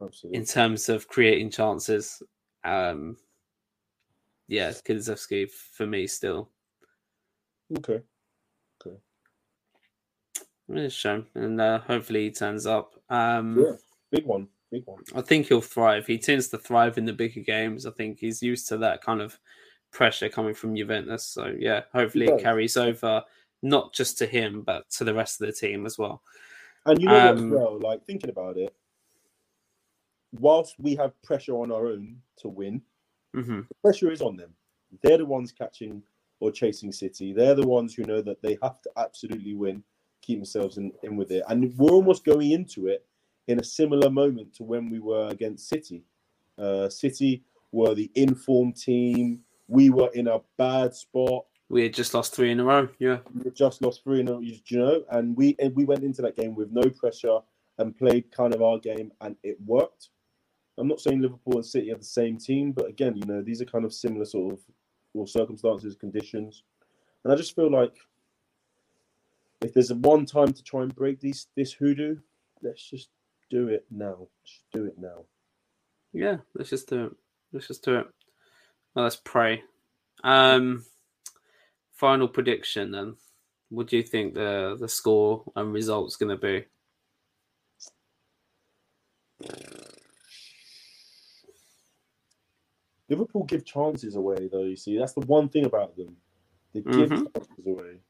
Absolutely. 0.00 0.38
in 0.38 0.44
terms 0.44 0.88
of 0.88 1.08
creating 1.08 1.50
chances. 1.50 2.22
Um, 2.64 3.16
yeah, 4.48 4.70
Kulusevski 4.70 5.50
for 5.50 5.86
me 5.86 6.06
still. 6.06 6.50
Okay. 7.78 8.00
Okay. 8.84 8.96
It's 10.68 10.94
a 10.94 10.96
shame, 10.96 11.26
and 11.34 11.60
uh, 11.60 11.78
hopefully 11.80 12.24
he 12.24 12.30
turns 12.30 12.66
up. 12.66 12.94
Um, 13.08 13.58
Yeah. 13.58 13.76
Big 14.10 14.26
one. 14.26 14.48
Big 14.70 14.86
one. 14.86 15.02
I 15.14 15.22
think 15.22 15.46
he'll 15.46 15.60
thrive. 15.60 16.06
He 16.06 16.18
tends 16.18 16.48
to 16.48 16.58
thrive 16.58 16.98
in 16.98 17.04
the 17.04 17.12
bigger 17.12 17.40
games. 17.40 17.86
I 17.86 17.90
think 17.90 18.18
he's 18.18 18.42
used 18.42 18.68
to 18.68 18.76
that 18.78 19.02
kind 19.02 19.20
of 19.20 19.38
pressure 19.90 20.28
coming 20.28 20.54
from 20.54 20.74
Juventus. 20.74 21.24
So 21.24 21.54
yeah, 21.58 21.82
hopefully 21.92 22.26
it 22.26 22.42
carries 22.42 22.76
over 22.76 23.22
not 23.62 23.92
just 23.92 24.18
to 24.18 24.26
him 24.26 24.62
but 24.62 24.90
to 24.90 25.04
the 25.04 25.14
rest 25.14 25.40
of 25.40 25.46
the 25.46 25.52
team 25.52 25.86
as 25.86 25.98
well. 25.98 26.22
And 26.86 27.00
you 27.00 27.08
know 27.08 27.20
what 27.20 27.36
as 27.36 27.44
Um, 27.44 27.48
well, 27.48 27.78
like 27.78 28.04
thinking 28.04 28.30
about 28.30 28.56
it, 28.56 28.74
whilst 30.32 30.74
we 30.78 30.96
have 30.96 31.20
pressure 31.22 31.54
on 31.56 31.70
our 31.70 31.86
own 31.86 32.18
to 32.38 32.48
win, 32.48 32.82
hmm 33.34 33.62
the 33.68 33.74
pressure 33.82 34.10
is 34.10 34.22
on 34.22 34.36
them. 34.36 34.54
They're 35.02 35.18
the 35.18 35.26
ones 35.26 35.52
catching 35.52 36.02
or 36.40 36.50
chasing 36.50 36.92
City. 36.92 37.32
They're 37.32 37.54
the 37.54 37.66
ones 37.66 37.94
who 37.94 38.02
know 38.04 38.22
that 38.22 38.42
they 38.42 38.58
have 38.62 38.82
to 38.82 38.90
absolutely 38.96 39.54
win, 39.54 39.82
keep 40.22 40.38
themselves 40.38 40.78
in, 40.78 40.92
in 41.02 41.16
with 41.16 41.30
it. 41.30 41.44
And 41.48 41.72
we're 41.76 41.90
almost 41.92 42.24
going 42.24 42.50
into 42.50 42.88
it 42.88 43.06
in 43.48 43.60
a 43.60 43.64
similar 43.64 44.10
moment 44.10 44.54
to 44.54 44.64
when 44.64 44.90
we 44.90 44.98
were 45.00 45.28
against 45.28 45.68
City. 45.68 46.04
Uh, 46.58 46.88
City 46.88 47.42
were 47.70 47.94
the 47.94 48.10
informed 48.14 48.76
team. 48.76 49.40
We 49.68 49.90
were 49.90 50.10
in 50.14 50.28
a 50.28 50.40
bad 50.58 50.94
spot. 50.94 51.44
We 51.68 51.82
had 51.84 51.94
just 51.94 52.12
lost 52.14 52.34
three 52.34 52.50
in 52.50 52.60
a 52.60 52.64
row. 52.64 52.88
Yeah, 52.98 53.18
We 53.34 53.50
just 53.50 53.80
lost 53.80 54.04
three 54.04 54.20
in 54.20 54.28
a 54.28 54.32
row. 54.32 54.40
you 54.40 54.58
know, 54.72 55.04
and 55.10 55.36
we 55.36 55.56
and 55.58 55.74
we 55.74 55.84
went 55.84 56.04
into 56.04 56.20
that 56.22 56.36
game 56.36 56.54
with 56.54 56.70
no 56.70 56.82
pressure 56.90 57.38
and 57.78 57.96
played 57.96 58.30
kind 58.30 58.52
of 58.54 58.60
our 58.62 58.78
game, 58.78 59.10
and 59.22 59.36
it 59.42 59.56
worked. 59.64 60.10
I'm 60.78 60.88
not 60.88 61.00
saying 61.00 61.20
Liverpool 61.20 61.56
and 61.56 61.66
City 61.66 61.90
are 61.92 61.96
the 61.98 62.04
same 62.04 62.36
team, 62.38 62.72
but 62.72 62.86
again, 62.88 63.16
you 63.16 63.24
know, 63.24 63.42
these 63.42 63.60
are 63.62 63.66
kind 63.66 63.84
of 63.84 63.92
similar 63.92 64.24
sort 64.24 64.54
of 64.54 64.60
or 65.14 65.26
circumstances, 65.26 65.94
conditions, 65.94 66.62
and 67.24 67.32
I 67.32 67.36
just 67.36 67.54
feel 67.56 67.70
like 67.70 67.96
if 69.62 69.72
there's 69.72 69.90
a 69.90 69.94
one 69.94 70.26
time 70.26 70.52
to 70.52 70.62
try 70.62 70.82
and 70.82 70.94
break 70.94 71.20
these 71.20 71.46
this 71.56 71.72
hoodoo, 71.72 72.16
let's 72.62 72.88
just 72.88 73.08
do 73.50 73.68
it 73.68 73.84
now. 73.90 74.26
Just 74.44 74.64
do 74.72 74.84
it 74.86 74.98
now. 74.98 75.24
yeah. 76.12 76.38
Let's 76.54 76.70
just 76.70 76.88
do 76.88 77.06
it. 77.06 77.12
Let's 77.52 77.68
just 77.68 77.84
do 77.84 77.98
it. 77.98 78.06
Well, 78.94 79.04
let's 79.04 79.16
pray. 79.16 79.62
Um, 80.24 80.84
final 82.02 82.26
prediction 82.26 82.90
then. 82.90 83.14
What 83.70 83.86
do 83.86 83.96
you 83.96 84.02
think 84.02 84.34
the 84.34 84.76
the 84.78 84.88
score 84.88 85.44
and 85.54 85.72
results 85.72 86.16
going 86.16 86.36
to 86.36 86.36
be? 86.36 86.66
Liverpool 93.08 93.44
give 93.44 93.64
chances 93.64 94.16
away, 94.16 94.48
though. 94.50 94.64
You 94.64 94.76
see, 94.76 94.98
that's 94.98 95.12
the 95.12 95.20
one 95.26 95.48
thing 95.48 95.64
about 95.64 95.96
them. 95.96 96.16
They 96.72 96.80
give 96.80 97.10
Mhm. 97.10 97.32
chances 97.34 97.66
away. 97.66 98.00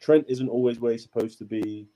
Trent 0.00 0.24
isn't 0.28 0.48
always 0.48 0.80
where 0.80 0.92
he's 0.92 1.02
supposed 1.02 1.38
to 1.38 1.44
be. 1.44 1.88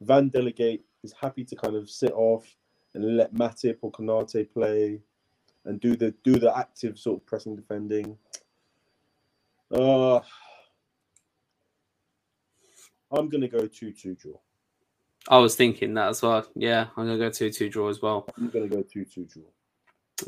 Van 0.00 0.28
delegate 0.30 0.84
is 1.04 1.12
happy 1.12 1.44
to 1.44 1.54
kind 1.54 1.76
of 1.76 1.88
sit 1.88 2.12
off 2.12 2.56
and 2.94 3.16
let 3.16 3.34
Matip 3.34 3.78
or 3.82 3.92
Konate 3.92 4.50
play 4.52 5.00
and 5.64 5.80
do 5.80 5.94
the 5.94 6.10
do 6.24 6.40
the 6.40 6.56
active 6.56 6.98
sort 6.98 7.20
of 7.20 7.26
pressing 7.26 7.54
defending. 7.54 8.18
Uh, 9.74 10.20
I'm 13.10 13.28
gonna 13.28 13.48
go 13.48 13.66
two 13.66 13.92
two 13.92 14.14
draw. 14.14 14.34
I 15.28 15.38
was 15.38 15.56
thinking 15.56 15.94
that 15.94 16.08
as 16.08 16.22
well. 16.22 16.46
Yeah, 16.54 16.86
I'm 16.96 17.06
gonna 17.06 17.18
go 17.18 17.30
two 17.30 17.50
two 17.50 17.68
draw 17.68 17.88
as 17.88 18.00
well. 18.00 18.28
I'm 18.36 18.50
gonna 18.50 18.68
go 18.68 18.82
two 18.82 19.04
two 19.04 19.24
draw. 19.24 19.42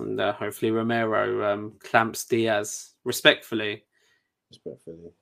And 0.00 0.20
uh, 0.20 0.32
hopefully 0.32 0.72
Romero 0.72 1.52
um, 1.52 1.74
clamps 1.78 2.24
Diaz 2.24 2.94
respectfully. 3.04 3.84
Respectfully, 4.50 5.12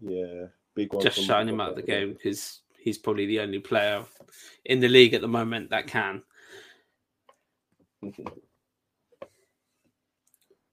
yeah, 0.00 0.46
big 0.74 0.92
one. 0.92 1.02
Just 1.02 1.22
shutting 1.22 1.48
him 1.48 1.60
out 1.60 1.70
of 1.70 1.76
the 1.76 1.82
game 1.82 2.12
because 2.12 2.60
he's 2.78 2.98
probably 2.98 3.26
the 3.26 3.40
only 3.40 3.58
player 3.58 4.04
in 4.64 4.78
the 4.78 4.88
league 4.88 5.14
at 5.14 5.20
the 5.20 5.28
moment 5.28 5.70
that 5.70 5.88
can. 5.88 6.22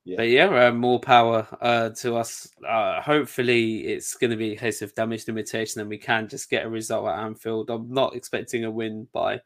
Yeah. 0.10 0.16
But 0.18 0.30
yeah, 0.30 0.68
uh, 0.68 0.72
more 0.72 0.99
power 0.99 1.47
uh, 1.62 1.89
to 1.97 2.16
us. 2.16 2.49
Uh, 2.68 2.99
hopefully, 2.99 3.82
it's 3.82 4.16
going 4.16 4.32
to 4.32 4.38
be 4.38 4.53
a 4.53 4.57
case 4.57 4.82
of 4.82 4.95
damage 4.95 5.28
limitation, 5.28 5.82
and 5.82 5.89
we 5.89 5.99
can 5.99 6.28
just 6.28 6.49
get 6.49 6.66
a 6.66 6.70
result 6.70 7.07
at 7.07 7.20
Anfield. 7.20 7.70
I'm 7.70 7.93
not 7.93 8.16
expecting 8.16 8.66
a 8.66 8.72
win 8.72 9.07
by 9.14 9.41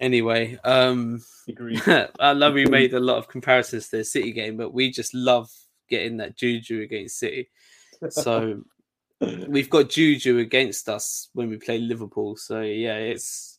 anyway. 0.00 0.58
Um, 0.64 1.22
I 2.18 2.32
love 2.32 2.54
we 2.54 2.66
made 2.66 2.92
a 2.92 2.98
lot 2.98 3.18
of 3.18 3.28
comparisons 3.28 3.88
to 3.90 3.98
the 3.98 4.04
City 4.04 4.32
game, 4.32 4.56
but 4.56 4.74
we 4.74 4.90
just 4.90 5.14
love 5.14 5.48
getting 5.88 6.16
that 6.16 6.36
juju 6.36 6.82
against 6.82 7.20
City. 7.20 7.50
So 8.08 8.64
we've 9.48 9.70
got 9.70 9.90
juju 9.90 10.38
against 10.38 10.88
us 10.88 11.28
when 11.34 11.50
we 11.50 11.56
play 11.58 11.78
Liverpool. 11.78 12.34
So 12.36 12.62
yeah, 12.62 12.96
it's 12.96 13.53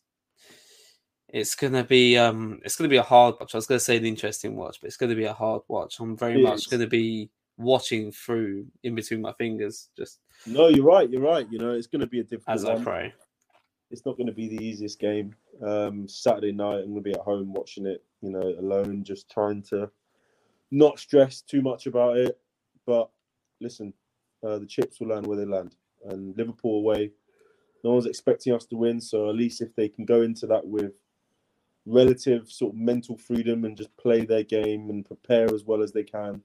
it's 1.28 1.54
gonna 1.54 1.84
be 1.84 2.16
um 2.16 2.60
it's 2.64 2.76
gonna 2.76 2.88
be 2.88 2.96
a 2.96 3.02
hard 3.02 3.34
watch. 3.40 3.54
I 3.54 3.58
was 3.58 3.66
gonna 3.66 3.80
say 3.80 3.96
an 3.96 4.04
interesting 4.04 4.56
watch, 4.56 4.80
but 4.80 4.88
it's 4.88 4.96
gonna 4.96 5.14
be 5.14 5.24
a 5.24 5.32
hard 5.32 5.62
watch. 5.68 5.98
I'm 6.00 6.16
very 6.16 6.40
it 6.40 6.44
much 6.44 6.60
is. 6.60 6.66
gonna 6.66 6.86
be 6.86 7.30
watching 7.58 8.12
through 8.12 8.66
in 8.84 8.94
between 8.94 9.22
my 9.22 9.32
fingers. 9.32 9.88
Just 9.96 10.20
no, 10.46 10.68
you're 10.68 10.84
right. 10.84 11.10
You're 11.10 11.22
right. 11.22 11.46
You 11.50 11.58
know, 11.58 11.72
it's 11.72 11.86
gonna 11.86 12.06
be 12.06 12.20
a 12.20 12.24
difficult. 12.24 12.54
As 12.54 12.64
one. 12.64 12.78
I 12.78 12.84
pray, 12.84 13.14
it's 13.90 14.06
not 14.06 14.16
gonna 14.16 14.32
be 14.32 14.48
the 14.48 14.64
easiest 14.64 15.00
game. 15.00 15.34
Um, 15.64 16.06
Saturday 16.08 16.52
night, 16.52 16.80
I'm 16.80 16.90
gonna 16.90 17.00
be 17.00 17.14
at 17.14 17.20
home 17.20 17.52
watching 17.52 17.86
it. 17.86 18.04
You 18.22 18.30
know, 18.30 18.54
alone, 18.58 19.02
just 19.02 19.30
trying 19.30 19.62
to 19.70 19.90
not 20.70 20.98
stress 20.98 21.40
too 21.40 21.62
much 21.62 21.86
about 21.86 22.16
it. 22.18 22.38
But 22.86 23.10
listen, 23.60 23.92
uh, 24.44 24.58
the 24.58 24.66
chips 24.66 25.00
will 25.00 25.08
land 25.08 25.26
where 25.26 25.38
they 25.38 25.44
land, 25.44 25.74
and 26.04 26.36
Liverpool 26.36 26.78
away. 26.78 27.10
No 27.82 27.92
one's 27.92 28.06
expecting 28.06 28.52
us 28.52 28.66
to 28.66 28.76
win, 28.76 29.00
so 29.00 29.28
at 29.28 29.36
least 29.36 29.60
if 29.60 29.74
they 29.76 29.88
can 29.88 30.04
go 30.04 30.22
into 30.22 30.46
that 30.46 30.66
with 30.66 30.92
relative 31.86 32.50
sort 32.50 32.74
of 32.74 32.80
mental 32.80 33.16
freedom 33.16 33.64
and 33.64 33.76
just 33.76 33.96
play 33.96 34.24
their 34.24 34.42
game 34.42 34.90
and 34.90 35.06
prepare 35.06 35.52
as 35.54 35.64
well 35.64 35.82
as 35.82 35.92
they 35.92 36.02
can, 36.02 36.42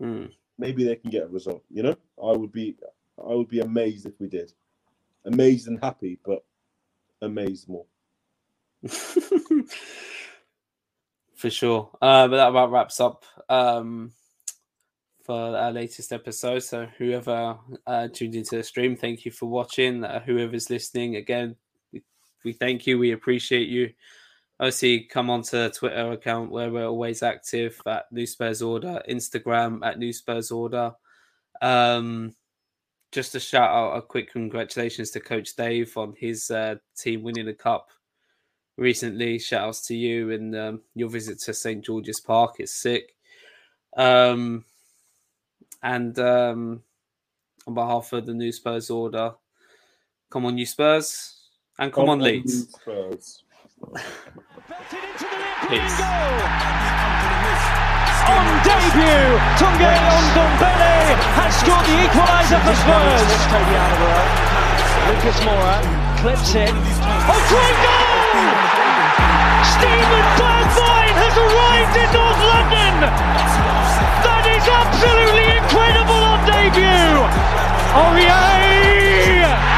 mm. 0.00 0.30
maybe 0.58 0.82
they 0.82 0.96
can 0.96 1.10
get 1.10 1.24
a 1.24 1.28
result. 1.28 1.62
You 1.70 1.82
know, 1.82 1.96
I 2.22 2.32
would 2.32 2.52
be, 2.52 2.76
I 3.18 3.34
would 3.34 3.48
be 3.48 3.60
amazed 3.60 4.06
if 4.06 4.18
we 4.18 4.28
did. 4.28 4.52
Amazed 5.26 5.68
and 5.68 5.78
happy, 5.82 6.18
but 6.24 6.42
amazed 7.20 7.68
more. 7.68 7.84
For 11.34 11.50
sure. 11.50 11.90
Uh, 12.00 12.26
but 12.26 12.36
that 12.36 12.48
about 12.48 12.72
wraps 12.72 12.98
up 12.98 13.24
um, 13.48 14.12
for 15.22 15.56
our 15.56 15.70
latest 15.70 16.12
episode. 16.12 16.60
So 16.60 16.86
whoever 16.98 17.58
uh, 17.86 18.08
tuned 18.08 18.34
into 18.34 18.56
the 18.56 18.64
stream, 18.64 18.96
thank 18.96 19.24
you 19.24 19.30
for 19.30 19.46
watching. 19.46 20.02
Uh, 20.02 20.20
whoever's 20.20 20.68
listening, 20.68 21.14
again, 21.14 21.54
we, 21.92 22.02
we 22.44 22.52
thank 22.52 22.88
you. 22.88 22.98
We 22.98 23.12
appreciate 23.12 23.68
you 23.68 23.92
obviously 24.60 25.00
come 25.00 25.30
onto 25.30 25.56
the 25.56 25.70
Twitter 25.70 26.12
account 26.12 26.50
where 26.50 26.70
we're 26.70 26.86
always 26.86 27.22
active 27.22 27.80
at 27.86 28.10
New 28.10 28.26
Spurs 28.26 28.62
Order, 28.62 29.02
Instagram 29.08 29.84
at 29.84 29.98
New 29.98 30.12
Spurs 30.12 30.50
Order. 30.50 30.92
Um, 31.62 32.34
just 33.12 33.32
to 33.32 33.40
shout 33.40 33.70
out 33.70 33.96
a 33.96 34.02
quick 34.02 34.32
congratulations 34.32 35.10
to 35.12 35.20
Coach 35.20 35.56
Dave 35.56 35.96
on 35.96 36.14
his 36.18 36.50
uh, 36.50 36.76
team 36.96 37.22
winning 37.22 37.46
the 37.46 37.54
cup 37.54 37.88
recently. 38.76 39.38
Shout 39.38 39.68
outs 39.68 39.86
to 39.86 39.96
you 39.96 40.32
and 40.32 40.54
um, 40.56 40.80
your 40.94 41.08
visit 41.08 41.38
to 41.40 41.54
St 41.54 41.84
George's 41.84 42.20
Park. 42.20 42.56
It's 42.58 42.74
sick. 42.74 43.14
Um, 43.96 44.64
and 45.82 46.18
um, 46.18 46.82
on 47.66 47.74
behalf 47.74 48.12
of 48.12 48.26
the 48.26 48.34
New 48.34 48.52
Spurs 48.52 48.90
Order, 48.90 49.34
come 50.30 50.44
on, 50.44 50.56
New 50.56 50.66
Spurs, 50.66 51.36
and 51.78 51.92
come, 51.92 52.02
come 52.02 52.10
on, 52.10 52.20
Leeds. 52.20 52.74
Peace. 55.68 56.00
On 58.26 58.46
debut, 58.66 59.38
Tanguy 59.54 59.94
Ndombele 60.34 61.14
has 61.38 61.54
scored 61.62 61.86
the 61.86 61.94
equaliser 62.10 62.58
for 62.58 62.74
Spurs. 62.74 63.30
Lucas 65.06 65.38
Moura 65.46 65.78
clips 66.18 66.58
it. 66.58 66.74
Oh, 66.74 67.38
great 67.48 67.78
goal! 67.86 68.50
Steven 69.78 70.26
Bergwijn 70.42 71.14
has 71.22 71.34
arrived 71.38 71.94
in 72.02 72.08
North 72.18 72.42
London. 72.50 73.06
That 74.26 74.44
is 74.50 74.66
absolutely 74.66 75.46
incredible 75.54 76.18
on 76.18 76.42
debut. 76.50 77.22
Oh 77.94 78.10
yeah! 78.18 78.48
Sports 78.48 79.77